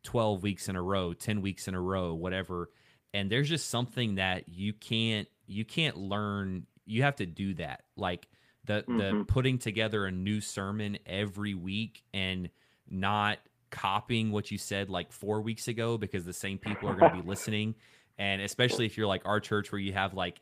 12 0.05 0.43
weeks 0.43 0.69
in 0.69 0.77
a 0.77 0.83
row 0.83 1.13
10 1.13 1.41
weeks 1.43 1.69
in 1.69 1.75
a 1.75 1.81
row 1.81 2.15
whatever. 2.15 2.71
And 3.13 3.31
there's 3.31 3.49
just 3.49 3.71
something 3.71 4.17
that 4.17 4.49
you 4.49 4.73
can't 4.73 5.29
you 5.47 5.65
can't 5.65 5.97
learn 5.97 6.67
you 6.87 7.03
have 7.03 7.17
to 7.17 7.27
do 7.27 7.55
that. 7.55 7.85
Like 7.97 8.29
the 8.65 8.83
mm-hmm. 8.83 8.99
the 8.99 9.25
putting 9.25 9.59
together 9.59 10.07
a 10.07 10.11
new 10.11 10.41
sermon 10.41 10.99
every 11.07 11.55
week 11.55 12.03
and 12.13 12.51
not 12.89 13.39
copying 13.71 14.31
what 14.31 14.51
you 14.51 14.59
said 14.59 14.89
like 14.89 15.11
four 15.13 15.41
weeks 15.41 15.67
ago 15.69 15.99
because 15.99 16.25
the 16.25 16.33
same 16.33 16.59
people 16.59 16.89
are 16.89 16.95
going 16.95 17.13
to 17.13 17.23
be 17.23 17.29
listening. 17.29 17.75
And 18.19 18.41
especially 18.41 18.87
if 18.87 18.97
you're 18.97 19.09
like 19.09 19.23
our 19.25 19.41
church 19.41 19.73
where 19.73 19.81
you 19.81 19.93
have 19.93 20.15
like 20.15 20.41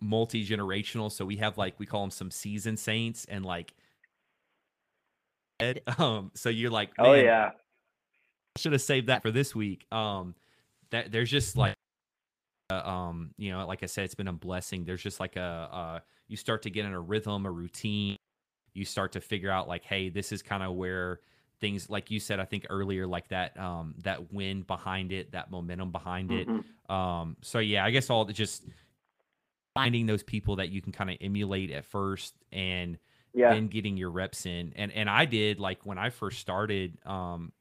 multi-generational 0.00 1.10
so 1.10 1.24
we 1.24 1.36
have 1.36 1.56
like 1.56 1.74
we 1.78 1.86
call 1.86 2.02
them 2.02 2.10
some 2.10 2.30
season 2.30 2.76
saints 2.76 3.24
and 3.28 3.44
like 3.44 3.72
um 5.98 6.30
so 6.34 6.48
you're 6.48 6.70
like 6.70 6.90
oh 6.98 7.14
yeah 7.14 7.50
should 8.56 8.72
have 8.72 8.82
saved 8.82 9.08
that 9.08 9.22
for 9.22 9.30
this 9.30 9.54
week 9.54 9.86
um 9.92 10.34
that 10.90 11.10
there's 11.10 11.30
just 11.30 11.56
like 11.56 11.74
uh, 12.70 12.76
um 12.76 13.30
you 13.36 13.50
know 13.50 13.66
like 13.66 13.82
i 13.82 13.86
said 13.86 14.04
it's 14.04 14.14
been 14.14 14.28
a 14.28 14.32
blessing 14.32 14.84
there's 14.84 15.02
just 15.02 15.20
like 15.20 15.36
a, 15.36 15.40
uh, 15.40 15.98
you 16.28 16.36
start 16.36 16.62
to 16.62 16.70
get 16.70 16.84
in 16.84 16.92
a 16.92 17.00
rhythm, 17.00 17.46
a 17.46 17.50
routine. 17.50 18.16
You 18.72 18.84
start 18.84 19.12
to 19.12 19.20
figure 19.20 19.50
out 19.50 19.68
like, 19.68 19.84
hey, 19.84 20.08
this 20.08 20.32
is 20.32 20.42
kind 20.42 20.62
of 20.62 20.74
where 20.74 21.20
things 21.60 21.88
like 21.88 22.10
you 22.10 22.18
said, 22.18 22.40
I 22.40 22.44
think 22.44 22.66
earlier, 22.70 23.06
like 23.06 23.28
that 23.28 23.58
um 23.58 23.94
that 24.02 24.32
wind 24.32 24.66
behind 24.66 25.12
it, 25.12 25.32
that 25.32 25.50
momentum 25.50 25.92
behind 25.92 26.30
mm-hmm. 26.30 26.58
it. 26.58 26.90
Um 26.94 27.36
so 27.42 27.58
yeah, 27.58 27.84
I 27.84 27.90
guess 27.90 28.10
all 28.10 28.24
just 28.24 28.64
finding 29.74 30.06
those 30.06 30.22
people 30.22 30.56
that 30.56 30.70
you 30.70 30.80
can 30.80 30.92
kind 30.92 31.10
of 31.10 31.16
emulate 31.20 31.70
at 31.70 31.84
first 31.84 32.34
and 32.52 32.98
yeah. 33.32 33.52
then 33.52 33.68
getting 33.68 33.96
your 33.96 34.10
reps 34.10 34.46
in. 34.46 34.72
And 34.76 34.90
and 34.92 35.08
I 35.08 35.24
did 35.24 35.60
like 35.60 35.84
when 35.84 35.98
I 35.98 36.10
first 36.10 36.40
started 36.40 36.98
um 37.06 37.52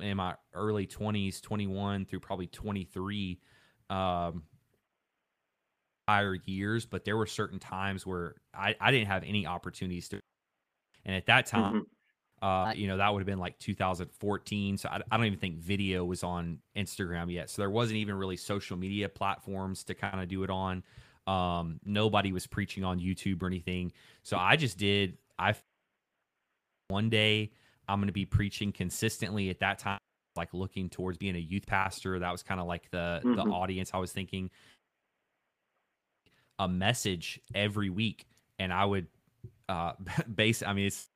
in 0.00 0.16
my 0.16 0.34
early 0.54 0.86
20s, 0.86 1.40
21 1.40 2.06
through 2.06 2.20
probably 2.20 2.46
23 2.46 3.40
um 3.88 4.44
entire 6.10 6.36
years, 6.44 6.86
but 6.86 7.04
there 7.04 7.16
were 7.16 7.26
certain 7.26 7.58
times 7.58 8.06
where 8.06 8.34
I, 8.54 8.74
I 8.80 8.90
didn't 8.90 9.06
have 9.06 9.22
any 9.24 9.46
opportunities 9.46 10.08
to. 10.08 10.20
And 11.04 11.14
at 11.14 11.26
that 11.26 11.46
time, 11.46 11.86
mm-hmm. 12.42 12.46
uh, 12.46 12.72
you 12.72 12.88
know, 12.88 12.96
that 12.96 13.12
would 13.12 13.20
have 13.20 13.26
been 13.26 13.38
like 13.38 13.58
2014. 13.58 14.76
So 14.76 14.88
I, 14.88 15.00
I 15.10 15.16
don't 15.16 15.26
even 15.26 15.38
think 15.38 15.58
video 15.58 16.04
was 16.04 16.22
on 16.22 16.58
Instagram 16.76 17.32
yet. 17.32 17.50
So 17.50 17.62
there 17.62 17.70
wasn't 17.70 17.98
even 17.98 18.16
really 18.16 18.36
social 18.36 18.76
media 18.76 19.08
platforms 19.08 19.84
to 19.84 19.94
kind 19.94 20.20
of 20.20 20.28
do 20.28 20.42
it 20.42 20.50
on. 20.50 20.82
Um, 21.26 21.80
nobody 21.84 22.32
was 22.32 22.46
preaching 22.46 22.84
on 22.84 22.98
YouTube 22.98 23.42
or 23.42 23.46
anything. 23.46 23.92
So 24.22 24.36
I 24.36 24.56
just 24.56 24.78
did. 24.78 25.16
I 25.38 25.54
one 26.88 27.08
day 27.08 27.52
I'm 27.90 27.98
going 27.98 28.08
to 28.08 28.12
be 28.12 28.26
preaching 28.26 28.72
consistently 28.72 29.50
at 29.50 29.60
that 29.60 29.78
time 29.78 29.98
like 30.36 30.54
looking 30.54 30.88
towards 30.88 31.18
being 31.18 31.34
a 31.34 31.40
youth 31.40 31.66
pastor 31.66 32.18
that 32.20 32.30
was 32.30 32.42
kind 32.42 32.60
of 32.60 32.66
like 32.66 32.88
the 32.92 33.20
mm-hmm. 33.24 33.34
the 33.34 33.42
audience 33.42 33.90
i 33.92 33.98
was 33.98 34.12
thinking 34.12 34.48
a 36.60 36.68
message 36.68 37.40
every 37.54 37.88
week, 37.88 38.26
and 38.58 38.72
I 38.72 38.84
would 38.84 39.06
uh, 39.68 39.94
base. 40.34 40.62
I 40.62 40.74
mean, 40.74 40.86
it's 40.86 41.08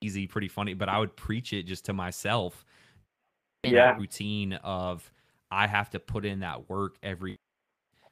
easy, 0.00 0.26
pretty 0.26 0.48
funny, 0.48 0.74
but 0.74 0.88
I 0.88 0.98
would 0.98 1.14
preach 1.16 1.52
it 1.52 1.64
just 1.64 1.84
to 1.86 1.92
myself. 1.92 2.64
In 3.64 3.74
yeah. 3.74 3.96
routine 3.96 4.54
of 4.64 5.08
I 5.52 5.68
have 5.68 5.90
to 5.90 6.00
put 6.00 6.24
in 6.24 6.40
that 6.40 6.68
work 6.68 6.96
every 7.02 7.36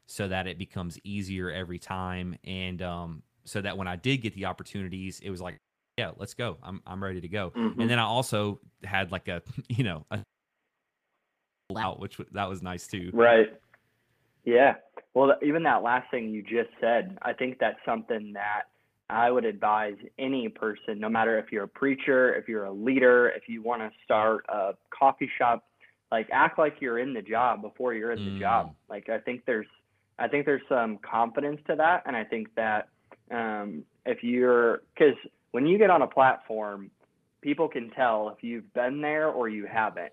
so 0.06 0.28
that 0.28 0.46
it 0.46 0.58
becomes 0.58 0.96
easier 1.02 1.50
every 1.50 1.78
time 1.78 2.36
and 2.44 2.80
um 2.82 3.24
so 3.44 3.60
that 3.60 3.76
when 3.76 3.88
I 3.88 3.96
did 3.96 4.18
get 4.18 4.32
the 4.34 4.44
opportunities 4.44 5.18
it 5.18 5.28
was 5.28 5.40
like 5.40 5.58
yeah 6.00 6.10
let's 6.16 6.34
go 6.34 6.58
I'm 6.62 6.82
I'm 6.86 7.02
ready 7.02 7.20
to 7.20 7.28
go 7.28 7.50
mm-hmm. 7.50 7.80
and 7.80 7.90
then 7.90 7.98
I 7.98 8.04
also 8.04 8.60
had 8.84 9.12
like 9.12 9.28
a 9.28 9.42
you 9.68 9.84
know 9.84 10.06
a 10.10 10.24
out 11.76 12.00
which 12.00 12.18
that 12.32 12.48
was 12.48 12.62
nice 12.62 12.86
too 12.88 13.10
right 13.12 13.48
yeah. 14.44 14.74
Well, 15.14 15.34
even 15.42 15.62
that 15.64 15.82
last 15.82 16.10
thing 16.10 16.30
you 16.30 16.42
just 16.42 16.70
said, 16.80 17.18
I 17.22 17.32
think 17.32 17.58
that's 17.58 17.78
something 17.84 18.32
that 18.34 18.62
I 19.08 19.30
would 19.30 19.44
advise 19.44 19.96
any 20.18 20.48
person, 20.48 21.00
no 21.00 21.08
matter 21.08 21.38
if 21.38 21.50
you're 21.50 21.64
a 21.64 21.68
preacher, 21.68 22.34
if 22.34 22.48
you're 22.48 22.64
a 22.64 22.72
leader, 22.72 23.28
if 23.28 23.48
you 23.48 23.62
want 23.62 23.82
to 23.82 23.90
start 24.04 24.44
a 24.48 24.72
coffee 24.96 25.30
shop, 25.36 25.64
like 26.12 26.28
act 26.32 26.58
like 26.58 26.76
you're 26.80 26.98
in 26.98 27.12
the 27.12 27.22
job 27.22 27.62
before 27.62 27.92
you're 27.94 28.12
in 28.12 28.20
mm. 28.20 28.34
the 28.34 28.40
job. 28.40 28.74
Like 28.88 29.08
I 29.08 29.18
think 29.18 29.42
there's, 29.46 29.66
I 30.18 30.28
think 30.28 30.46
there's 30.46 30.62
some 30.68 30.98
confidence 30.98 31.60
to 31.66 31.76
that, 31.76 32.02
and 32.06 32.14
I 32.14 32.24
think 32.24 32.48
that 32.54 32.88
um, 33.30 33.84
if 34.06 34.22
you're, 34.22 34.82
because 34.94 35.16
when 35.52 35.66
you 35.66 35.78
get 35.78 35.90
on 35.90 36.02
a 36.02 36.06
platform, 36.06 36.90
people 37.42 37.68
can 37.68 37.90
tell 37.90 38.28
if 38.36 38.42
you've 38.42 38.72
been 38.74 39.00
there 39.00 39.28
or 39.28 39.48
you 39.48 39.66
haven't 39.66 40.12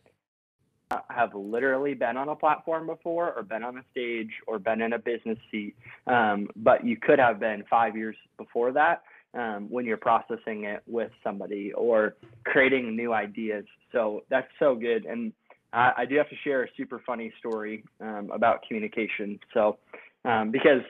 have 1.10 1.36
literally 1.36 1.94
been 1.94 2.16
on 2.16 2.30
a 2.30 2.36
platform 2.36 2.88
before 2.88 3.34
or 3.34 3.44
been 3.44 3.62
on 3.62 3.78
a 3.78 3.82
stage 3.92 4.32
or 4.48 4.58
been 4.58 4.82
in 4.82 4.94
a 4.94 4.98
business 4.98 5.38
seat 5.52 5.76
um, 6.08 6.48
but 6.56 6.86
you 6.86 6.96
could 6.96 7.20
have 7.20 7.42
been 7.42 7.62
five 7.70 7.98
years 7.98 8.16
before 8.38 8.72
that 8.72 9.04
um, 9.34 9.68
when 9.70 9.86
you're 9.86 9.98
processing 9.98 10.64
it 10.66 10.82
with 10.88 11.12
somebody 11.24 11.72
or 11.74 12.16
creating 12.46 12.96
new 12.96 13.14
ideas. 13.14 13.66
So 13.92 14.24
that's 14.30 14.48
so 14.60 14.76
good. 14.76 15.06
And 15.06 15.34
I, 15.74 15.92
I 15.98 16.06
do 16.06 16.16
have 16.16 16.30
to 16.30 16.36
share 16.44 16.64
a 16.64 16.68
super 16.76 17.02
funny 17.06 17.32
story 17.40 17.84
um, 18.02 18.32
about 18.34 18.64
communication. 18.68 19.40
So 19.54 19.78
um, 20.26 20.52
because 20.52 20.82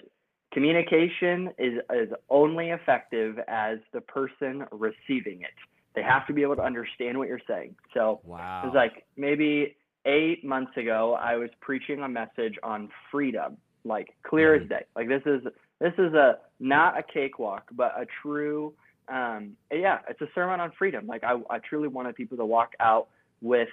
communication 0.51 1.49
is 1.57 1.79
is 1.93 2.09
only 2.29 2.69
effective 2.69 3.39
as 3.47 3.77
the 3.93 4.01
person 4.01 4.65
receiving 4.71 5.41
it. 5.41 5.53
They 5.95 6.03
have 6.03 6.27
to 6.27 6.33
be 6.33 6.43
able 6.43 6.55
to 6.57 6.63
understand 6.63 7.17
what 7.17 7.27
you're 7.27 7.41
saying. 7.47 7.75
So 7.93 8.21
wow. 8.23 8.61
it 8.63 8.67
was 8.67 8.75
like 8.75 9.05
maybe 9.15 9.75
eight 10.05 10.45
months 10.45 10.77
ago, 10.77 11.17
I 11.19 11.35
was 11.35 11.49
preaching 11.59 12.01
a 12.01 12.07
message 12.07 12.53
on 12.61 12.89
freedom, 13.11 13.57
like 13.83 14.09
clear 14.23 14.55
mm-hmm. 14.55 14.63
as 14.63 14.69
day. 14.69 14.85
Like 14.95 15.07
this 15.07 15.23
is 15.25 15.41
this 15.79 15.93
is 15.97 16.13
a 16.13 16.37
not 16.59 16.97
a 16.97 17.03
cakewalk, 17.03 17.63
but 17.71 17.93
a 17.97 18.05
true 18.21 18.73
um, 19.09 19.53
yeah, 19.71 19.99
it's 20.09 20.21
a 20.21 20.27
sermon 20.35 20.59
on 20.59 20.71
freedom. 20.77 21.07
Like 21.07 21.23
I, 21.23 21.35
I 21.49 21.59
truly 21.59 21.87
wanted 21.87 22.15
people 22.15 22.37
to 22.37 22.45
walk 22.45 22.73
out 22.79 23.07
with 23.41 23.69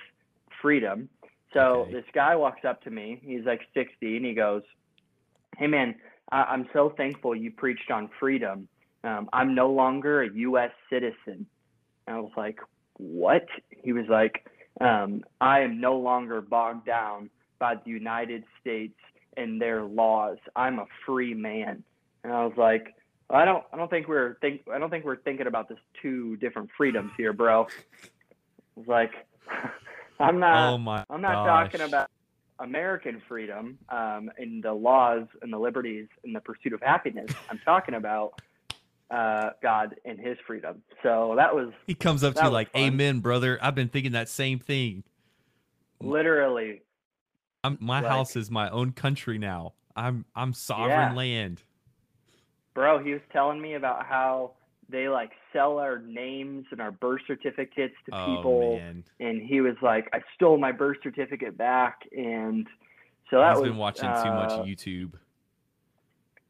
freedom. 0.63 1.09
So 1.53 1.61
okay. 1.61 1.93
this 1.93 2.05
guy 2.15 2.37
walks 2.37 2.65
up 2.65 2.83
to 2.83 2.91
me. 2.91 3.21
He's 3.23 3.45
like 3.45 3.61
60, 3.75 4.17
and 4.17 4.25
he 4.25 4.35
goes, 4.35 4.63
"Hey 5.57 5.67
man, 5.67 5.95
I, 6.35 6.55
am 6.55 6.69
so 6.73 6.93
thankful 6.97 7.35
you 7.35 7.51
preached 7.51 7.91
on 7.91 8.11
freedom. 8.19 8.69
Um, 9.05 9.29
I'm 9.33 9.55
no 9.55 9.71
longer 9.71 10.23
a 10.23 10.31
U.S. 10.33 10.71
citizen." 10.91 11.47
And 12.07 12.17
I 12.17 12.21
was 12.21 12.33
like, 12.37 12.59
"What?" 12.99 13.47
He 13.71 13.93
was 13.93 14.07
like, 14.09 14.47
um, 14.81 15.25
"I 15.41 15.61
am 15.61 15.81
no 15.81 15.97
longer 15.97 16.41
bogged 16.41 16.87
down 16.87 17.31
by 17.59 17.77
the 17.77 17.91
United 17.91 18.45
States 18.61 18.99
and 19.37 19.61
their 19.61 19.85
laws. 19.85 20.39
I'm 20.57 20.79
a 20.79 20.87
free 21.07 21.35
man." 21.35 21.85
And 22.25 22.33
I 22.33 22.45
was 22.45 22.55
like, 22.57 22.95
I 23.31 23.45
don't 23.45 23.65
I 23.73 23.77
don't 23.77 23.91
think 23.91 24.09
we're 24.09 24.37
think 24.41 24.63
I 24.73 24.79
don't 24.79 24.91
think 24.91 25.05
we're 25.05 25.17
thinking 25.23 25.47
about 25.47 25.69
this 25.69 25.79
two 26.03 26.37
different 26.37 26.71
freedoms 26.77 27.13
here, 27.17 27.33
bro. 27.33 27.67
It's 28.77 28.89
like 28.89 29.13
I'm 30.21 30.39
not 30.39 30.73
oh 30.75 30.79
my 30.79 31.05
I'm 31.09 31.21
not 31.21 31.47
gosh. 31.47 31.73
talking 31.73 31.87
about 31.87 32.11
American 32.65 33.23
freedom 33.29 33.79
um, 33.89 34.31
and 34.39 34.63
the 34.63 34.73
laws 34.73 35.27
and 35.43 35.53
the 35.53 35.59
liberties 35.59 36.09
and 36.25 36.35
the 36.35 36.41
pursuit 36.41 36.73
of 36.73 36.81
happiness. 36.81 37.31
I'm 37.51 37.61
talking 37.65 37.95
about 37.95 38.41
uh, 39.11 39.51
God 39.63 39.95
and 40.05 40.19
His 40.19 40.37
freedom. 40.47 40.83
So 41.03 41.35
that 41.37 41.55
was. 41.55 41.73
He 41.87 41.95
comes 41.95 42.25
up 42.25 42.35
to 42.35 42.45
you 42.45 42.51
like, 42.51 42.73
fun. 42.73 42.83
"Amen, 42.83 43.21
brother." 43.21 43.59
I've 43.63 43.75
been 43.75 43.89
thinking 43.89 44.13
that 44.13 44.29
same 44.29 44.59
thing. 44.59 45.05
Literally. 46.01 46.83
I'm, 47.63 47.79
my 47.81 48.01
like, 48.01 48.11
house 48.11 48.37
is 48.37 48.51
my 48.51 48.69
own 48.71 48.93
country 48.93 49.39
now. 49.39 49.75
I'm 49.95 50.25
I'm 50.35 50.53
sovereign 50.53 51.13
yeah. 51.13 51.15
land 51.15 51.63
bro, 52.75 53.03
he 53.03 53.13
was 53.13 53.23
telling 53.33 53.61
me 53.61 53.75
about 53.75 54.05
how 54.05 54.53
they 54.89 55.09
like 55.09 55.31
sell 55.53 55.79
our 55.79 55.99
names 55.99 56.67
and 56.71 56.81
our 56.81 56.91
birth 56.91 57.23
certificates 57.27 57.95
to 58.07 58.17
oh, 58.17 58.37
people, 58.37 58.77
man. 58.79 59.05
and 59.21 59.43
he 59.43 59.61
was 59.61 59.77
like, 59.83 60.09
I 60.13 60.21
stole 60.35 60.59
my 60.59 60.73
birth 60.73 60.99
certificate 61.03 61.57
back, 61.57 62.01
and 62.17 62.67
so 63.31 63.39
that 63.39 63.55
he's 63.55 63.63
was 63.63 63.71
been 63.71 63.79
watching 63.79 64.07
uh, 64.07 64.25
too 64.25 64.31
much 64.31 64.53
uh, 64.53 64.65
YouTube. 64.65 65.13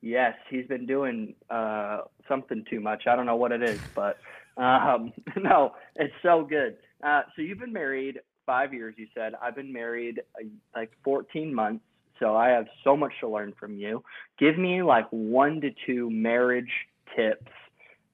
Yes, 0.00 0.34
he's 0.50 0.66
been 0.66 0.86
doing 0.86 1.34
uh, 1.48 2.02
something 2.28 2.64
too 2.68 2.80
much. 2.80 3.06
I 3.06 3.16
don't 3.16 3.26
know 3.26 3.36
what 3.36 3.52
it 3.52 3.62
is, 3.62 3.80
but 3.94 4.18
um, 4.56 5.12
no, 5.36 5.74
it's 5.96 6.14
so 6.22 6.44
good. 6.44 6.76
Uh, 7.02 7.22
so 7.34 7.42
you've 7.42 7.58
been 7.58 7.72
married 7.72 8.20
five 8.46 8.74
years, 8.74 8.94
you 8.98 9.06
said. 9.14 9.34
I've 9.40 9.56
been 9.56 9.72
married 9.72 10.20
uh, 10.38 10.46
like 10.74 10.90
14 11.04 11.54
months. 11.54 11.84
So 12.20 12.36
I 12.36 12.50
have 12.50 12.66
so 12.84 12.96
much 12.96 13.12
to 13.20 13.28
learn 13.28 13.54
from 13.58 13.76
you. 13.76 14.04
Give 14.38 14.56
me 14.56 14.82
like 14.82 15.06
one 15.10 15.60
to 15.62 15.70
two 15.86 16.10
marriage 16.10 16.70
tips 17.16 17.50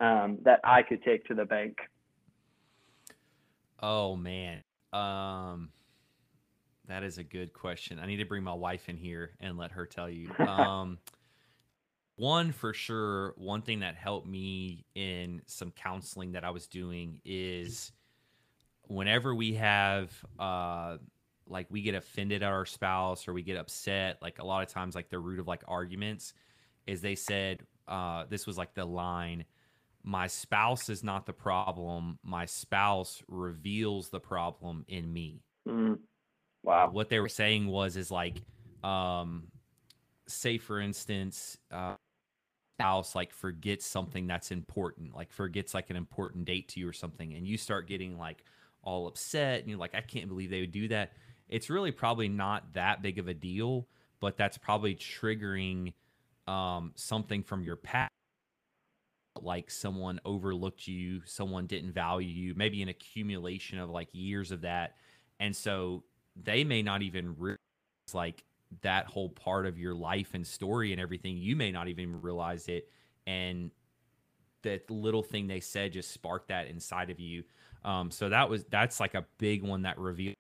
um, 0.01 0.39
that 0.43 0.61
I 0.65 0.83
could 0.83 1.03
take 1.03 1.27
to 1.27 1.35
the 1.35 1.45
bank. 1.45 1.79
Oh 3.83 4.17
man, 4.17 4.63
um, 4.93 5.71
that 6.89 7.03
is 7.03 7.19
a 7.19 7.25
good 7.25 7.53
question. 7.53 7.99
I 7.99 8.07
need 8.07 8.19
to 8.19 8.25
bring 8.25 8.43
my 8.43 8.55
wife 8.55 8.89
in 8.89 8.97
here 8.97 9.33
and 9.41 9.57
let 9.57 9.73
her 9.73 9.87
tell 9.87 10.09
you. 10.09 10.31
Um, 10.41 10.99
one 12.17 12.53
for 12.53 12.75
sure, 12.75 13.33
one 13.39 13.63
thing 13.63 13.81
that 13.81 13.95
helped 13.95 14.27
me 14.27 14.85
in 14.95 15.41
some 15.47 15.71
counseling 15.71 16.33
that 16.33 16.45
I 16.45 16.51
was 16.51 16.67
doing 16.67 17.19
is 17.25 17.93
whenever 18.89 19.35
we 19.35 19.55
have 19.55 20.13
uh, 20.39 20.99
like 21.51 21.67
we 21.71 21.83
get 21.83 21.95
offended 21.95 22.43
at 22.43 22.53
our 22.53 22.65
spouse 22.65 23.27
or 23.27 23.33
we 23.33 23.43
get 23.43 23.57
upset 23.57 24.19
like 24.23 24.39
a 24.39 24.45
lot 24.45 24.63
of 24.63 24.69
times 24.69 24.95
like 24.95 25.11
the 25.11 25.19
root 25.19 25.41
of 25.41 25.49
like 25.49 25.63
arguments 25.67 26.33
is 26.87 27.01
they 27.01 27.15
said 27.15 27.61
uh 27.89 28.25
this 28.31 28.47
was 28.47 28.57
like 28.57 28.73
the 28.75 28.85
line 28.85 29.45
my 30.03 30.27
spouse 30.27 30.89
is 30.89 31.05
not 31.05 31.27
the 31.27 31.33
problem 31.33 32.19
my 32.23 32.45
spouse 32.45 33.23
reveals 33.29 34.09
the 34.09 34.21
problem 34.21 34.85
in 34.89 35.13
me 35.13 35.43
mm. 35.69 35.99
wow 36.63 36.89
what 36.91 37.09
they 37.09 37.21
were 37.21 37.29
saying 37.29 37.67
was 37.67 37.97
is 37.97 38.11
like 38.11 38.43
um 38.83 39.45
say 40.27 40.59
for 40.59 40.81
instance 40.81 41.59
uh 41.71 41.95
spouse 42.79 43.15
like 43.15 43.31
forgets 43.31 43.85
something 43.85 44.27
that's 44.27 44.51
important 44.51 45.15
like 45.15 45.31
forgets 45.31 45.75
like 45.75 45.91
an 45.91 45.97
important 45.97 46.47
date 46.47 46.67
to 46.69 46.81
you 46.81 46.89
or 46.89 46.95
something 46.95 47.35
and 47.35 47.47
you 47.47 47.59
start 47.59 47.87
getting 47.87 48.17
like 48.19 48.43
all 48.83 49.07
upset 49.07 49.61
and 49.61 49.69
you're 49.69 49.79
like 49.79 49.95
i 49.95 50.01
can't 50.01 50.29
believe 50.29 50.49
they 50.49 50.61
would 50.61 50.73
do 50.73 50.89
that 50.89 51.13
it's 51.51 51.69
really 51.69 51.91
probably 51.91 52.29
not 52.29 52.73
that 52.75 53.03
big 53.03 53.19
of 53.19 53.29
a 53.29 53.35
deal, 53.35 53.87
but 54.21 54.37
that's 54.37 54.57
probably 54.57 54.95
triggering 54.95 55.93
um, 56.47 56.93
something 56.95 57.43
from 57.43 57.63
your 57.65 57.77
past. 57.77 58.13
Like 59.41 59.71
someone 59.71 60.21
overlooked 60.25 60.87
you, 60.87 61.23
someone 61.25 61.67
didn't 61.67 61.93
value 61.93 62.29
you, 62.29 62.55
maybe 62.55 62.83
an 62.83 62.89
accumulation 62.89 63.79
of 63.79 63.91
like 63.91 64.09
years 64.13 64.51
of 64.51 64.63
that. 64.63 64.97
And 65.39 65.55
so 65.55 66.05
they 66.37 66.65
may 66.65 66.83
not 66.83 67.03
even 67.03 67.37
realize 67.37 67.59
like 68.13 68.45
that 68.83 69.07
whole 69.07 69.29
part 69.29 69.67
of 69.67 69.79
your 69.79 69.95
life 69.95 70.35
and 70.35 70.47
story 70.47 70.93
and 70.93 71.01
everything. 71.01 71.37
You 71.37 71.57
may 71.57 71.73
not 71.73 71.89
even 71.89 72.21
realize 72.21 72.69
it. 72.69 72.89
And 73.27 73.71
that 74.63 74.91
little 74.91 75.23
thing 75.23 75.47
they 75.47 75.61
said 75.61 75.93
just 75.93 76.11
sparked 76.11 76.49
that 76.49 76.69
inside 76.69 77.11
of 77.11 77.19
you. 77.19 77.45
Um, 77.85 78.11
so 78.11 78.29
that 78.29 78.49
was 78.51 78.65
that's 78.65 79.01
like 79.01 79.15
a 79.15 79.25
big 79.39 79.63
one 79.63 79.83
that 79.83 79.99
revealed 79.99 80.35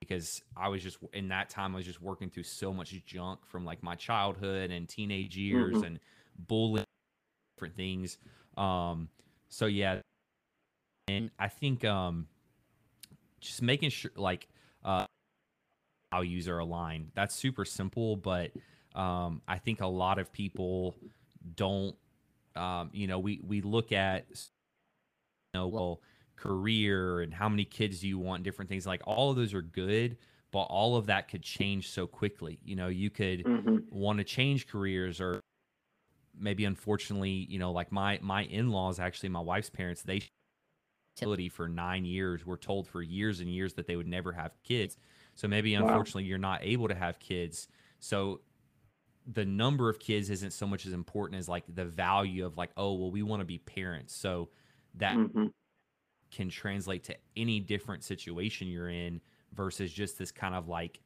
because 0.00 0.42
I 0.56 0.68
was 0.68 0.82
just 0.82 0.98
in 1.12 1.28
that 1.28 1.50
time 1.50 1.74
I 1.74 1.76
was 1.76 1.86
just 1.86 2.00
working 2.00 2.30
through 2.30 2.44
so 2.44 2.72
much 2.72 2.94
junk 3.04 3.40
from 3.46 3.64
like 3.64 3.82
my 3.82 3.94
childhood 3.94 4.70
and 4.70 4.88
teenage 4.88 5.36
years 5.36 5.76
mm-hmm. 5.76 5.84
and 5.84 6.00
bullying 6.38 6.84
different 7.56 7.76
things. 7.76 8.18
Um 8.56 9.08
so 9.48 9.66
yeah 9.66 10.00
and 11.08 11.30
I 11.38 11.48
think 11.48 11.84
um 11.84 12.26
just 13.40 13.62
making 13.62 13.90
sure 13.90 14.10
like 14.16 14.48
uh 14.84 15.06
values 16.12 16.48
are 16.48 16.58
aligned. 16.58 17.10
That's 17.14 17.34
super 17.34 17.64
simple, 17.64 18.16
but 18.16 18.52
um 18.94 19.42
I 19.46 19.58
think 19.58 19.80
a 19.80 19.86
lot 19.86 20.18
of 20.18 20.32
people 20.32 20.96
don't 21.56 21.94
um 22.56 22.90
you 22.92 23.06
know 23.06 23.18
we 23.18 23.40
we 23.44 23.60
look 23.60 23.92
at 23.92 24.26
you 24.30 25.60
know 25.60 25.68
well 25.68 26.00
career 26.36 27.20
and 27.20 27.32
how 27.32 27.48
many 27.48 27.64
kids 27.64 28.00
do 28.00 28.08
you 28.08 28.18
want, 28.18 28.42
different 28.42 28.68
things 28.68 28.86
like 28.86 29.02
all 29.04 29.30
of 29.30 29.36
those 29.36 29.54
are 29.54 29.62
good, 29.62 30.16
but 30.50 30.62
all 30.62 30.96
of 30.96 31.06
that 31.06 31.28
could 31.28 31.42
change 31.42 31.90
so 31.90 32.06
quickly. 32.06 32.58
You 32.64 32.76
know, 32.76 32.88
you 32.88 33.10
could 33.10 33.44
mm-hmm. 33.44 33.78
want 33.90 34.18
to 34.18 34.24
change 34.24 34.66
careers 34.66 35.20
or 35.20 35.40
maybe 36.38 36.64
unfortunately, 36.64 37.46
you 37.48 37.58
know, 37.58 37.72
like 37.72 37.92
my 37.92 38.18
my 38.22 38.44
in-laws 38.44 38.98
actually 38.98 39.28
my 39.30 39.40
wife's 39.40 39.70
parents, 39.70 40.02
they 40.02 40.22
for 41.48 41.68
9 41.68 42.04
years 42.04 42.44
were 42.44 42.56
told 42.56 42.88
for 42.88 43.00
years 43.00 43.38
and 43.38 43.48
years 43.48 43.74
that 43.74 43.86
they 43.86 43.94
would 43.94 44.08
never 44.08 44.32
have 44.32 44.50
kids. 44.64 44.96
So 45.36 45.46
maybe 45.46 45.74
unfortunately 45.74 46.24
wow. 46.24 46.28
you're 46.28 46.38
not 46.38 46.60
able 46.62 46.88
to 46.88 46.94
have 46.94 47.20
kids. 47.20 47.68
So 48.00 48.40
the 49.24 49.44
number 49.44 49.88
of 49.88 50.00
kids 50.00 50.28
isn't 50.28 50.52
so 50.52 50.66
much 50.66 50.86
as 50.86 50.92
important 50.92 51.38
as 51.38 51.48
like 51.48 51.62
the 51.72 51.84
value 51.84 52.44
of 52.44 52.56
like, 52.56 52.70
oh, 52.76 52.94
well, 52.94 53.12
we 53.12 53.22
want 53.22 53.40
to 53.40 53.46
be 53.46 53.58
parents. 53.58 54.14
So 54.14 54.50
that 54.96 55.16
mm-hmm 55.16 55.46
can 56.34 56.48
translate 56.48 57.04
to 57.04 57.14
any 57.36 57.60
different 57.60 58.02
situation 58.02 58.66
you're 58.66 58.90
in 58.90 59.20
versus 59.52 59.92
just 59.92 60.18
this 60.18 60.32
kind 60.32 60.54
of 60.54 60.66
like 60.68 61.00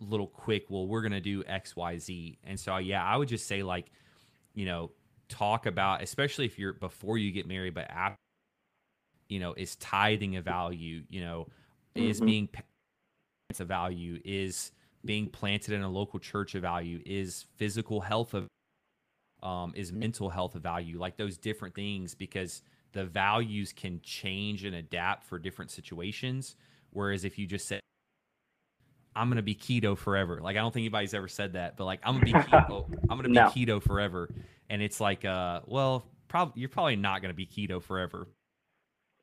little 0.00 0.26
quick 0.26 0.66
well 0.68 0.86
we're 0.86 1.00
going 1.00 1.12
to 1.12 1.20
do 1.20 1.42
xyz 1.44 2.36
and 2.44 2.58
so 2.58 2.76
yeah 2.76 3.02
i 3.04 3.16
would 3.16 3.28
just 3.28 3.46
say 3.46 3.62
like 3.62 3.86
you 4.56 4.66
know 4.66 4.90
talk 5.28 5.66
about 5.66 6.02
especially 6.02 6.44
if 6.44 6.58
you're 6.58 6.72
before 6.72 7.16
you 7.18 7.30
get 7.30 7.46
married 7.46 7.74
but 7.74 7.88
after 7.88 8.16
you 9.28 9.38
know 9.38 9.54
is 9.54 9.76
tithing 9.76 10.36
a 10.36 10.42
value 10.42 11.02
you 11.08 11.20
know 11.20 11.46
mm-hmm. 11.96 12.08
is 12.08 12.20
being 12.20 12.48
a 13.60 13.64
value 13.64 14.20
is 14.24 14.72
being 15.04 15.28
planted 15.28 15.72
in 15.72 15.82
a 15.82 15.88
local 15.88 16.18
church 16.18 16.56
a 16.56 16.60
value 16.60 17.00
is 17.06 17.44
physical 17.54 18.00
health 18.00 18.34
of 18.34 18.48
um, 19.42 19.72
is 19.76 19.92
mental 19.92 20.28
health 20.28 20.56
a 20.56 20.58
value 20.58 20.98
like 20.98 21.16
those 21.16 21.38
different 21.38 21.74
things 21.74 22.14
because 22.14 22.62
the 22.96 23.04
values 23.04 23.74
can 23.74 24.00
change 24.02 24.64
and 24.64 24.74
adapt 24.74 25.22
for 25.22 25.38
different 25.38 25.70
situations. 25.70 26.56
Whereas 26.90 27.26
if 27.26 27.38
you 27.38 27.46
just 27.46 27.68
say, 27.68 27.78
I'm 29.16 29.28
gonna 29.28 29.42
be 29.42 29.54
keto 29.54 29.96
forever. 29.96 30.40
Like 30.42 30.56
I 30.56 30.60
don't 30.60 30.72
think 30.72 30.82
anybody's 30.82 31.14
ever 31.14 31.28
said 31.28 31.54
that, 31.54 31.76
but 31.76 31.84
like 31.84 32.00
I'm 32.04 32.14
gonna 32.14 32.26
be 32.26 32.32
keto. 32.50 32.86
I'm 33.10 33.16
gonna 33.16 33.28
be 33.28 33.34
no. 33.34 33.46
keto 33.48 33.82
forever. 33.82 34.28
And 34.68 34.82
it's 34.82 35.00
like, 35.00 35.24
uh, 35.24 35.60
well, 35.66 36.04
probably 36.28 36.60
you're 36.60 36.68
probably 36.68 36.96
not 36.96 37.22
going 37.22 37.30
to 37.30 37.36
be 37.36 37.46
keto 37.46 37.82
forever. 37.82 38.28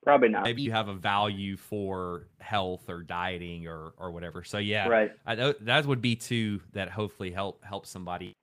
Probably 0.04 0.30
not. 0.30 0.44
Maybe 0.44 0.62
you 0.62 0.72
have 0.72 0.90
a 0.90 0.94
value 0.94 1.56
for 1.56 2.28
health 2.40 2.90
or 2.90 3.04
dieting 3.04 3.68
or 3.68 3.94
or 3.98 4.12
whatever. 4.12 4.44
So 4.44 4.58
yeah, 4.58 4.88
right. 4.88 5.12
I, 5.26 5.54
that 5.62 5.86
would 5.86 6.02
be 6.02 6.16
two 6.16 6.62
that 6.74 6.90
hopefully 6.90 7.32
help 7.32 7.64
help 7.64 7.86
somebody. 7.86 8.34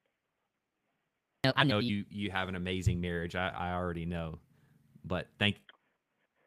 I 1.57 1.64
know 1.64 1.78
you 1.78 2.05
you 2.11 2.30
have 2.30 2.48
an 2.48 2.55
amazing 2.55 3.01
marriage. 3.01 3.34
I, 3.34 3.48
I 3.48 3.72
already 3.72 4.07
know, 4.07 4.38
but 5.05 5.26
thank 5.38 5.57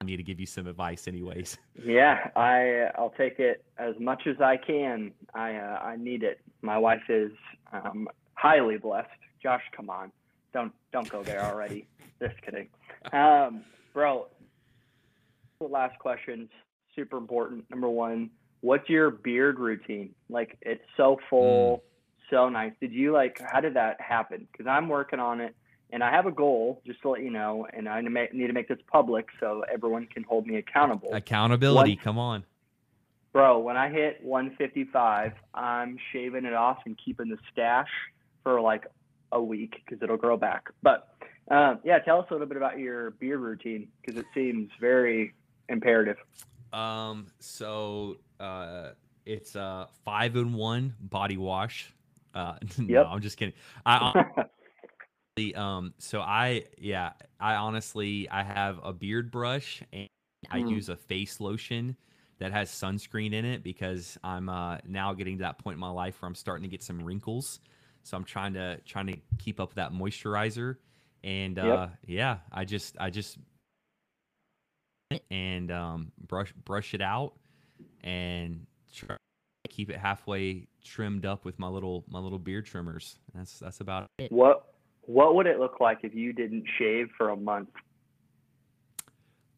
me 0.05 0.17
to 0.17 0.23
give 0.23 0.39
you 0.39 0.45
some 0.45 0.67
advice, 0.67 1.07
anyways. 1.07 1.57
Yeah, 1.83 2.29
I 2.35 2.89
I'll 2.95 3.13
take 3.17 3.39
it 3.39 3.63
as 3.77 3.95
much 3.99 4.23
as 4.25 4.39
I 4.39 4.57
can. 4.57 5.11
I 5.33 5.55
uh, 5.55 5.79
I 5.83 5.95
need 5.97 6.23
it. 6.23 6.39
My 6.61 6.77
wife 6.77 7.01
is 7.09 7.31
um, 7.73 8.07
highly 8.35 8.77
blessed. 8.77 9.09
Josh, 9.41 9.63
come 9.75 9.89
on, 9.89 10.11
don't 10.53 10.71
don't 10.91 11.09
go 11.09 11.23
there 11.23 11.43
already. 11.43 11.87
Just 12.21 12.41
kidding, 12.41 12.69
um, 13.11 13.63
bro. 13.93 14.27
Last 15.59 15.97
questions, 15.99 16.49
super 16.95 17.17
important. 17.17 17.69
Number 17.69 17.89
one, 17.89 18.29
what's 18.61 18.89
your 18.89 19.11
beard 19.11 19.59
routine? 19.59 20.13
Like, 20.29 20.57
it's 20.61 20.83
so 20.97 21.17
full, 21.29 21.77
mm. 21.77 21.81
so 22.29 22.49
nice. 22.49 22.73
Did 22.79 22.93
you 22.93 23.11
like? 23.11 23.41
How 23.51 23.59
did 23.59 23.73
that 23.75 23.99
happen? 23.99 24.47
Because 24.51 24.67
I'm 24.67 24.87
working 24.87 25.19
on 25.19 25.41
it 25.41 25.55
and 25.93 26.03
I 26.03 26.09
have 26.09 26.25
a 26.25 26.31
goal, 26.31 26.81
just 26.87 27.01
to 27.03 27.09
let 27.09 27.21
you 27.21 27.29
know, 27.29 27.67
and 27.71 27.87
I 27.87 28.01
need 28.01 28.47
to 28.47 28.53
make 28.53 28.67
this 28.67 28.79
public 28.91 29.27
so 29.39 29.63
everyone 29.71 30.07
can 30.07 30.23
hold 30.23 30.47
me 30.47 30.55
accountable. 30.55 31.13
Accountability, 31.13 31.95
come 31.95 32.17
on. 32.17 32.43
Bro, 33.31 33.59
when 33.59 33.77
I 33.77 33.89
hit 33.89 34.17
155, 34.23 35.33
I'm 35.53 35.97
shaving 36.11 36.45
it 36.45 36.53
off 36.53 36.79
and 36.87 36.97
keeping 37.03 37.29
the 37.29 37.37
stash 37.51 37.89
for 38.41 38.59
like 38.59 38.87
a 39.31 39.41
week 39.41 39.83
because 39.85 40.01
it'll 40.01 40.17
grow 40.17 40.35
back. 40.35 40.69
But 40.81 41.09
um, 41.51 41.79
yeah, 41.83 41.99
tell 41.99 42.19
us 42.19 42.25
a 42.31 42.33
little 42.33 42.47
bit 42.47 42.57
about 42.57 42.79
your 42.79 43.11
beard 43.11 43.41
routine 43.41 43.87
because 44.01 44.19
it 44.19 44.25
seems 44.33 44.71
very 44.81 45.35
imperative. 45.69 46.17
Um, 46.71 47.27
so 47.39 48.17
uh, 48.39 48.89
it's 49.27 49.55
a 49.55 49.89
five 50.03 50.35
in 50.35 50.53
one 50.53 50.95
body 50.99 51.37
wash. 51.37 51.93
Uh, 52.33 52.55
no, 52.79 52.85
yep. 52.87 53.05
I'm 53.09 53.21
just 53.21 53.37
kidding. 53.37 53.53
I, 53.85 54.25
um 55.55 55.93
so 55.97 56.21
i 56.21 56.63
yeah 56.77 57.11
i 57.39 57.55
honestly 57.55 58.29
i 58.29 58.43
have 58.43 58.79
a 58.84 58.93
beard 58.93 59.31
brush 59.31 59.81
and 59.91 60.07
i 60.51 60.59
mm. 60.59 60.69
use 60.69 60.89
a 60.89 60.95
face 60.95 61.39
lotion 61.39 61.95
that 62.39 62.51
has 62.51 62.69
sunscreen 62.69 63.34
in 63.34 63.43
it 63.43 63.63
because 63.63 64.17
i'm 64.23 64.47
uh 64.47 64.77
now 64.88 65.13
getting 65.13 65.38
to 65.38 65.43
that 65.43 65.57
point 65.57 65.73
in 65.73 65.79
my 65.79 65.89
life 65.89 66.21
where 66.21 66.27
i'm 66.27 66.36
starting 66.36 66.63
to 66.63 66.69
get 66.69 66.84
some 66.84 67.03
wrinkles 67.03 67.59
so 68.03 68.15
i'm 68.15 68.23
trying 68.23 68.53
to 68.53 68.79
trying 68.81 69.07
to 69.07 69.17
keep 69.39 69.59
up 69.59 69.69
with 69.69 69.75
that 69.75 69.91
moisturizer 69.91 70.75
and 71.23 71.57
uh 71.57 71.65
yep. 71.65 71.89
yeah 72.05 72.38
i 72.51 72.63
just 72.63 72.95
i 72.99 73.09
just 73.09 73.38
and 75.31 75.71
um 75.71 76.11
brush 76.27 76.53
brush 76.63 76.93
it 76.93 77.01
out 77.01 77.34
and 78.03 78.65
try 78.93 79.15
keep 79.69 79.89
it 79.89 79.97
halfway 79.97 80.67
trimmed 80.84 81.25
up 81.25 81.45
with 81.45 81.57
my 81.57 81.67
little 81.67 82.03
my 82.07 82.19
little 82.19 82.38
beard 82.38 82.65
trimmers 82.65 83.17
that's 83.34 83.57
that's 83.59 83.79
about 83.79 84.07
it 84.19 84.31
what 84.31 84.72
what 85.05 85.35
would 85.35 85.47
it 85.47 85.59
look 85.59 85.79
like 85.79 85.99
if 86.03 86.13
you 86.13 86.33
didn't 86.33 86.65
shave 86.77 87.09
for 87.17 87.29
a 87.29 87.35
month? 87.35 87.69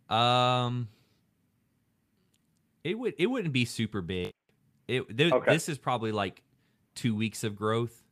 Um, 0.09 0.87
it 2.83 2.97
would 2.97 3.15
it 3.17 3.27
wouldn't 3.27 3.53
be 3.53 3.65
super 3.65 4.01
big. 4.01 4.31
It 4.87 5.17
th- 5.17 5.33
okay. 5.33 5.51
this 5.51 5.69
is 5.69 5.77
probably 5.77 6.11
like 6.11 6.43
two 6.95 7.15
weeks 7.15 7.43
of 7.43 7.55
growth. 7.55 8.03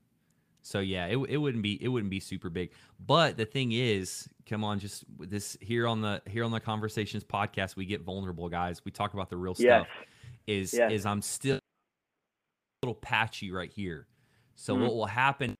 So 0.61 0.79
yeah, 0.79 1.07
it, 1.07 1.17
it 1.17 1.37
wouldn't 1.37 1.63
be 1.63 1.83
it 1.83 1.89
wouldn't 1.89 2.09
be 2.09 2.19
super 2.19 2.49
big. 2.49 2.71
But 3.05 3.37
the 3.37 3.45
thing 3.45 3.73
is, 3.73 4.27
come 4.47 4.63
on, 4.63 4.79
just 4.79 5.03
this 5.19 5.57
here 5.61 5.87
on 5.87 6.01
the 6.01 6.21
here 6.27 6.43
on 6.43 6.51
the 6.51 6.59
conversations 6.59 7.23
podcast, 7.23 7.75
we 7.75 7.85
get 7.85 8.01
vulnerable, 8.01 8.49
guys. 8.49 8.81
We 8.83 8.91
talk 8.91 9.13
about 9.13 9.29
the 9.29 9.37
real 9.37 9.55
yes. 9.57 9.81
stuff. 9.81 9.87
Is 10.47 10.73
yes. 10.73 10.91
is 10.91 11.05
I'm 11.05 11.21
still 11.21 11.57
a 11.57 12.85
little 12.85 12.95
patchy 12.95 13.51
right 13.51 13.71
here. 13.71 14.07
So 14.55 14.73
mm-hmm. 14.73 14.83
what 14.83 14.95
will 14.95 15.05
happen 15.05 15.55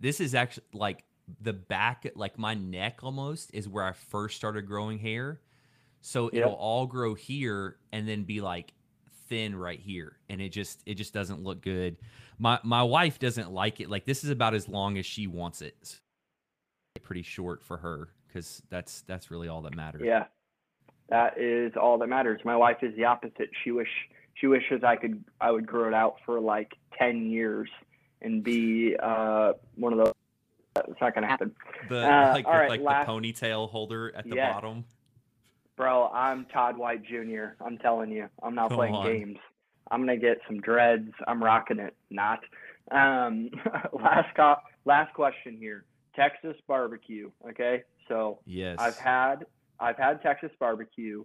this 0.00 0.20
is 0.20 0.34
actually 0.34 0.64
like 0.72 1.04
the 1.40 1.52
back, 1.52 2.10
like 2.14 2.38
my 2.38 2.54
neck 2.54 3.00
almost 3.02 3.50
is 3.52 3.68
where 3.68 3.84
I 3.84 3.92
first 3.92 4.36
started 4.36 4.66
growing 4.66 4.98
hair. 4.98 5.40
So 6.00 6.30
yep. 6.32 6.42
it'll 6.42 6.54
all 6.54 6.86
grow 6.86 7.14
here 7.14 7.76
and 7.92 8.08
then 8.08 8.22
be 8.22 8.40
like 8.40 8.72
thin 9.28 9.54
right 9.54 9.80
here, 9.80 10.16
and 10.28 10.40
it 10.40 10.50
just 10.50 10.82
it 10.86 10.94
just 10.94 11.12
doesn't 11.12 11.42
look 11.42 11.60
good. 11.60 11.96
My 12.38 12.60
my 12.62 12.82
wife 12.82 13.18
doesn't 13.18 13.50
like 13.50 13.80
it. 13.80 13.90
Like 13.90 14.04
this 14.04 14.24
is 14.24 14.30
about 14.30 14.54
as 14.54 14.68
long 14.68 14.98
as 14.98 15.06
she 15.06 15.26
wants 15.26 15.60
it. 15.62 16.00
Pretty 17.02 17.22
short 17.22 17.62
for 17.62 17.78
her 17.78 18.10
because 18.26 18.62
that's 18.70 19.02
that's 19.02 19.30
really 19.30 19.48
all 19.48 19.62
that 19.62 19.74
matters. 19.74 20.02
Yeah, 20.04 20.24
that 21.08 21.38
is 21.38 21.72
all 21.80 21.98
that 21.98 22.08
matters. 22.08 22.40
My 22.44 22.56
wife 22.56 22.78
is 22.82 22.94
the 22.96 23.04
opposite. 23.04 23.50
She 23.64 23.70
wish 23.70 23.88
she 24.34 24.46
wishes 24.46 24.82
I 24.84 24.96
could 24.96 25.24
I 25.40 25.50
would 25.50 25.66
grow 25.66 25.88
it 25.88 25.94
out 25.94 26.16
for 26.24 26.40
like 26.40 26.72
ten 26.98 27.30
years 27.30 27.68
and 28.22 28.42
be 28.42 28.96
uh, 29.02 29.52
one 29.76 29.92
of 29.92 29.98
those. 29.98 30.14
It's 30.76 31.00
not 31.00 31.14
going 31.14 31.22
to 31.22 31.28
happen. 31.28 31.54
The 31.88 32.06
uh, 32.06 32.30
like, 32.34 32.44
the, 32.44 32.50
right, 32.50 32.68
like 32.68 32.80
last, 32.80 33.06
the 33.06 33.12
ponytail 33.12 33.68
holder 33.68 34.14
at 34.14 34.28
the 34.28 34.36
bottom. 34.36 34.84
Bro, 35.76 36.08
I'm 36.08 36.44
Todd 36.46 36.76
White 36.76 37.04
Jr. 37.04 37.54
I'm 37.64 37.78
telling 37.78 38.10
you, 38.10 38.28
I'm 38.42 38.54
not 38.54 38.70
playing 38.70 38.94
on. 38.94 39.06
games. 39.06 39.38
I'm 39.90 40.00
gonna 40.00 40.16
get 40.16 40.38
some 40.46 40.60
dreads. 40.60 41.12
I'm 41.26 41.42
rocking 41.42 41.78
it. 41.78 41.94
Not. 42.10 42.40
Um, 42.90 43.50
last 43.92 44.34
co- 44.36 44.56
last 44.84 45.14
question 45.14 45.56
here. 45.58 45.84
Texas 46.14 46.56
barbecue. 46.66 47.30
Okay, 47.48 47.82
so 48.08 48.40
yes, 48.44 48.76
I've 48.78 48.98
had 48.98 49.46
I've 49.80 49.96
had 49.96 50.20
Texas 50.22 50.50
barbecue. 50.58 51.24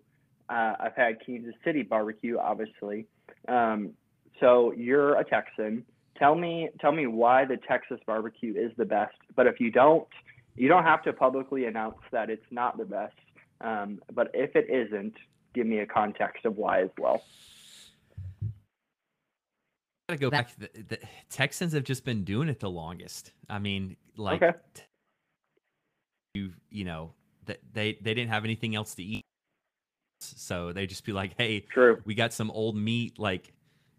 Uh, 0.49 0.75
I've 0.79 0.95
had 0.95 1.25
Kansas 1.25 1.55
City 1.63 1.81
barbecue, 1.81 2.37
obviously. 2.37 3.07
Um, 3.47 3.93
so 4.39 4.73
you're 4.75 5.15
a 5.15 5.23
Texan. 5.23 5.85
Tell 6.17 6.35
me, 6.35 6.69
tell 6.79 6.91
me 6.91 7.07
why 7.07 7.45
the 7.45 7.57
Texas 7.57 7.99
barbecue 8.05 8.53
is 8.55 8.71
the 8.77 8.85
best. 8.85 9.15
But 9.35 9.47
if 9.47 9.59
you 9.59 9.71
don't, 9.71 10.07
you 10.55 10.67
don't 10.67 10.83
have 10.83 11.01
to 11.03 11.13
publicly 11.13 11.65
announce 11.65 11.97
that 12.11 12.29
it's 12.29 12.45
not 12.51 12.77
the 12.77 12.85
best. 12.85 13.15
Um, 13.61 13.99
but 14.13 14.29
if 14.33 14.55
it 14.55 14.69
isn't, 14.69 15.15
give 15.53 15.65
me 15.65 15.79
a 15.79 15.85
context 15.85 16.45
of 16.45 16.57
why 16.57 16.81
as 16.81 16.89
well. 16.99 17.23
I 20.09 20.15
gotta 20.15 20.19
go 20.19 20.29
back. 20.29 20.51
The, 20.57 20.69
the, 20.89 20.99
Texans 21.29 21.73
have 21.73 21.85
just 21.85 22.03
been 22.03 22.23
doing 22.23 22.49
it 22.49 22.59
the 22.59 22.69
longest. 22.69 23.31
I 23.49 23.59
mean, 23.59 23.95
like 24.17 24.43
okay. 24.43 24.57
you, 26.33 26.51
you 26.69 26.83
know, 26.83 27.13
that 27.45 27.59
they 27.71 27.97
they 28.01 28.13
didn't 28.13 28.29
have 28.29 28.43
anything 28.43 28.75
else 28.75 28.95
to 28.95 29.03
eat, 29.03 29.23
so 30.19 30.73
they 30.73 30.87
just 30.87 31.05
be 31.05 31.13
like, 31.13 31.35
"Hey, 31.37 31.61
True. 31.61 32.01
we 32.03 32.15
got 32.15 32.33
some 32.33 32.51
old 32.51 32.75
meat. 32.75 33.17
Like, 33.17 33.53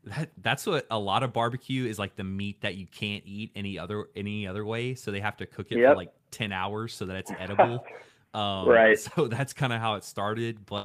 that, 0.06 0.30
that's 0.42 0.66
what 0.66 0.86
a 0.90 0.98
lot 0.98 1.22
of 1.22 1.32
barbecue 1.32 1.86
is 1.86 1.98
like 1.98 2.16
the 2.16 2.24
meat 2.24 2.60
that 2.60 2.76
you 2.76 2.86
can't 2.86 3.22
eat 3.26 3.50
any 3.54 3.78
other 3.78 4.06
any 4.16 4.46
other 4.46 4.64
way 4.64 4.94
so 4.94 5.10
they 5.10 5.20
have 5.20 5.36
to 5.36 5.46
cook 5.46 5.68
it 5.70 5.78
yep. 5.78 5.92
for 5.92 5.96
like 5.96 6.12
10 6.30 6.52
hours 6.52 6.94
so 6.94 7.06
that 7.06 7.16
it's 7.16 7.32
edible 7.38 7.84
um, 8.34 8.68
right 8.68 8.98
so 8.98 9.26
that's 9.30 9.52
kind 9.52 9.72
of 9.72 9.80
how 9.80 9.94
it 9.94 10.04
started 10.04 10.64
but 10.66 10.84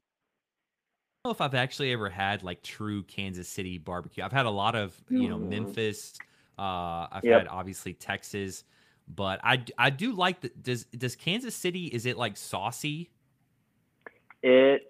I 1.26 1.28
don't 1.28 1.32
know 1.32 1.46
if 1.46 1.50
I've 1.50 1.56
actually 1.56 1.92
ever 1.92 2.10
had 2.10 2.44
like 2.44 2.64
true 2.64 3.04
Kansas 3.04 3.50
City 3.50 3.78
barbecue. 3.78 4.24
I've 4.24 4.32
had 4.32 4.46
a 4.46 4.50
lot 4.50 4.74
of, 4.74 4.96
you 5.10 5.28
know, 5.28 5.38
mm. 5.38 5.50
Memphis. 5.50 6.14
Uh, 6.58 7.08
I've 7.12 7.26
yep. 7.26 7.40
had 7.40 7.48
obviously 7.50 7.94
Texas, 7.94 8.64
but 9.14 9.42
I, 9.44 9.66
I 9.78 9.90
do 9.90 10.14
like 10.14 10.40
the, 10.40 10.50
does, 10.62 10.86
does 10.86 11.18
Kansas 11.18 11.54
City, 11.54 11.88
is 11.88 12.06
it 12.06 12.18
like 12.18 12.38
saucy? 12.38 13.12
It's 14.44 14.86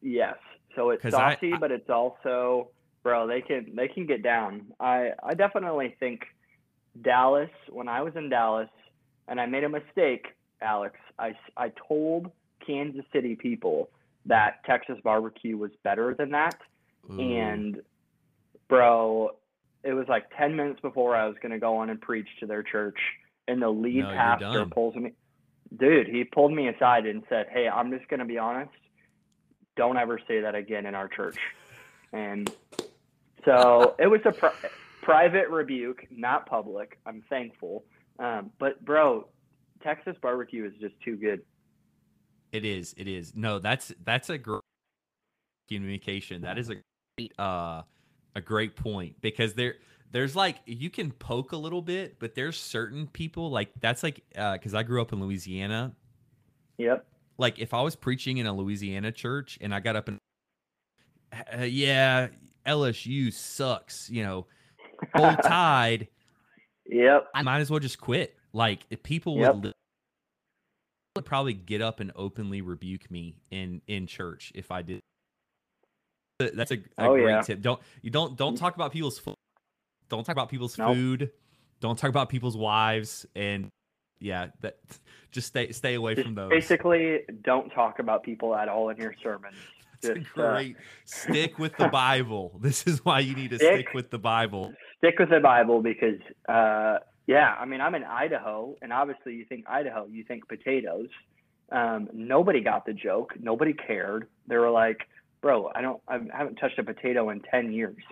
yes. 0.00 0.36
So 0.74 0.88
it's 0.88 1.02
saucy, 1.02 1.52
I, 1.52 1.56
I, 1.56 1.58
but 1.58 1.70
it's 1.70 1.90
also 1.90 2.70
bro, 3.04 3.28
they 3.28 3.42
can 3.42 3.76
they 3.76 3.86
can 3.86 4.06
get 4.06 4.24
down. 4.24 4.72
I 4.80 5.10
I 5.22 5.34
definitely 5.34 5.94
think 6.00 6.22
Dallas. 7.00 7.50
When 7.70 7.86
I 7.86 8.02
was 8.02 8.16
in 8.16 8.28
Dallas, 8.28 8.70
and 9.28 9.40
I 9.40 9.46
made 9.46 9.62
a 9.62 9.68
mistake, 9.68 10.26
Alex. 10.60 10.98
I 11.18 11.34
I 11.56 11.70
told 11.86 12.32
Kansas 12.66 13.04
City 13.12 13.36
people 13.36 13.90
that 14.26 14.64
Texas 14.64 14.96
barbecue 15.04 15.56
was 15.56 15.70
better 15.84 16.14
than 16.18 16.30
that, 16.30 16.56
Ooh. 17.10 17.20
and 17.20 17.82
bro, 18.68 19.30
it 19.84 19.92
was 19.92 20.06
like 20.08 20.24
ten 20.36 20.56
minutes 20.56 20.80
before 20.80 21.14
I 21.14 21.28
was 21.28 21.36
gonna 21.40 21.60
go 21.60 21.76
on 21.76 21.90
and 21.90 22.00
preach 22.00 22.28
to 22.40 22.46
their 22.46 22.62
church, 22.62 22.98
and 23.46 23.62
the 23.62 23.68
lead 23.68 24.02
no, 24.02 24.10
pastor 24.10 24.66
pulls 24.66 24.96
me. 24.96 25.12
Dude, 25.78 26.08
he 26.08 26.24
pulled 26.24 26.52
me 26.52 26.68
aside 26.68 27.06
and 27.06 27.22
said, 27.28 27.48
"Hey, 27.50 27.68
I'm 27.68 27.90
just 27.90 28.08
gonna 28.08 28.24
be 28.24 28.38
honest. 28.38 28.72
Don't 29.76 29.98
ever 29.98 30.20
say 30.26 30.40
that 30.40 30.54
again 30.54 30.86
in 30.86 30.94
our 30.94 31.08
church." 31.08 31.38
And 32.12 32.48
so 33.44 33.94
it 33.98 34.06
was 34.06 34.20
a 34.24 34.32
pri- 34.32 34.52
private 35.02 35.48
rebuke, 35.48 36.06
not 36.10 36.46
public. 36.46 36.98
I'm 37.06 37.22
thankful. 37.28 37.84
Um, 38.18 38.50
but 38.58 38.84
bro, 38.84 39.28
Texas 39.82 40.16
barbecue 40.22 40.64
is 40.64 40.72
just 40.80 40.94
too 41.04 41.16
good. 41.16 41.42
It 42.52 42.64
is. 42.64 42.94
It 42.96 43.08
is. 43.08 43.34
No, 43.34 43.58
that's 43.58 43.92
that's 44.04 44.30
a 44.30 44.38
great 44.38 44.62
communication. 45.68 46.42
That 46.42 46.58
is 46.58 46.70
a 46.70 46.76
great, 47.18 47.32
uh, 47.38 47.82
a 48.36 48.40
great 48.40 48.76
point 48.76 49.20
because 49.20 49.54
there 49.54 49.74
there's 50.12 50.36
like 50.36 50.58
you 50.66 50.90
can 50.90 51.10
poke 51.10 51.52
a 51.52 51.56
little 51.56 51.82
bit, 51.82 52.20
but 52.20 52.34
there's 52.34 52.56
certain 52.56 53.08
people 53.08 53.50
like 53.50 53.70
that's 53.80 54.02
like 54.02 54.22
because 54.30 54.74
uh, 54.74 54.78
I 54.78 54.82
grew 54.84 55.02
up 55.02 55.12
in 55.12 55.20
Louisiana, 55.20 55.96
Yep. 56.78 57.06
Like 57.38 57.58
if 57.58 57.74
I 57.74 57.82
was 57.82 57.96
preaching 57.96 58.38
in 58.38 58.46
a 58.46 58.54
Louisiana 58.54 59.12
church 59.12 59.58
and 59.60 59.74
I 59.74 59.80
got 59.80 59.96
up 59.96 60.08
and 60.08 60.18
uh, 61.32 61.62
yeah, 61.62 62.28
LSU 62.66 63.32
sucks, 63.32 64.08
you 64.10 64.22
know, 64.22 64.46
full 65.16 65.34
tide. 65.42 66.08
Yep. 66.86 67.28
I 67.34 67.42
might 67.42 67.60
as 67.60 67.70
well 67.70 67.80
just 67.80 68.00
quit. 68.00 68.36
Like 68.52 68.86
if 68.90 69.02
people 69.02 69.38
yep. 69.38 69.56
would, 69.56 69.72
would 71.16 71.24
probably 71.24 71.54
get 71.54 71.80
up 71.82 72.00
and 72.00 72.12
openly 72.16 72.60
rebuke 72.60 73.10
me 73.10 73.36
in 73.50 73.80
in 73.86 74.06
church 74.06 74.52
if 74.54 74.70
I 74.70 74.82
did. 74.82 75.00
That's 76.38 76.72
a, 76.72 76.76
a 76.76 76.78
oh, 76.98 77.14
great 77.14 77.28
yeah. 77.28 77.42
tip. 77.42 77.60
Don't 77.60 77.80
you 78.02 78.10
don't 78.10 78.36
don't 78.36 78.56
talk 78.56 78.74
about 78.74 78.92
people's 78.92 79.20
don't 80.08 80.24
talk 80.24 80.34
about 80.34 80.48
people's 80.48 80.76
nope. 80.78 80.94
food. 80.94 81.30
Don't 81.80 81.98
talk 81.98 82.10
about 82.10 82.28
people's 82.28 82.56
wives 82.56 83.26
and 83.34 83.68
yeah, 84.20 84.48
that 84.60 84.78
just 85.30 85.48
stay 85.48 85.72
stay 85.72 85.94
away 85.94 86.14
just 86.14 86.26
from 86.26 86.34
those. 86.34 86.50
Basically, 86.50 87.20
don't 87.42 87.70
talk 87.70 87.98
about 87.98 88.22
people 88.22 88.54
at 88.54 88.68
all 88.68 88.88
in 88.90 88.96
your 88.96 89.14
sermons. 89.22 89.56
That's 90.04 90.18
just, 90.20 90.30
uh, 90.38 90.52
great. 90.52 90.76
Uh, 90.76 90.80
stick 91.04 91.58
with 91.58 91.76
the 91.76 91.88
Bible. 91.88 92.52
This 92.60 92.86
is 92.86 93.04
why 93.04 93.20
you 93.20 93.34
need 93.34 93.50
to 93.50 93.56
stick, 93.56 93.86
stick 93.86 93.94
with 93.94 94.10
the 94.10 94.18
Bible. 94.18 94.72
Stick 94.98 95.18
with 95.18 95.30
the 95.30 95.40
Bible 95.40 95.82
because 95.82 96.20
uh, 96.48 96.98
yeah, 97.26 97.54
I 97.58 97.64
mean 97.66 97.80
I'm 97.80 97.94
in 97.94 98.04
Idaho, 98.04 98.74
and 98.82 98.92
obviously 98.92 99.34
you 99.34 99.44
think 99.44 99.68
Idaho, 99.68 100.06
you 100.06 100.24
think 100.24 100.48
potatoes. 100.48 101.08
Um, 101.70 102.08
nobody 102.12 102.60
got 102.60 102.86
the 102.86 102.92
joke. 102.92 103.32
Nobody 103.40 103.72
cared. 103.72 104.28
They 104.46 104.56
were 104.56 104.70
like, 104.70 105.00
"Bro, 105.42 105.72
I 105.74 105.82
don't, 105.82 106.00
I 106.08 106.20
haven't 106.32 106.56
touched 106.56 106.78
a 106.78 106.84
potato 106.84 107.30
in 107.30 107.40
ten 107.50 107.72
years." 107.72 108.02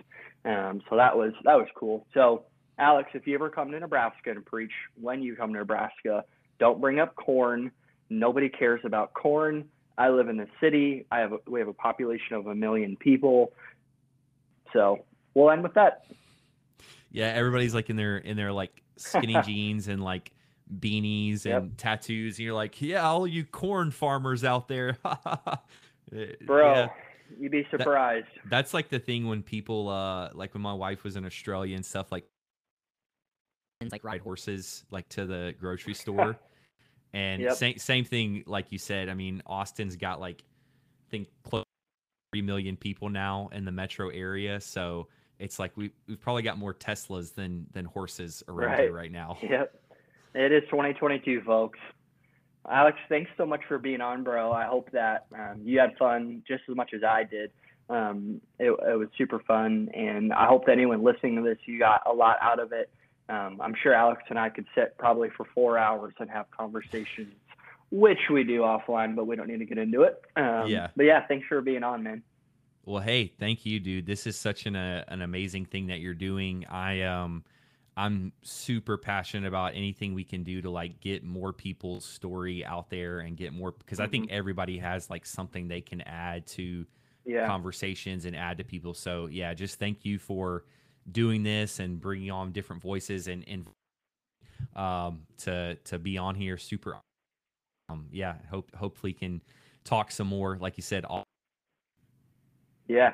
Um, 0.45 0.81
so 0.89 0.97
that 0.97 1.15
was 1.15 1.33
that 1.45 1.55
was 1.55 1.67
cool. 1.75 2.05
So 2.13 2.45
Alex, 2.79 3.09
if 3.13 3.27
you 3.27 3.35
ever 3.35 3.49
come 3.49 3.71
to 3.71 3.79
Nebraska 3.79 4.31
and 4.31 4.45
preach, 4.45 4.71
when 4.99 5.21
you 5.21 5.35
come 5.35 5.53
to 5.53 5.59
Nebraska, 5.59 6.23
don't 6.59 6.81
bring 6.81 6.99
up 6.99 7.15
corn. 7.15 7.71
Nobody 8.09 8.49
cares 8.49 8.81
about 8.83 9.13
corn. 9.13 9.65
I 9.97 10.09
live 10.09 10.29
in 10.29 10.37
the 10.37 10.47
city. 10.59 11.05
I 11.11 11.19
have 11.19 11.33
a, 11.33 11.37
we 11.47 11.59
have 11.59 11.69
a 11.69 11.73
population 11.73 12.35
of 12.35 12.47
a 12.47 12.55
million 12.55 12.95
people. 12.97 13.53
So 14.71 15.05
we'll 15.33 15.51
end 15.51 15.63
with 15.63 15.75
that. 15.75 16.05
Yeah, 17.11 17.27
everybody's 17.27 17.75
like 17.75 17.89
in 17.89 17.95
their 17.95 18.17
in 18.17 18.35
their 18.35 18.51
like 18.51 18.81
skinny 18.97 19.37
jeans 19.45 19.87
and 19.87 20.03
like 20.03 20.31
beanies 20.79 21.45
and 21.45 21.69
yep. 21.69 21.71
tattoos. 21.77 22.37
And 22.37 22.45
you're 22.45 22.55
like, 22.55 22.81
yeah, 22.81 23.07
all 23.07 23.27
you 23.27 23.45
corn 23.45 23.91
farmers 23.91 24.43
out 24.43 24.67
there. 24.67 24.97
Bro, 26.45 26.73
yeah. 26.73 26.87
you'd 27.39 27.51
be 27.51 27.67
surprised. 27.69 28.27
That, 28.43 28.49
that's 28.49 28.73
like 28.73 28.89
the 28.89 28.99
thing 28.99 29.27
when 29.27 29.43
people 29.43 29.89
uh 29.89 30.29
like 30.33 30.53
when 30.53 30.61
my 30.63 30.73
wife 30.73 31.03
was 31.03 31.15
in 31.15 31.25
Australia 31.25 31.75
and 31.75 31.85
stuff 31.85 32.11
like 32.11 32.25
like 33.91 34.03
ride 34.03 34.21
horses 34.21 34.85
like 34.91 35.07
to 35.09 35.25
the 35.25 35.53
grocery 35.59 35.93
store. 35.93 36.37
And 37.13 37.41
yep. 37.41 37.53
same 37.53 37.77
same 37.77 38.05
thing 38.05 38.43
like 38.45 38.71
you 38.71 38.77
said. 38.77 39.09
I 39.09 39.13
mean, 39.13 39.41
Austin's 39.45 39.95
got 39.95 40.19
like 40.19 40.43
I 41.07 41.11
think 41.11 41.27
close 41.43 41.63
three 42.31 42.41
million 42.41 42.75
people 42.75 43.09
now 43.09 43.49
in 43.53 43.65
the 43.65 43.71
metro 43.71 44.09
area, 44.09 44.59
so 44.59 45.07
it's 45.39 45.59
like 45.59 45.75
we 45.77 45.91
we've 46.07 46.19
probably 46.19 46.41
got 46.41 46.57
more 46.57 46.73
Teslas 46.73 47.33
than 47.33 47.67
than 47.73 47.85
horses 47.85 48.43
around 48.47 48.71
right. 48.71 48.79
here 48.81 48.93
right 48.93 49.11
now. 49.11 49.37
Yep, 49.43 49.73
it 50.35 50.51
is 50.51 50.63
2022, 50.69 51.41
folks. 51.45 51.79
Alex, 52.69 52.97
thanks 53.09 53.29
so 53.37 53.45
much 53.45 53.61
for 53.67 53.77
being 53.77 54.01
on, 54.01 54.23
bro. 54.23 54.51
I 54.51 54.65
hope 54.65 54.89
that 54.91 55.25
um, 55.37 55.61
you 55.63 55.79
had 55.79 55.97
fun 55.99 56.43
just 56.47 56.63
as 56.69 56.75
much 56.75 56.93
as 56.93 57.03
I 57.03 57.23
did. 57.23 57.51
Um, 57.89 58.39
it, 58.57 58.71
it 58.71 58.97
was 58.97 59.09
super 59.17 59.39
fun, 59.39 59.89
and 59.93 60.31
I 60.31 60.47
hope 60.47 60.65
that 60.65 60.71
anyone 60.71 61.03
listening 61.03 61.35
to 61.35 61.41
this, 61.41 61.57
you 61.65 61.77
got 61.77 62.01
a 62.07 62.13
lot 62.13 62.37
out 62.41 62.59
of 62.59 62.71
it. 62.71 62.89
Um, 63.29 63.59
I'm 63.61 63.73
sure 63.81 63.93
Alex 63.93 64.23
and 64.29 64.37
I 64.37 64.49
could 64.49 64.65
sit 64.75 64.97
probably 64.97 65.29
for 65.29 65.45
four 65.53 65.77
hours 65.77 66.13
and 66.19 66.29
have 66.29 66.49
conversations, 66.51 67.33
which 67.91 68.19
we 68.31 68.43
do 68.43 68.61
offline, 68.61 69.15
but 69.15 69.27
we 69.27 69.35
don't 69.35 69.47
need 69.47 69.59
to 69.59 69.65
get 69.65 69.77
into 69.77 70.01
it. 70.03 70.21
Um, 70.35 70.67
yeah. 70.67 70.89
But 70.95 71.03
yeah, 71.03 71.25
thanks 71.27 71.47
for 71.47 71.61
being 71.61 71.83
on, 71.83 72.03
man. 72.03 72.21
Well, 72.85 73.01
hey, 73.01 73.31
thank 73.39 73.65
you, 73.65 73.79
dude. 73.79 74.05
This 74.05 74.27
is 74.27 74.37
such 74.37 74.65
an 74.65 74.75
uh, 74.75 75.05
an 75.07 75.21
amazing 75.21 75.65
thing 75.65 75.87
that 75.87 75.99
you're 75.99 76.13
doing. 76.13 76.65
I 76.65 77.03
um, 77.03 77.45
I'm 77.95 78.33
super 78.41 78.97
passionate 78.97 79.47
about 79.47 79.75
anything 79.75 80.13
we 80.13 80.23
can 80.23 80.43
do 80.43 80.61
to 80.61 80.69
like 80.69 80.99
get 80.99 81.23
more 81.23 81.53
people's 81.53 82.03
story 82.03 82.65
out 82.65 82.89
there 82.89 83.19
and 83.19 83.37
get 83.37 83.53
more 83.53 83.71
because 83.71 83.99
mm-hmm. 83.99 84.07
I 84.07 84.09
think 84.09 84.25
mm-hmm. 84.25 84.37
everybody 84.37 84.77
has 84.79 85.09
like 85.09 85.25
something 85.25 85.67
they 85.67 85.81
can 85.81 86.01
add 86.01 86.45
to 86.47 86.85
yeah. 87.25 87.47
conversations 87.47 88.25
and 88.25 88.35
add 88.35 88.57
to 88.57 88.63
people. 88.63 88.93
So 88.93 89.27
yeah, 89.27 89.53
just 89.53 89.79
thank 89.79 90.03
you 90.03 90.19
for 90.19 90.65
doing 91.11 91.43
this 91.43 91.79
and 91.79 91.99
bringing 91.99 92.31
on 92.31 92.51
different 92.51 92.81
voices 92.81 93.27
and, 93.27 93.43
and 93.47 93.67
um, 94.75 95.21
to 95.39 95.75
to 95.75 95.99
be 95.99 96.17
on 96.17 96.35
here. 96.35 96.57
Super. 96.57 96.97
Um, 97.89 98.07
yeah, 98.11 98.35
hope 98.49 98.73
hopefully 98.75 99.13
can 99.13 99.41
talk 99.83 100.11
some 100.11 100.27
more. 100.27 100.57
Like 100.57 100.77
you 100.77 100.83
said. 100.83 101.05
All- 101.05 101.23
yeah. 102.87 103.13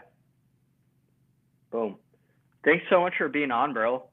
Boom. 1.71 1.97
Thanks 2.63 2.83
so 2.89 3.01
much 3.01 3.13
for 3.17 3.29
being 3.29 3.51
on, 3.51 3.73
bro. 3.73 4.08